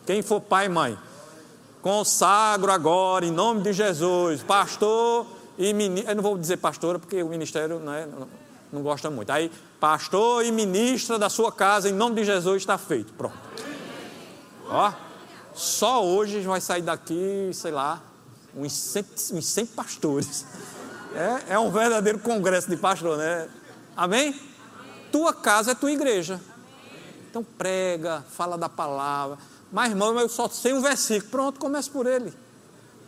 Quem 0.06 0.22
for 0.22 0.40
pai 0.42 0.68
e 0.68 0.70
mãe, 0.70 0.98
consagro 1.82 2.72
agora, 2.72 3.26
em 3.26 3.32
nome 3.32 3.62
de 3.62 3.74
Jesus, 3.74 4.44
pastor 4.44 5.26
e 5.58 5.74
ministra, 5.74 6.12
eu 6.12 6.16
não 6.16 6.24
vou 6.24 6.38
dizer 6.38 6.58
pastora 6.58 7.00
porque 7.00 7.22
o 7.22 7.30
ministério 7.30 7.80
não, 7.80 7.94
é, 7.94 8.06
não, 8.06 8.28
não 8.72 8.82
gosta 8.82 9.10
muito. 9.10 9.30
Aí, 9.32 9.52
pastor 9.80 10.46
e 10.46 10.52
ministra 10.52 11.18
da 11.18 11.30
sua 11.30 11.52
casa, 11.52 11.90
em 11.90 11.94
nome 11.94 12.16
de 12.16 12.24
Jesus, 12.24 12.62
está 12.62 12.78
feito. 12.78 13.14
Pronto. 13.14 13.38
Ó, 14.70 14.94
só 15.54 16.06
hoje 16.06 16.40
vai 16.42 16.62
sair 16.62 16.82
daqui, 16.82 17.50
sei 17.54 17.72
lá, 17.72 18.02
uns 18.62 18.74
100, 18.74 19.06
uns 19.34 19.46
100 19.48 19.66
pastores. 19.68 20.46
É, 21.14 21.54
é 21.54 21.60
um 21.60 21.72
verdadeiro 21.72 22.20
congresso 22.20 22.70
de 22.70 22.78
pastor, 22.78 23.18
né? 23.18 23.48
Amém? 23.96 24.40
Tua 25.12 25.34
casa 25.34 25.72
é 25.72 25.76
tua 25.76 25.92
igreja. 25.92 26.40
Então 27.30 27.44
prega, 27.44 28.24
fala 28.32 28.58
da 28.58 28.70
palavra. 28.70 29.38
Mas, 29.72 29.92
irmão, 29.92 30.20
eu 30.20 30.30
só 30.30 30.48
sei 30.50 30.74
um 30.74 30.82
versículo. 30.82 31.32
Pronto, 31.32 31.60
comece 31.60 31.90
por 31.90 32.06
ele 32.06 32.34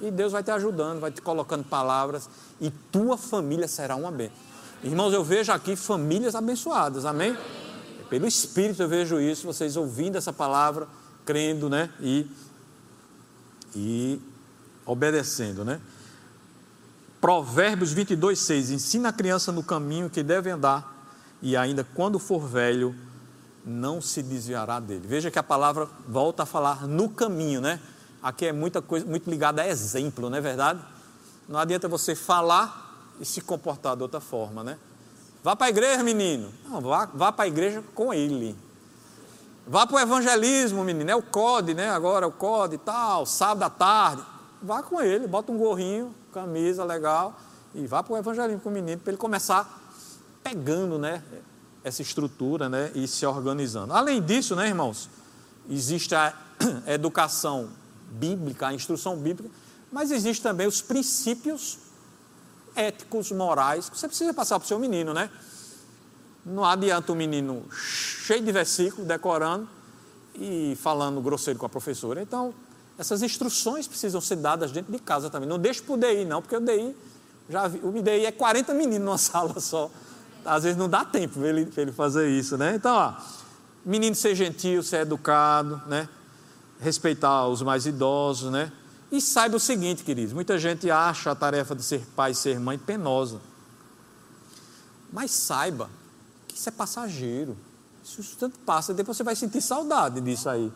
e 0.02 0.10
Deus 0.10 0.32
vai 0.32 0.43
te 0.43 0.52
ajudando, 0.52 0.99
vai 0.99 1.12
te 1.12 1.22
colocando 1.22 1.64
palavras 1.64 2.28
e 2.60 2.72
tua 2.91 3.18
família 3.18 3.68
será 3.68 3.95
uma 3.95 4.12
bênção. 4.12 4.36
Irmãos, 4.84 5.14
eu 5.14 5.24
vejo 5.24 5.52
aqui 5.52 5.76
famílias 5.76 6.34
abençoadas, 6.34 7.06
amém? 7.06 7.38
Pelo 8.10 8.28
Espírito 8.28 8.82
eu 8.82 8.89
vejo 8.89 9.22
isso, 9.22 9.45
vocês 9.45 9.78
ouvindo 9.78 10.18
essa 10.18 10.34
palavra, 10.34 10.88
crendo, 11.24 11.70
né? 11.70 11.91
E, 12.02 12.26
e 13.76 14.20
obedecendo, 14.92 15.64
né? 15.64 15.80
Provérbios 17.20 17.94
22, 17.94 18.39
6. 18.39 18.72
Ensina 18.72 19.10
a 19.10 19.14
criança 19.14 19.52
no 19.52 19.64
caminho 19.64 20.10
que 20.10 20.24
deve 20.24 20.50
andar, 20.50 21.06
e 21.42 21.56
ainda 21.56 21.84
quando 21.96 22.18
for 22.18 22.48
velho, 22.48 22.96
não 23.66 24.02
se 24.02 24.24
desviará 24.24 24.80
dele. 24.80 25.04
Veja 25.06 25.30
que 25.30 25.38
a 25.38 25.44
palavra 25.44 25.88
volta 26.08 26.44
a 26.44 26.46
falar 26.46 26.88
no 26.88 27.10
caminho, 27.10 27.62
né? 27.62 27.80
Aqui 28.22 28.48
é 28.48 28.52
muita 28.52 28.82
coisa, 28.82 29.06
muito 29.06 29.30
ligada 29.30 29.62
a 29.62 29.68
exemplo, 29.68 30.30
não 30.30 30.38
é 30.38 30.42
verdade? 30.42 30.80
Não 31.48 31.60
adianta 31.60 31.88
você 31.88 32.16
falar 32.16 33.14
e 33.20 33.26
se 33.26 33.42
comportar 33.42 33.96
de 33.96 34.04
outra 34.04 34.20
forma, 34.20 34.64
né? 34.64 34.78
Vá 35.44 35.56
para 35.56 35.68
a 35.68 35.70
igreja, 35.70 36.04
menino. 36.04 36.52
Não, 36.68 36.82
vá, 36.82 37.10
vá 37.14 37.32
para 37.32 37.46
a 37.46 37.48
igreja 37.48 37.84
com 37.96 38.14
ele. 38.14 38.56
Vá 39.68 39.86
para 39.88 39.98
o 39.98 40.00
evangelismo, 40.00 40.84
menino. 40.84 41.10
É 41.10 41.16
o 41.16 41.22
COD, 41.22 41.74
né? 41.74 41.89
Agora 41.89 42.26
é 42.26 42.28
o 42.28 42.32
COD 42.32 42.76
e 42.76 42.78
tal, 42.78 43.26
sábado 43.26 43.64
à 43.64 43.70
tarde. 43.70 44.24
Vá 44.62 44.84
com 44.84 45.01
ele, 45.01 45.28
bota 45.28 45.51
um 45.51 45.57
gorrinho, 45.57 46.14
camisa 46.32 46.84
legal 46.84 47.39
e 47.74 47.88
vá 47.88 48.03
para 48.03 48.14
o 48.14 48.18
evangelismo 48.18 48.62
com 48.62 48.70
o 48.70 48.72
menino 48.72 48.99
para 49.01 49.12
ele 49.12 49.18
começar 49.18 49.80
pegando, 50.43 50.97
né? 50.99 51.24
Essa 51.84 52.01
estrutura, 52.01 52.70
né? 52.70 52.91
E 52.93 53.07
se 53.07 53.26
organizando. 53.26 53.93
Além 53.93 54.22
disso, 54.22 54.55
né, 54.55 54.68
irmãos? 54.68 55.09
Existe 55.70 56.14
a 56.14 56.34
educação 56.86 57.70
bíblica, 58.12 58.68
a 58.68 58.74
instrução 58.74 59.18
bíblica, 59.18 59.49
mas 59.91 60.12
existe 60.12 60.43
também 60.43 60.68
os 60.68 60.82
princípios 60.82 61.80
éticos, 62.76 63.32
morais, 63.32 63.89
que 63.89 63.97
você 63.97 64.07
precisa 64.07 64.34
passar 64.34 64.59
para 64.59 64.66
o 64.66 64.68
seu 64.68 64.80
menino, 64.80 65.14
né? 65.14 65.30
Não 66.45 66.66
adianta 66.66 67.12
o 67.12 67.16
menino 67.16 67.66
cheio 67.72 68.43
de 68.43 68.51
versículos, 68.51 69.07
decorando 69.07 69.68
e 70.36 70.78
falando 70.82 71.22
grosseiro 71.22 71.59
com 71.59 71.66
a 71.66 71.70
professora. 71.70 72.22
Então, 72.22 72.53
essas 73.02 73.24
instruções 73.24 73.88
precisam 73.88 74.22
ser 74.22 74.36
dadas 74.36 74.72
dentro 74.72 74.91
de 74.91 74.99
casa 74.99 75.28
também. 75.28 75.49
Não 75.49 75.58
deixe 75.58 75.82
para 75.82 75.95
o 75.95 75.97
DI, 75.97 76.24
não, 76.24 76.39
porque 76.39 76.56
o 76.56 76.60
DI, 76.60 76.95
já 77.49 77.68
vi, 77.68 77.80
o 77.84 77.91
DI 77.99 78.28
é 78.28 78.32
40 78.32 78.76
meninos 78.76 79.04
numa 79.04 79.18
sala 79.20 79.60
só. 79.60 79.89
Às 80.45 80.64
vezes 80.64 80.78
não 80.78 80.88
dá 80.88 81.04
tempo 81.04 81.39
para 81.39 81.49
ele, 81.49 81.68
ele 81.76 81.91
fazer 81.91 82.30
isso, 82.30 82.60
né? 82.60 82.76
Então, 82.76 82.95
ó, 82.95 83.16
menino 83.84 84.16
ser 84.16 84.36
gentil, 84.36 84.84
ser 84.84 84.97
educado, 84.97 85.82
né? 85.88 86.08
Respeitar 86.80 87.47
os 87.47 87.64
mais 87.64 87.88
idosos, 87.88 88.52
né? 88.52 88.72
E 89.12 89.20
saiba 89.20 89.58
o 89.58 89.60
seguinte, 89.60 90.04
queridos: 90.04 90.32
muita 90.32 90.60
gente 90.60 90.89
acha 90.91 91.32
a 91.32 91.36
tarefa 91.36 91.74
de 91.74 91.82
ser 91.82 92.06
pai 92.16 92.32
e 92.32 92.36
ser 92.36 92.60
mãe 92.60 92.78
penosa. 92.78 93.41
Mas 95.12 95.32
saiba 95.32 95.89
que 96.47 96.56
isso 96.56 96.70
é 96.70 96.72
passageiro. 96.72 97.58
Isso 98.04 98.38
tanto 98.38 98.60
passa, 98.60 98.93
depois 98.93 99.18
você 99.18 99.24
vai 99.24 99.36
sentir 99.36 99.60
saudade 99.60 100.22
disso 100.22 100.47
aí. 100.47 100.72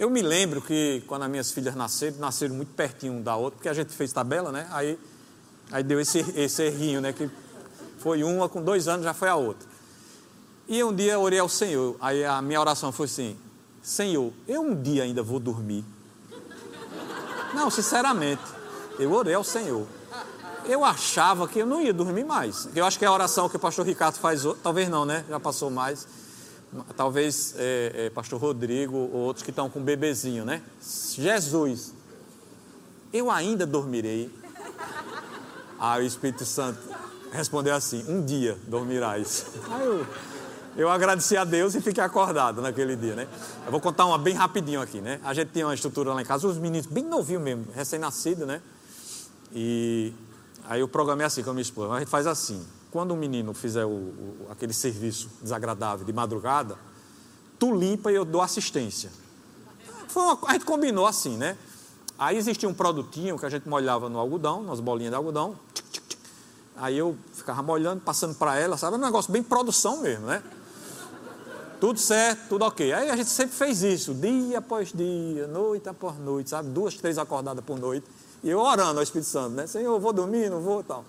Eu 0.00 0.08
me 0.08 0.22
lembro 0.22 0.62
que 0.62 1.02
quando 1.06 1.24
as 1.24 1.30
minhas 1.30 1.50
filhas 1.50 1.74
nasceram, 1.74 2.16
nasceram 2.16 2.54
muito 2.54 2.72
pertinho 2.72 3.12
um 3.12 3.22
da 3.22 3.36
outra, 3.36 3.58
porque 3.58 3.68
a 3.68 3.74
gente 3.74 3.92
fez 3.92 4.10
tabela, 4.10 4.50
né? 4.50 4.66
Aí, 4.70 4.98
aí 5.70 5.82
deu 5.82 6.00
esse, 6.00 6.20
esse 6.34 6.62
errinho, 6.62 7.02
né? 7.02 7.12
Que 7.12 7.28
foi 7.98 8.24
uma, 8.24 8.48
com 8.48 8.62
dois 8.62 8.88
anos 8.88 9.04
já 9.04 9.12
foi 9.12 9.28
a 9.28 9.36
outra. 9.36 9.68
E 10.66 10.82
um 10.82 10.94
dia 10.94 11.12
eu 11.12 11.20
orei 11.20 11.38
ao 11.38 11.50
Senhor, 11.50 11.98
aí 12.00 12.24
a 12.24 12.40
minha 12.40 12.58
oração 12.58 12.90
foi 12.90 13.04
assim: 13.04 13.36
Senhor, 13.82 14.32
eu 14.48 14.62
um 14.62 14.74
dia 14.74 15.02
ainda 15.02 15.22
vou 15.22 15.38
dormir. 15.38 15.84
Não, 17.52 17.68
sinceramente, 17.68 18.42
eu 18.98 19.12
orei 19.12 19.34
ao 19.34 19.44
Senhor 19.44 19.86
eu 20.64 20.84
achava 20.84 21.48
que 21.48 21.58
eu 21.58 21.66
não 21.66 21.80
ia 21.80 21.92
dormir 21.92 22.24
mais. 22.24 22.68
Eu 22.74 22.84
acho 22.84 22.98
que 22.98 23.04
é 23.04 23.08
a 23.08 23.12
oração 23.12 23.48
que 23.48 23.56
o 23.56 23.58
pastor 23.58 23.84
Ricardo 23.84 24.16
faz, 24.16 24.42
talvez 24.62 24.88
não, 24.88 25.04
né? 25.04 25.24
Já 25.28 25.40
passou 25.40 25.70
mais. 25.70 26.06
Talvez 26.96 27.54
é, 27.56 28.06
é, 28.06 28.10
pastor 28.10 28.40
Rodrigo 28.40 28.96
ou 28.96 29.22
outros 29.22 29.42
que 29.42 29.50
estão 29.50 29.68
com 29.68 29.82
bebezinho, 29.82 30.44
né? 30.44 30.62
Jesus, 30.80 31.92
eu 33.12 33.30
ainda 33.30 33.66
dormirei. 33.66 34.30
Aí 35.78 36.02
o 36.04 36.06
Espírito 36.06 36.44
Santo 36.44 36.78
respondeu 37.32 37.74
assim: 37.74 38.04
Um 38.08 38.24
dia 38.24 38.56
dormirás. 38.68 39.46
Aí 39.68 39.84
eu, 39.84 40.06
eu 40.76 40.88
agradeci 40.88 41.36
a 41.36 41.44
Deus 41.44 41.74
e 41.74 41.80
fiquei 41.80 42.02
acordado 42.02 42.62
naquele 42.62 42.94
dia, 42.94 43.16
né? 43.16 43.26
Eu 43.66 43.72
vou 43.72 43.80
contar 43.80 44.06
uma 44.06 44.18
bem 44.18 44.34
rapidinho 44.34 44.80
aqui, 44.80 45.00
né? 45.00 45.20
A 45.24 45.34
gente 45.34 45.50
tinha 45.50 45.66
uma 45.66 45.74
estrutura 45.74 46.14
lá 46.14 46.22
em 46.22 46.24
casa, 46.24 46.46
os 46.46 46.58
meninos 46.58 46.86
bem 46.86 47.04
novinhos 47.04 47.42
mesmo, 47.42 47.66
recém-nascido, 47.74 48.46
né? 48.46 48.62
E 49.52 50.14
Aí 50.70 50.84
o 50.84 50.88
programa 50.88 51.24
é 51.24 51.26
assim 51.26 51.42
com 51.42 51.50
a 51.50 51.52
minha 51.52 51.62
esposa. 51.62 51.92
A 51.94 51.98
gente 51.98 52.08
faz 52.08 52.28
assim: 52.28 52.64
quando 52.90 53.14
um 53.14 53.16
menino 53.16 53.54
fizer 53.54 53.84
o, 53.84 53.88
o, 53.88 54.46
aquele 54.50 54.72
serviço 54.72 55.30
desagradável 55.40 56.04
de 56.04 56.12
madrugada, 56.12 56.76
tu 57.58 57.74
limpa 57.74 58.10
e 58.10 58.14
eu 58.14 58.24
dou 58.24 58.42
assistência. 58.42 59.10
Uma, 60.14 60.38
a 60.46 60.52
gente 60.54 60.64
combinou 60.64 61.06
assim, 61.06 61.36
né? 61.36 61.56
Aí 62.18 62.36
existia 62.36 62.68
um 62.68 62.74
produtinho 62.74 63.38
que 63.38 63.46
a 63.46 63.48
gente 63.48 63.68
molhava 63.68 64.08
no 64.08 64.18
algodão, 64.18 64.62
nas 64.62 64.80
bolinhas 64.80 65.10
de 65.10 65.16
algodão. 65.16 65.58
Aí 66.76 66.98
eu 66.98 67.16
ficava 67.32 67.62
molhando, 67.62 68.00
passando 68.00 68.34
para 68.34 68.58
ela, 68.58 68.76
sabe? 68.76 68.96
Um 68.96 69.00
negócio 69.00 69.30
bem 69.30 69.42
produção 69.42 70.02
mesmo, 70.02 70.26
né? 70.26 70.42
Tudo 71.80 71.98
certo, 71.98 72.48
tudo 72.48 72.64
ok. 72.64 72.92
Aí 72.92 73.08
a 73.08 73.16
gente 73.16 73.30
sempre 73.30 73.56
fez 73.56 73.82
isso, 73.82 74.12
dia 74.12 74.58
após 74.58 74.92
dia, 74.92 75.46
noite 75.46 75.88
após 75.88 76.18
noite, 76.18 76.50
sabe? 76.50 76.68
Duas, 76.68 76.94
três 76.94 77.16
acordadas 77.16 77.64
por 77.64 77.78
noite. 77.78 78.06
E 78.42 78.50
eu 78.50 78.58
orando 78.58 78.98
ao 78.98 79.02
Espírito 79.02 79.28
Santo, 79.28 79.54
né? 79.54 79.66
Senhor, 79.66 79.98
vou 79.98 80.12
dormir, 80.12 80.50
não 80.50 80.60
vou 80.60 80.82
tal. 80.82 81.04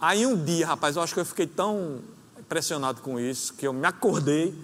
Aí 0.00 0.26
um 0.26 0.36
dia, 0.36 0.66
rapaz, 0.66 0.96
eu 0.96 1.02
acho 1.02 1.14
que 1.14 1.20
eu 1.20 1.24
fiquei 1.24 1.46
tão 1.46 2.00
impressionado 2.38 3.00
com 3.00 3.18
isso 3.18 3.54
que 3.54 3.66
eu 3.66 3.72
me 3.72 3.86
acordei. 3.86 4.54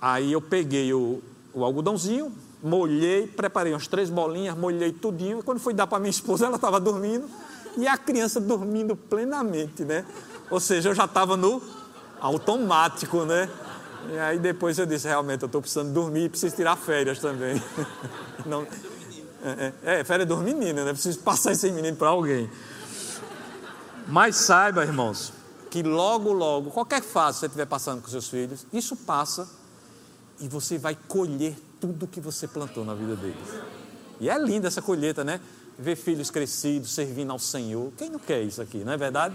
Aí 0.00 0.32
eu 0.32 0.40
peguei 0.40 0.92
o, 0.94 1.20
o 1.52 1.64
algodãozinho, 1.64 2.32
molhei, 2.62 3.26
preparei 3.26 3.72
umas 3.72 3.88
três 3.88 4.08
bolinhas, 4.08 4.56
molhei 4.56 4.92
tudinho. 4.92 5.40
E 5.40 5.42
quando 5.42 5.58
fui 5.58 5.74
dar 5.74 5.88
para 5.88 5.98
minha 5.98 6.10
esposa, 6.10 6.46
ela 6.46 6.56
estava 6.56 6.78
dormindo 6.78 7.28
e 7.76 7.88
a 7.88 7.96
criança 7.96 8.40
dormindo 8.40 8.94
plenamente, 8.94 9.84
né? 9.84 10.04
Ou 10.48 10.60
seja, 10.60 10.90
eu 10.90 10.94
já 10.94 11.06
estava 11.06 11.36
no 11.36 11.60
automático, 12.20 13.24
né? 13.24 13.48
E 14.12 14.18
aí 14.18 14.38
depois 14.38 14.78
eu 14.78 14.86
disse, 14.86 15.08
realmente, 15.08 15.42
eu 15.42 15.46
estou 15.46 15.60
precisando 15.60 15.92
dormir 15.92 16.24
e 16.24 16.28
preciso 16.28 16.54
tirar 16.54 16.76
férias 16.76 17.18
também. 17.18 17.60
Não, 18.46 18.66
é, 19.44 19.72
é, 19.84 20.00
é 20.00 20.04
férias 20.04 20.28
dos 20.28 20.38
meninos, 20.38 20.84
né? 20.84 20.92
Preciso 20.92 21.18
passar 21.20 21.52
esse 21.52 21.70
menino 21.72 21.96
para 21.96 22.08
alguém. 22.08 22.48
Mas 24.08 24.36
saiba, 24.36 24.84
irmãos, 24.84 25.32
que 25.70 25.82
logo, 25.82 26.32
logo, 26.32 26.70
qualquer 26.70 27.02
fase 27.02 27.36
que 27.36 27.40
você 27.40 27.46
estiver 27.46 27.66
passando 27.66 28.02
com 28.02 28.08
seus 28.08 28.28
filhos, 28.28 28.66
isso 28.72 28.96
passa 28.96 29.48
e 30.40 30.48
você 30.48 30.76
vai 30.76 30.96
colher 31.08 31.56
tudo 31.80 32.06
que 32.06 32.20
você 32.20 32.46
plantou 32.46 32.84
na 32.84 32.94
vida 32.94 33.16
deles. 33.16 33.48
E 34.20 34.28
é 34.28 34.38
linda 34.38 34.68
essa 34.68 34.82
colheita, 34.82 35.24
né? 35.24 35.40
Ver 35.78 35.96
filhos 35.96 36.30
crescidos, 36.30 36.92
servindo 36.92 37.32
ao 37.32 37.38
Senhor. 37.38 37.92
Quem 37.96 38.10
não 38.10 38.18
quer 38.18 38.42
isso 38.42 38.60
aqui, 38.60 38.84
não 38.84 38.92
é 38.92 38.96
verdade? 38.96 39.34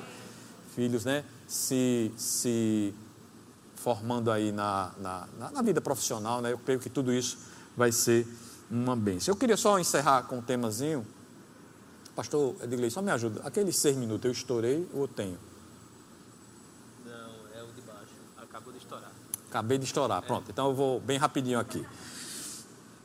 Filhos, 0.76 1.06
né? 1.06 1.24
Se, 1.48 2.12
se 2.16 2.94
formando 3.76 4.32
aí 4.32 4.52
na, 4.52 4.92
na, 5.00 5.28
na 5.52 5.62
vida 5.62 5.82
profissional, 5.82 6.42
né? 6.42 6.52
Eu 6.52 6.58
creio 6.58 6.80
que 6.80 6.90
tudo 6.90 7.12
isso 7.12 7.38
vai 7.76 7.92
ser 7.92 8.28
uma 8.70 8.96
bênção. 8.96 9.32
Eu 9.32 9.36
queria 9.36 9.58
só 9.58 9.80
encerrar 9.80 10.24
com 10.24 10.38
um 10.38 10.42
temazinho. 10.42 11.06
Pastor 12.18 12.56
Edgley, 12.64 12.90
só 12.90 13.00
me 13.00 13.12
ajuda. 13.12 13.42
Aqueles 13.44 13.78
seis 13.78 13.96
minutos 13.96 14.26
eu 14.26 14.32
estourei 14.32 14.90
ou 14.92 15.08
tenho? 15.08 15.38
Não, 17.06 17.12
é 17.56 17.62
o 17.62 17.68
de 17.68 17.82
baixo. 17.82 18.10
Acabou 18.36 18.74
de 18.74 18.80
estourar. 18.80 19.12
Acabei 19.48 19.78
de 19.78 19.86
estourar, 19.86 20.22
pronto. 20.24 20.50
Então 20.50 20.70
eu 20.70 20.74
vou 20.74 21.00
bem 21.00 21.20
rapidinho 21.20 21.60
aqui. 21.60 21.86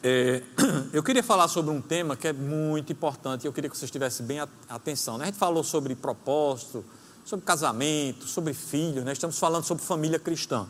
É, 0.02 0.42
eu 0.94 1.02
queria 1.02 1.22
falar 1.22 1.46
sobre 1.48 1.70
um 1.70 1.82
tema 1.82 2.16
que 2.16 2.26
é 2.26 2.32
muito 2.32 2.90
importante 2.90 3.44
e 3.44 3.46
eu 3.46 3.52
queria 3.52 3.68
que 3.68 3.76
vocês 3.76 3.90
tivessem 3.90 4.24
bem 4.24 4.40
atenção. 4.66 5.18
Né? 5.18 5.24
A 5.24 5.26
gente 5.26 5.38
falou 5.38 5.62
sobre 5.62 5.94
propósito, 5.94 6.82
sobre 7.22 7.44
casamento, 7.44 8.24
sobre 8.24 8.54
filhos, 8.54 9.04
né? 9.04 9.12
estamos 9.12 9.38
falando 9.38 9.64
sobre 9.64 9.84
família 9.84 10.18
cristã. 10.18 10.66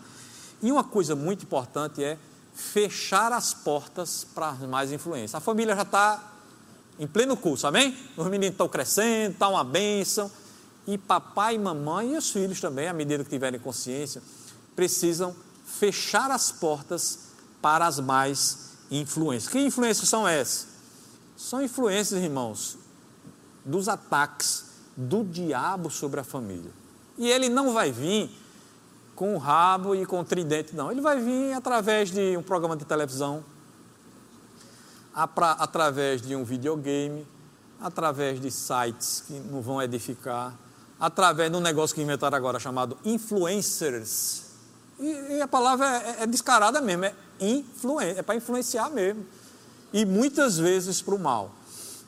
E 0.61 0.73
uma 0.73 0.83
coisa 0.83 1.15
muito 1.15 1.45
importante 1.45 2.03
é 2.03 2.19
fechar 2.53 3.33
as 3.33 3.55
portas 3.55 4.27
para 4.35 4.55
mais 4.67 4.91
influência. 4.91 5.37
A 5.37 5.41
família 5.41 5.77
já 5.77 5.83
está 5.83 6.32
em 6.99 7.07
pleno 7.07 7.37
curso, 7.37 7.67
amém? 7.67 7.97
Os 8.17 8.27
meninos 8.27 8.55
estão 8.55 8.69
crescendo, 8.69 9.33
está 9.33 9.49
uma 9.49 9.65
bênção. 9.65 10.31
E 10.87 10.99
papai, 10.99 11.59
mamãe 11.59 12.15
e 12.15 12.17
os 12.17 12.31
filhos 12.31 12.61
também, 12.61 12.89
à 12.89 12.93
medida 12.93 13.23
que 13.23 13.31
tiverem 13.31 13.61
consciência, 13.61 14.23
precisam 14.75 15.35
fechar 15.65 16.31
as 16.31 16.51
portas 16.51 17.19
para 17.61 17.87
as 17.87 18.01
mais 18.01 18.73
influências. 18.91 19.53
Que 19.53 19.61
influências 19.61 20.09
são 20.09 20.27
essas? 20.27 20.67
São 21.37 21.63
influências, 21.63 22.23
irmãos, 22.23 22.77
dos 23.65 23.89
ataques 23.89 24.65
do 24.97 25.25
diabo 25.25 25.91
sobre 25.91 26.21
a 26.21 26.25
família. 26.25 26.71
E 27.17 27.31
ele 27.31 27.49
não 27.49 27.73
vai 27.73 27.93
vir 27.93 28.31
com 29.15 29.35
o 29.35 29.39
rabo 29.39 29.95
e 29.95 30.05
com 30.05 30.21
o 30.21 30.25
tridente, 30.25 30.75
não. 30.75 30.91
Ele 30.91 31.01
vai 31.01 31.21
vir 31.21 31.53
através 31.53 32.11
de 32.11 32.37
um 32.37 32.43
programa 32.43 32.77
de 32.77 32.85
televisão, 32.85 33.45
através 35.15 36.23
de 36.23 36.35
um 36.35 36.45
videogame, 36.45 37.27
através 37.81 38.41
de 38.41 38.51
sites 38.51 39.25
que 39.27 39.35
não 39.35 39.61
vão 39.61 39.83
edificar, 39.83 40.55
através 40.99 41.51
de 41.51 41.57
um 41.57 41.61
negócio 41.61 41.95
que 41.95 42.03
inventaram 42.03 42.37
agora 42.37 42.59
chamado 42.59 42.97
influencers. 43.05 44.45
E, 45.01 45.37
e 45.37 45.41
a 45.43 45.49
palavra 45.49 45.87
é, 45.87 46.23
é, 46.23 46.27
descarada 46.27 46.81
mesmo, 46.81 47.05
é 47.05 47.15
é 48.17 48.23
para 48.23 48.37
influenciar 48.37 48.89
mesmo. 48.91 49.27
E 49.93 50.07
muitas 50.07 50.59
vezes 50.59 51.03
para 51.03 51.15
o 51.15 51.19
mal. 51.19 51.51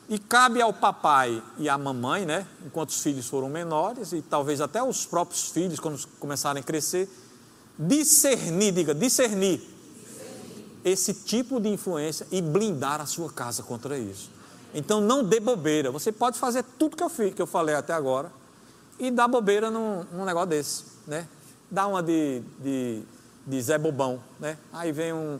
E 0.07 0.17
cabe 0.17 0.61
ao 0.61 0.71
papai 0.71 1.43
e 1.57 1.67
à 1.67 1.77
mamãe, 1.77 2.25
né, 2.25 2.47
enquanto 2.65 2.89
os 2.89 3.01
filhos 3.01 3.27
foram 3.27 3.49
menores, 3.49 4.13
e 4.13 4.21
talvez 4.21 4.61
até 4.61 4.81
os 4.81 5.05
próprios 5.05 5.49
filhos, 5.49 5.79
quando 5.79 5.99
começarem 6.19 6.61
a 6.61 6.63
crescer, 6.63 7.09
discernir, 7.77 8.71
diga, 8.71 8.93
discernir 8.93 9.74
esse 10.85 11.15
tipo 11.15 11.59
de 11.59 11.67
influência 11.67 12.27
e 12.31 12.39
blindar 12.39 13.01
a 13.01 13.07
sua 13.07 13.31
casa 13.31 13.63
contra 13.63 13.97
isso. 13.97 14.29
Então 14.71 15.01
não 15.01 15.23
dê 15.23 15.39
bobeira. 15.39 15.89
Você 15.89 16.11
pode 16.11 16.37
fazer 16.37 16.63
tudo 16.77 16.95
que 16.95 17.01
eu 17.01 17.09
fiz, 17.09 17.33
que 17.33 17.41
eu 17.41 17.47
falei 17.47 17.73
até 17.73 17.91
agora, 17.91 18.31
e 18.99 19.09
dar 19.09 19.27
bobeira 19.27 19.71
num, 19.71 20.03
num 20.11 20.23
negócio 20.23 20.49
desse, 20.49 20.83
né? 21.07 21.27
Dá 21.71 21.87
uma 21.87 22.03
de, 22.03 22.43
de, 22.59 23.01
de 23.47 23.61
Zé 23.61 23.79
Bobão, 23.79 24.21
né? 24.39 24.57
Aí 24.71 24.91
vem 24.91 25.11
um, 25.11 25.39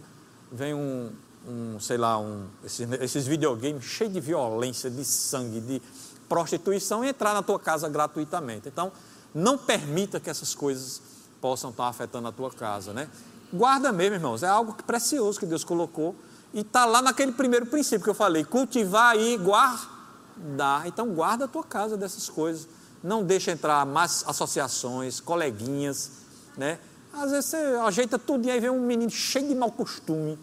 vem 0.52 0.74
um, 0.74 1.12
um 1.48 1.80
sei 1.80 1.98
lá, 1.98 2.18
um, 2.18 2.48
esses, 2.66 2.92
esses 2.94 3.28
videogames 3.28 3.84
cheios 3.84 4.12
de 4.12 4.20
violência, 4.20 4.90
de 4.90 5.06
sangue, 5.06 5.62
de 5.62 5.82
prostituição 6.28 7.06
e 7.06 7.10
entrar 7.10 7.36
na 7.36 7.44
tua 7.44 7.60
casa 7.60 7.88
gratuitamente. 7.88 8.68
Então, 8.68 8.92
não 9.34 9.58
permita 9.58 10.20
que 10.20 10.30
essas 10.30 10.56
coisas 10.56 11.02
possam 11.40 11.70
estar 11.70 11.88
afetando 11.88 12.28
a 12.28 12.32
tua 12.32 12.50
casa, 12.50 12.94
né? 12.94 13.08
Guarda 13.56 13.92
mesmo, 13.92 14.16
irmãos, 14.16 14.44
é 14.44 14.48
algo 14.48 14.76
precioso 14.84 15.40
que 15.40 15.46
Deus 15.46 15.64
colocou 15.64 16.16
e 16.54 16.60
está 16.60 16.86
lá 16.86 17.02
naquele 17.02 17.32
primeiro 17.32 17.66
princípio 17.66 18.04
que 18.04 18.10
eu 18.10 18.16
falei, 18.16 18.44
cultivar 18.44 19.18
e 19.18 19.38
guardar. 19.38 20.86
Então, 20.86 21.08
guarda 21.10 21.46
a 21.46 21.48
tua 21.48 21.64
casa 21.64 21.96
dessas 21.96 22.30
coisas. 22.30 22.68
Não 23.02 23.24
deixa 23.24 23.52
entrar 23.52 23.86
mais 23.86 24.24
associações, 24.28 25.20
coleguinhas, 25.20 26.12
né? 26.58 26.80
Às 27.14 27.32
vezes 27.32 27.46
você 27.46 27.58
ajeita 27.58 28.20
tudo 28.20 28.46
e 28.46 28.52
aí 28.52 28.60
vem 28.60 28.70
um 28.70 28.86
menino 28.86 29.12
cheio 29.12 29.48
de 29.48 29.56
mau 29.56 29.72
costume, 29.72 30.38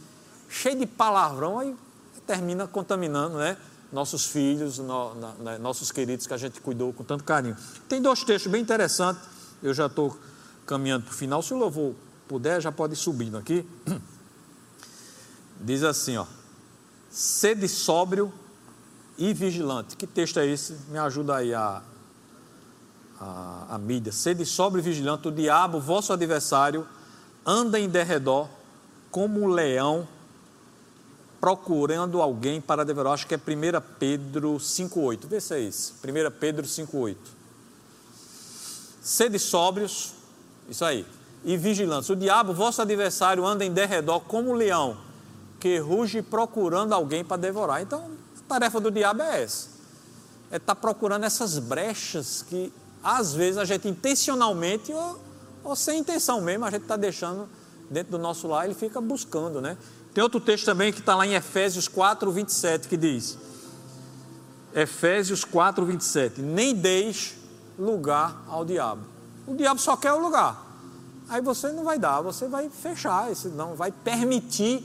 cheio 0.49 0.79
de 0.79 0.87
palavrão, 0.87 1.59
aí 1.59 1.77
termina 2.27 2.67
contaminando, 2.67 3.37
né? 3.37 3.59
Nossos 3.93 4.25
filhos, 4.25 4.79
no, 4.79 5.15
nossos 5.61 5.93
queridos 5.93 6.27
que 6.27 6.33
a 6.33 6.39
gente 6.39 6.63
cuidou 6.63 6.95
com 6.95 7.05
tanto 7.05 7.25
carinho. 7.25 7.57
Tem 7.89 8.01
dois 8.01 8.25
textos 8.25 8.51
bem 8.51 8.63
interessantes, 8.63 9.23
eu 9.63 9.75
já 9.75 9.85
estou 9.85 10.17
caminhando 10.65 11.05
para 11.05 11.13
o 11.13 11.15
final. 11.15 11.43
Se 11.43 11.53
o 11.53 11.59
louvor 11.59 11.95
puder, 12.29 12.61
já 12.61 12.73
pode 12.73 12.95
ir 12.95 12.97
subindo 12.97 13.37
aqui. 13.37 13.67
Diz 15.61 15.83
assim, 15.83 16.17
ó. 16.17 16.27
Sede 17.11 17.69
sóbrio 17.69 18.33
e 19.19 19.33
vigilante. 19.35 19.97
Que 19.97 20.07
texto 20.07 20.39
é 20.39 20.47
esse? 20.47 20.75
Me 20.89 20.99
ajuda 20.99 21.37
aí 21.37 21.55
a, 21.55 21.83
a, 23.21 23.67
a 23.71 23.79
mídia. 23.79 24.13
Sede 24.13 24.45
sóbrio 24.47 24.81
e 24.81 24.85
vigilante. 24.85 25.29
O 25.29 25.31
diabo, 25.31 25.79
vosso 25.79 26.13
adversário, 26.13 26.87
anda 27.45 27.79
em 27.79 27.89
derredor 27.89 28.49
como 29.11 29.43
um 29.43 29.47
leão 29.49 30.09
procurando 31.41 32.23
alguém 32.23 32.61
para 32.61 32.85
devorar. 32.85 33.13
Acho 33.13 33.27
que 33.27 33.35
é 33.35 33.37
1 33.37 33.41
Pedro 33.99 34.55
5,8. 34.55 35.27
Vê 35.27 35.41
se 35.41 35.55
é 35.55 35.61
isso. 35.61 35.95
1 36.03 36.39
Pedro 36.39 36.67
5,8. 36.67 37.17
Sede 39.03 39.39
sóbrios, 39.41 40.13
isso 40.69 40.85
aí, 40.85 41.05
e 41.45 41.57
vigilantes. 41.57 42.09
O 42.11 42.17
diabo, 42.17 42.53
vosso 42.53 42.81
adversário, 42.83 43.45
anda 43.45 43.65
em 43.65 43.73
derredor 43.73 44.21
como 44.21 44.51
um 44.51 44.55
leão 44.55 44.97
que 45.59 45.79
ruge 45.79 46.23
procurando 46.23 46.93
alguém 46.93 47.25
para 47.25 47.37
devorar. 47.37 47.83
Então, 47.83 48.11
a 48.39 48.49
tarefa 48.49 48.81
do 48.81 48.91
diabo 48.91 49.23
é 49.23 49.43
essa: 49.43 49.69
é 50.51 50.57
estar 50.57 50.75
tá 50.75 50.81
procurando 50.81 51.25
essas 51.25 51.59
brechas 51.59 52.45
que 52.49 52.73
às 53.03 53.35
vezes 53.35 53.59
a 53.59 53.65
gente 53.65 53.89
intencionalmente 53.89 54.93
ou, 54.93 55.19
ou 55.65 55.77
sem 55.77 56.01
intenção 56.01 56.41
mesmo, 56.41 56.65
a 56.65 56.71
gente 56.71 56.83
está 56.83 56.97
deixando 56.97 57.49
dentro 57.91 58.13
do 58.13 58.19
nosso 58.19 58.47
lar, 58.49 58.65
ele 58.65 58.75
fica 58.75 59.01
buscando, 59.01 59.61
né? 59.61 59.77
Tem 60.15 60.23
outro 60.23 60.41
texto 60.41 60.65
também 60.65 60.93
que 60.93 61.01
está 61.01 61.15
lá 61.17 61.27
em 61.27 61.35
Efésios 61.35 61.89
4, 61.89 62.31
27, 62.31 62.89
que 62.89 62.97
diz: 62.97 63.39
Efésios 64.75 65.45
4, 65.45 65.85
27, 65.85 66.41
nem 66.41 66.75
deis 66.75 67.35
lugar 67.79 68.43
ao 68.49 68.65
diabo. 68.65 69.03
O 69.47 69.55
diabo 69.55 69.81
só 69.81 69.97
quer 69.97 70.13
o 70.13 70.19
lugar. 70.19 70.62
Aí 71.33 71.41
você 71.41 71.73
não 71.73 71.83
vai 71.83 71.99
dar, 71.99 72.21
você 72.21 72.47
vai 72.47 72.69
fechar, 72.69 73.31
não 73.57 73.75
vai 73.75 73.91
permitir 73.91 74.85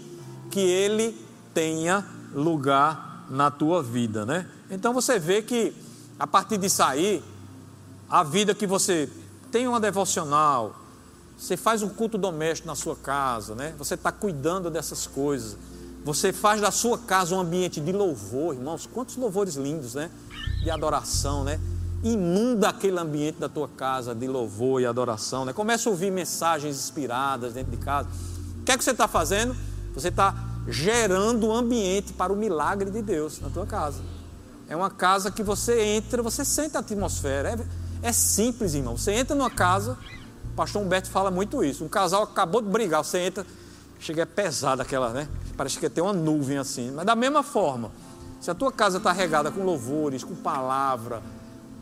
que 0.49 0.61
ele 0.61 1.13
tenha 1.53 2.05
lugar 2.33 3.25
na 3.29 3.51
tua 3.51 3.83
vida, 3.83 4.25
né? 4.25 4.49
Então 4.71 4.93
você 4.93 5.19
vê 5.19 5.41
que 5.41 5.75
a 6.17 6.25
partir 6.25 6.57
disso 6.57 6.81
aí, 6.81 7.21
a 8.09 8.23
vida 8.23 8.55
que 8.55 8.65
você 8.65 9.09
tem 9.51 9.67
uma 9.67 9.77
devocional, 9.77 10.73
você 11.37 11.57
faz 11.57 11.83
um 11.83 11.89
culto 11.89 12.17
doméstico 12.17 12.69
na 12.69 12.75
sua 12.75 12.95
casa, 12.95 13.53
né? 13.53 13.75
Você 13.77 13.95
está 13.95 14.13
cuidando 14.13 14.71
dessas 14.71 15.05
coisas. 15.05 15.57
Você 16.05 16.31
faz 16.31 16.61
da 16.61 16.71
sua 16.71 16.97
casa 16.97 17.35
um 17.35 17.41
ambiente 17.41 17.81
de 17.81 17.91
louvor, 17.91 18.55
irmãos. 18.55 18.87
Quantos 18.87 19.17
louvores 19.17 19.55
lindos, 19.55 19.95
né? 19.95 20.09
De 20.63 20.71
adoração, 20.71 21.43
né? 21.43 21.59
Inunda 22.13 22.69
aquele 22.69 22.99
ambiente 22.99 23.39
da 23.39 23.49
tua 23.49 23.67
casa 23.67 24.15
de 24.15 24.27
louvor 24.27 24.81
e 24.81 24.85
adoração, 24.85 25.43
né? 25.45 25.53
Começa 25.53 25.89
a 25.89 25.91
ouvir 25.91 26.11
mensagens 26.11 26.75
inspiradas 26.75 27.53
dentro 27.53 27.71
de 27.71 27.77
casa. 27.77 28.07
O 28.61 28.63
que 28.63 28.71
é 28.71 28.77
que 28.77 28.83
você 28.83 28.91
está 28.91 29.07
fazendo? 29.07 29.55
Você 29.93 30.07
está 30.07 30.33
gerando 30.67 31.47
um 31.47 31.53
ambiente 31.53 32.13
para 32.13 32.31
o 32.31 32.35
milagre 32.35 32.91
de 32.91 33.01
Deus 33.01 33.39
na 33.39 33.49
tua 33.49 33.65
casa. 33.65 34.01
É 34.69 34.75
uma 34.75 34.89
casa 34.89 35.31
que 35.31 35.41
você 35.41 35.81
entra, 35.81 36.21
você 36.21 36.43
sente 36.43 36.75
a 36.77 36.81
atmosfera. 36.81 37.57
É, 38.03 38.09
é 38.09 38.11
simples, 38.11 38.73
irmão. 38.73 38.97
Você 38.97 39.11
entra 39.11 39.35
numa 39.35 39.49
casa, 39.49 39.97
o 40.51 40.55
pastor 40.55 40.81
Humberto 40.81 41.09
fala 41.09 41.31
muito 41.31 41.63
isso. 41.63 41.83
Um 41.83 41.89
casal 41.89 42.23
acabou 42.23 42.61
de 42.61 42.69
brigar, 42.69 43.03
você 43.03 43.19
entra, 43.19 43.45
chega 43.99 44.23
é 44.23 44.25
pesada 44.25 44.83
aquela, 44.83 45.09
né? 45.09 45.27
Parece 45.55 45.79
que 45.79 45.89
tem 45.89 46.03
uma 46.03 46.13
nuvem 46.13 46.57
assim. 46.57 46.91
Mas 46.91 47.05
da 47.05 47.15
mesma 47.15 47.43
forma, 47.43 47.91
se 48.39 48.51
a 48.51 48.55
tua 48.55 48.71
casa 48.71 48.97
está 48.97 49.11
regada 49.11 49.49
com 49.51 49.63
louvores, 49.63 50.23
com 50.23 50.35
palavra, 50.35 51.21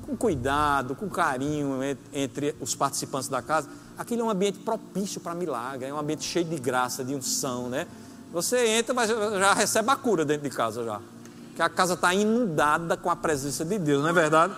com 0.06 0.16
cuidado, 0.16 0.96
com 0.96 1.10
carinho 1.10 1.80
entre 2.14 2.56
os 2.62 2.76
participantes 2.76 3.28
da 3.28 3.42
casa, 3.42 3.68
aquele 3.98 4.22
é 4.22 4.24
um 4.24 4.30
ambiente 4.30 4.60
propício 4.60 5.20
para 5.20 5.34
milagre, 5.34 5.88
é 5.88 5.94
um 5.94 5.98
ambiente 5.98 6.24
cheio 6.24 6.46
de 6.46 6.58
graça, 6.58 7.04
de 7.04 7.16
unção, 7.16 7.70
né? 7.70 7.88
Você 8.32 8.68
entra, 8.68 8.94
mas 8.94 9.10
já 9.10 9.54
recebe 9.54 9.90
a 9.90 9.96
cura 9.96 10.24
dentro 10.24 10.48
de 10.48 10.56
casa 10.56 10.84
já. 10.84 11.02
Que 11.56 11.62
a 11.62 11.70
casa 11.70 11.94
está 11.94 12.14
inundada 12.14 12.98
com 12.98 13.10
a 13.10 13.16
presença 13.16 13.64
de 13.66 13.80
Deus, 13.80 14.04
não 14.04 14.10
é 14.10 14.14
verdade? 14.14 14.54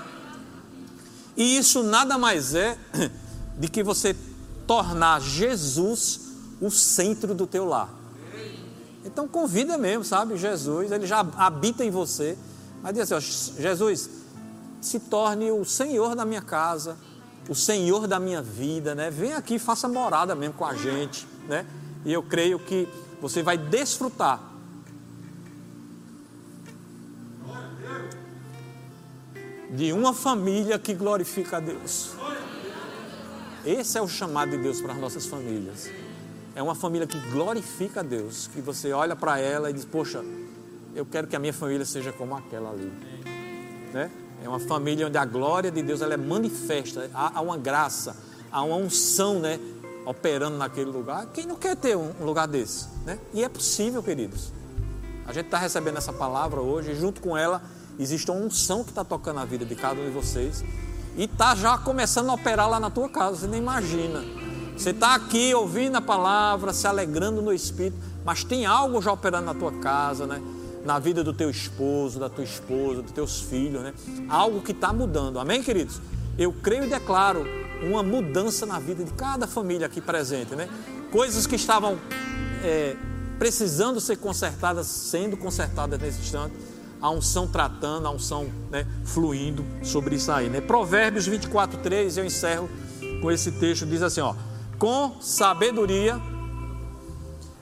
E 1.35 1.57
isso 1.57 1.83
nada 1.83 2.17
mais 2.17 2.55
é 2.55 2.77
de 3.57 3.67
que 3.69 3.83
você 3.83 4.15
tornar 4.65 5.21
Jesus 5.21 6.21
o 6.59 6.69
centro 6.69 7.33
do 7.33 7.47
teu 7.47 7.65
lar. 7.65 7.89
Então 9.05 9.27
convida 9.27 9.77
mesmo, 9.77 10.03
sabe? 10.03 10.35
Jesus, 10.37 10.91
ele 10.91 11.07
já 11.07 11.19
habita 11.37 11.85
em 11.85 11.91
você. 11.91 12.37
Mas 12.81 12.93
diz 12.93 13.11
assim, 13.11 13.13
ó, 13.15 13.61
Jesus, 13.61 14.09
se 14.87 15.01
torne 15.01 15.51
o 15.51 15.63
Senhor 15.65 16.15
da 16.15 16.25
minha 16.25 16.41
casa, 16.41 16.97
o 17.47 17.55
Senhor 17.55 18.07
da 18.07 18.19
minha 18.19 18.41
vida, 18.41 18.95
né? 18.95 19.09
Vem 19.11 19.33
aqui, 19.33 19.59
faça 19.59 19.87
morada 19.87 20.35
mesmo 20.35 20.55
com 20.55 20.65
a 20.65 20.73
gente, 20.73 21.27
né? 21.47 21.65
E 22.05 22.11
eu 22.11 22.23
creio 22.23 22.57
que 22.59 22.87
você 23.21 23.43
vai 23.43 23.57
desfrutar. 23.57 24.41
De 29.69 29.91
uma 29.91 30.13
família 30.13 30.79
que 30.79 30.93
glorifica 30.93 31.57
a 31.57 31.59
Deus. 31.59 32.11
Esse 33.65 33.97
é 33.97 34.01
o 34.01 34.07
chamado 34.07 34.51
de 34.51 34.57
Deus 34.57 34.79
para 34.79 34.93
as 34.93 34.99
nossas 34.99 35.25
famílias. 35.25 35.89
É 36.55 36.63
uma 36.63 36.73
família 36.73 37.05
que 37.05 37.19
glorifica 37.29 37.99
a 37.99 38.03
Deus, 38.03 38.47
que 38.47 38.61
você 38.61 38.93
olha 38.93 39.15
para 39.15 39.39
ela 39.39 39.69
e 39.69 39.73
diz: 39.73 39.85
Poxa, 39.85 40.23
eu 40.95 41.05
quero 41.05 41.27
que 41.27 41.35
a 41.35 41.39
minha 41.39 41.53
família 41.53 41.85
seja 41.85 42.11
como 42.13 42.35
aquela 42.35 42.71
ali. 42.71 42.91
Né? 43.93 44.09
É 44.47 44.49
uma 44.49 44.59
família 44.59 45.05
onde 45.05 45.17
a 45.17 45.25
glória 45.25 45.69
de 45.69 45.81
Deus 45.81 46.01
ela 46.01 46.13
é 46.13 46.17
manifesta, 46.17 47.11
há, 47.13 47.37
há 47.37 47.41
uma 47.41 47.57
graça, 47.57 48.15
há 48.49 48.63
uma 48.63 48.77
unção, 48.77 49.39
né? 49.39 49.59
operando 50.05 50.55
naquele 50.55 50.89
lugar. 50.89 51.25
Quem 51.33 51.45
não 51.45 51.57
quer 51.57 51.75
ter 51.75 51.97
um 51.97 52.13
lugar 52.21 52.47
desse? 52.47 52.87
Né? 53.05 53.19
E 53.33 53.43
é 53.43 53.49
possível, 53.49 54.01
queridos. 54.01 54.53
A 55.25 55.33
gente 55.33 55.47
está 55.47 55.57
recebendo 55.57 55.97
essa 55.97 56.13
palavra 56.13 56.61
hoje, 56.61 56.91
e 56.91 56.95
junto 56.95 57.19
com 57.19 57.37
ela 57.37 57.61
existe 57.99 58.31
uma 58.31 58.39
unção 58.39 58.85
que 58.85 58.89
está 58.89 59.03
tocando 59.03 59.41
a 59.41 59.43
vida 59.43 59.65
de 59.65 59.75
cada 59.75 59.99
um 59.99 60.05
de 60.05 60.11
vocês. 60.11 60.63
E 61.17 61.25
está 61.25 61.53
já 61.53 61.77
começando 61.77 62.29
a 62.29 62.33
operar 62.33 62.69
lá 62.69 62.79
na 62.79 62.89
tua 62.89 63.09
casa, 63.09 63.35
você 63.35 63.47
nem 63.47 63.59
imagina. 63.59 64.23
Você 64.77 64.91
está 64.91 65.13
aqui 65.13 65.53
ouvindo 65.53 65.97
a 65.97 66.01
palavra, 66.01 66.71
se 66.71 66.87
alegrando 66.87 67.41
no 67.41 67.51
Espírito, 67.51 67.97
mas 68.23 68.45
tem 68.45 68.65
algo 68.65 69.01
já 69.01 69.11
operando 69.11 69.47
na 69.47 69.53
tua 69.53 69.73
casa, 69.73 70.25
né? 70.25 70.41
Na 70.87 70.99
vida 70.99 71.21
do 71.21 71.33
teu 71.33 71.49
esposo, 71.49 72.17
da 72.17 72.29
tua 72.29 72.45
esposa, 72.45 73.01
dos 73.01 73.11
teus 73.11 73.41
filhos, 73.41 73.83
né? 73.83 73.93
algo 74.29 74.61
que 74.61 74.71
está 74.71 74.93
mudando. 74.93 75.37
Amém, 75.37 75.61
queridos? 75.61 75.99
Eu 76.37 76.53
creio 76.53 76.85
e 76.85 76.87
declaro 76.87 77.45
uma 77.83 78.01
mudança 78.01 78.65
na 78.65 78.79
vida 78.79 79.03
de 79.03 79.11
cada 79.11 79.45
família 79.45 79.85
aqui 79.85 79.99
presente, 79.99 80.55
né? 80.55 80.69
Coisas 81.11 81.45
que 81.45 81.57
estavam 81.57 81.97
é, 82.63 82.95
precisando 83.37 83.99
ser 83.99 84.15
consertadas, 84.15 84.87
sendo 84.87 85.35
consertadas 85.35 85.99
nesse 85.99 86.21
instante, 86.21 86.55
a 87.01 87.09
unção 87.09 87.47
tratando, 87.47 88.07
a 88.07 88.11
unção 88.11 88.47
né, 88.71 88.87
fluindo 89.03 89.65
sobre 89.83 90.15
isso 90.15 90.31
aí, 90.31 90.49
né? 90.49 90.61
Provérbios 90.61 91.27
24, 91.27 91.81
3, 91.81 92.17
eu 92.17 92.25
encerro 92.25 92.69
com 93.21 93.29
esse 93.29 93.51
texto, 93.51 93.85
diz 93.85 94.01
assim, 94.01 94.21
ó, 94.21 94.33
com 94.79 95.19
sabedoria 95.19 96.17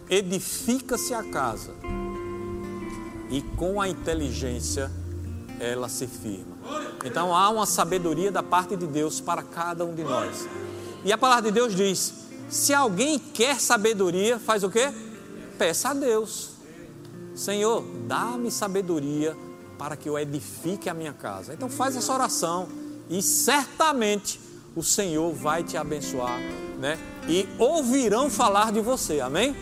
edifica-se 0.08 1.12
a 1.12 1.24
casa, 1.24 1.74
e 3.30 3.42
com 3.42 3.82
a 3.82 3.88
inteligência 3.88 4.92
ela 5.60 5.88
se 5.88 6.08
firma. 6.08 6.56
Então 7.04 7.34
há 7.36 7.50
uma 7.50 7.66
sabedoria 7.66 8.32
da 8.32 8.44
parte 8.44 8.76
de 8.76 8.88
Deus 8.88 9.22
para 9.22 9.42
cada 9.42 9.86
um 9.86 9.94
de 9.94 10.04
nós. 10.04 10.48
E 11.04 11.12
a 11.12 11.18
palavra 11.18 11.44
de 11.44 11.52
Deus 11.52 11.76
diz: 11.76 12.14
se 12.50 12.74
alguém 12.74 13.20
quer 13.20 13.60
sabedoria, 13.60 14.40
faz 14.40 14.64
o 14.64 14.70
quê? 14.70 14.92
Peça 15.58 15.90
a 15.90 15.94
Deus. 15.94 16.52
Senhor, 17.36 17.84
dá-me 18.08 18.50
sabedoria 18.50 19.36
para 19.78 19.98
que 19.98 20.08
eu 20.08 20.18
edifique 20.18 20.90
a 20.90 20.94
minha 20.94 21.14
casa. 21.14 21.54
Então 21.54 21.70
faz 21.70 21.96
essa 21.96 22.14
oração 22.14 22.68
e 23.10 23.22
certamente 23.22 24.40
o 24.76 24.84
Senhor 24.84 25.34
vai 25.34 25.64
te 25.64 25.78
abençoar, 25.78 26.40
né? 26.80 26.98
E 27.28 27.48
ouvirão 27.58 28.30
falar 28.30 28.72
de 28.72 28.82
você. 28.82 29.20
Amém? 29.20 29.56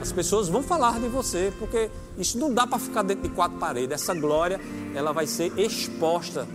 As 0.00 0.12
pessoas 0.12 0.48
vão 0.48 0.62
falar 0.62 0.98
de 0.98 1.08
você, 1.08 1.52
porque 1.58 1.90
isso 2.20 2.38
não 2.38 2.52
dá 2.52 2.66
para 2.66 2.78
ficar 2.78 3.02
dentro 3.02 3.28
de 3.28 3.34
quatro 3.34 3.58
paredes. 3.58 3.92
Essa 3.92 4.14
glória, 4.14 4.60
ela 4.94 5.12
vai 5.12 5.26
ser 5.26 5.58
exposta 5.58 6.46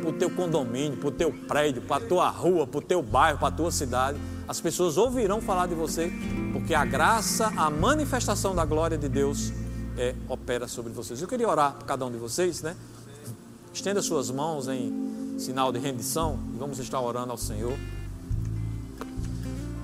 para 0.00 0.10
o 0.10 0.12
teu 0.12 0.30
condomínio, 0.30 0.98
para 0.98 1.08
o 1.08 1.12
teu 1.12 1.32
prédio, 1.32 1.82
para 1.82 2.04
a 2.04 2.06
tua 2.06 2.28
rua, 2.28 2.66
para 2.66 2.78
o 2.78 2.82
teu 2.82 3.02
bairro, 3.02 3.38
para 3.38 3.48
a 3.48 3.52
tua 3.52 3.70
cidade. 3.70 4.18
As 4.46 4.60
pessoas 4.60 4.96
ouvirão 4.96 5.40
falar 5.40 5.66
de 5.66 5.74
você, 5.74 6.12
porque 6.52 6.74
a 6.74 6.84
graça, 6.84 7.52
a 7.56 7.70
manifestação 7.70 8.54
da 8.54 8.64
glória 8.64 8.96
de 8.96 9.08
Deus 9.08 9.52
é, 9.96 10.14
opera 10.28 10.68
sobre 10.68 10.92
vocês. 10.92 11.20
Eu 11.20 11.28
queria 11.28 11.48
orar 11.48 11.72
por 11.72 11.84
cada 11.84 12.06
um 12.06 12.10
de 12.10 12.18
vocês, 12.18 12.62
né? 12.62 12.76
Estenda 13.72 14.00
suas 14.00 14.30
mãos 14.30 14.68
em 14.68 15.36
sinal 15.38 15.72
de 15.72 15.78
rendição 15.78 16.38
e 16.54 16.58
vamos 16.58 16.78
estar 16.78 17.00
orando 17.00 17.32
ao 17.32 17.38
Senhor. 17.38 17.76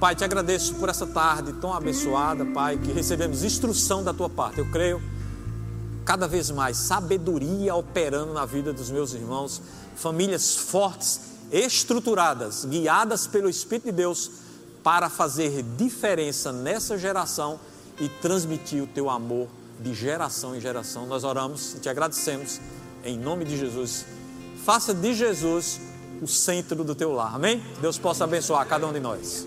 Pai, 0.00 0.14
te 0.14 0.24
agradeço 0.24 0.74
por 0.74 0.88
essa 0.88 1.06
tarde 1.06 1.52
tão 1.54 1.72
abençoada, 1.72 2.44
Pai, 2.44 2.76
que 2.76 2.92
recebemos 2.92 3.42
instrução 3.42 4.02
da 4.02 4.12
tua 4.12 4.28
parte. 4.28 4.58
Eu 4.58 4.70
creio 4.70 5.00
cada 6.04 6.28
vez 6.28 6.50
mais 6.50 6.76
sabedoria 6.76 7.74
operando 7.74 8.32
na 8.32 8.44
vida 8.44 8.72
dos 8.72 8.90
meus 8.90 9.14
irmãos, 9.14 9.62
famílias 9.96 10.56
fortes, 10.56 11.20
estruturadas, 11.50 12.64
guiadas 12.64 13.26
pelo 13.26 13.48
Espírito 13.48 13.86
de 13.86 13.92
Deus 13.92 14.30
para 14.82 15.08
fazer 15.08 15.62
diferença 15.76 16.52
nessa 16.52 16.98
geração 16.98 17.58
e 17.98 18.08
transmitir 18.08 18.82
o 18.82 18.86
teu 18.86 19.08
amor 19.08 19.48
de 19.80 19.94
geração 19.94 20.54
em 20.54 20.60
geração. 20.60 21.06
Nós 21.06 21.24
oramos 21.24 21.74
e 21.74 21.80
te 21.80 21.88
agradecemos 21.88 22.60
em 23.04 23.18
nome 23.18 23.44
de 23.44 23.56
Jesus. 23.56 24.04
Faça 24.64 24.92
de 24.92 25.14
Jesus 25.14 25.80
o 26.20 26.26
centro 26.26 26.84
do 26.84 26.94
teu 26.94 27.12
lar. 27.12 27.34
Amém? 27.34 27.62
Deus 27.80 27.98
possa 27.98 28.24
abençoar 28.24 28.66
cada 28.66 28.86
um 28.86 28.92
de 28.92 29.00
nós. 29.00 29.46